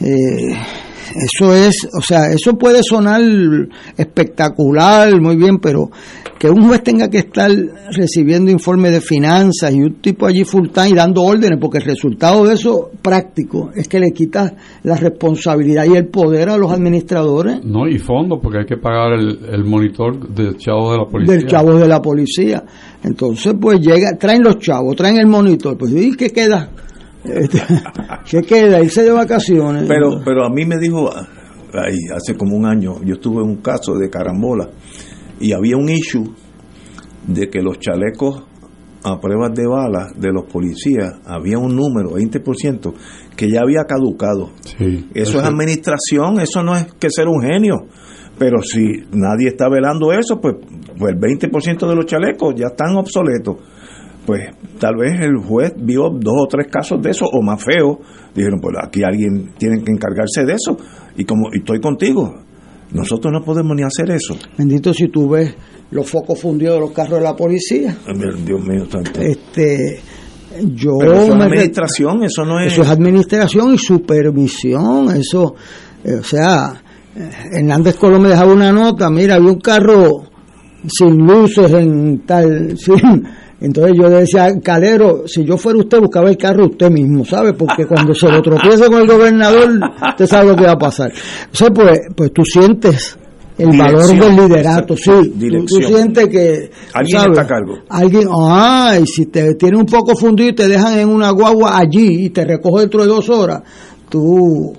[0.00, 0.54] Eh,
[1.14, 3.20] eso es, o sea, eso puede sonar
[3.96, 5.90] espectacular, muy bien, pero
[6.38, 7.50] que un juez tenga que estar
[7.90, 12.44] recibiendo informes de finanzas y un tipo allí full time dando órdenes, porque el resultado
[12.44, 14.54] de eso práctico es que le quita
[14.84, 17.64] la responsabilidad y el poder a los administradores.
[17.64, 21.34] No, y fondos, porque hay que pagar el, monitor del chavo de la policía.
[21.34, 22.64] Del chavo de la policía.
[23.02, 26.70] Entonces, pues llega, traen los chavos, traen el monitor, pues ¿y qué queda?
[27.24, 27.60] Este,
[28.30, 28.80] ¿Qué queda?
[28.82, 29.84] Irse de vacaciones.
[29.86, 31.10] Pero, pero a mí me dijo,
[31.74, 34.70] ahí, hace como un año, yo estuve en un caso de carambola
[35.40, 36.34] y había un issue
[37.26, 38.44] de que los chalecos
[39.04, 42.94] a pruebas de balas de los policías había un número, 20%,
[43.36, 44.50] que ya había caducado.
[45.14, 47.86] eso, es administración, eso no es que ser un genio.
[48.38, 50.56] Pero si nadie está velando eso, pues,
[50.98, 53.56] pues el 20% de los chalecos ya están obsoletos
[54.28, 54.42] pues
[54.78, 57.96] tal vez el juez vio dos o tres casos de eso o más feos.
[58.34, 60.76] Dijeron, pues aquí alguien tiene que encargarse de eso.
[61.16, 62.34] Y como estoy contigo,
[62.92, 64.36] nosotros no podemos ni hacer eso.
[64.58, 65.54] Bendito si tú ves
[65.92, 67.96] los focos fundidos de los carros de la policía.
[68.44, 69.18] Dios mío, tanto.
[69.18, 69.98] Este,
[70.74, 72.74] yo eso es administración, eso no es.
[72.74, 75.08] Eso es administración y supervisión.
[75.16, 75.54] Eso,
[76.04, 76.82] eh, o sea,
[77.16, 79.08] eh, Hernández Colón me dejaba una nota.
[79.08, 80.24] Mira, había un carro
[80.86, 82.76] sin luces en tal.
[82.78, 87.54] Sin, entonces yo decía, Calero, si yo fuera usted, buscaba el carro usted mismo, ¿sabe?
[87.54, 89.80] Porque cuando se lo tropiece con el gobernador,
[90.10, 91.12] usted sabe lo que va a pasar.
[91.46, 93.18] Entonces, pues, pues tú sientes
[93.58, 95.10] el valor del liderato, sí.
[95.66, 96.70] Tú, sientes que...
[96.94, 97.78] Alguien está a cargo.
[97.88, 101.76] Alguien, ah, y si te tiene un poco fundido y te dejan en una guagua
[101.76, 103.62] allí y te recoge dentro de dos horas,
[104.08, 104.74] tú,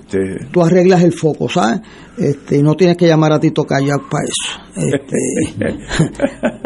[0.52, 1.82] tú arreglas el foco, ¿sabes?
[2.18, 4.60] Este, y no tienes que llamar a Tito Kayak para eso.
[4.76, 5.18] Este,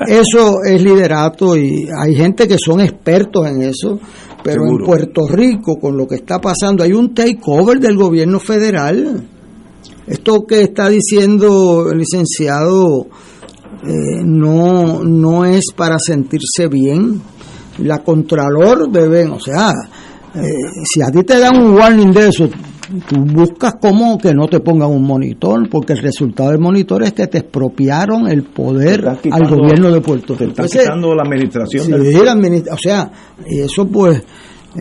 [0.19, 3.99] eso es liderato y hay gente que son expertos en eso,
[4.43, 9.23] pero en Puerto Rico, con lo que está pasando, hay un takeover del gobierno federal.
[10.07, 13.07] Esto que está diciendo el licenciado
[13.83, 17.21] eh, no, no es para sentirse bien.
[17.79, 19.73] La Contralor deben, o sea,
[20.35, 20.41] eh,
[20.83, 22.49] si a ti te dan un warning de eso,
[23.07, 27.13] tú buscas cómo que no te pongan un monitor, porque el resultado del monitor es
[27.13, 30.53] que te expropiaron el poder al gobierno de Puerto Rico.
[30.53, 31.85] Te quitando la administración.
[31.85, 33.11] Sí, o sea,
[33.45, 34.23] eso pues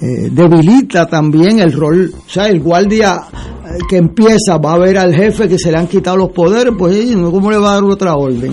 [0.01, 3.23] eh, debilita también el rol, o sea, el guardia
[3.65, 6.73] eh, que empieza va a ver al jefe que se le han quitado los poderes,
[6.79, 8.53] pues ¿cómo le va a dar otra orden?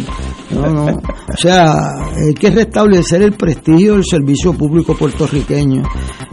[0.51, 0.85] No, no.
[0.85, 1.75] O sea,
[2.15, 5.83] hay que restablecer el prestigio del servicio público puertorriqueño.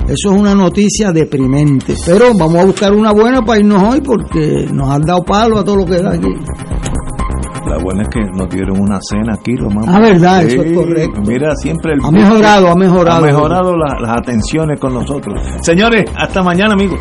[0.08, 1.94] Eso es una noticia deprimente.
[2.04, 5.64] Pero vamos a buscar una buena para irnos hoy porque nos han dado palo a
[5.64, 6.34] todo lo que da aquí.
[7.66, 9.86] La buena es que nos dieron una cena aquí, lo más.
[9.88, 11.20] Ah, verdad, eso es correcto.
[11.26, 12.00] Mira, siempre el.
[12.04, 13.18] Ha mejorado, ha mejorado.
[13.18, 15.40] Ha mejorado las atenciones con nosotros.
[15.62, 17.00] Señores, hasta mañana, amigos.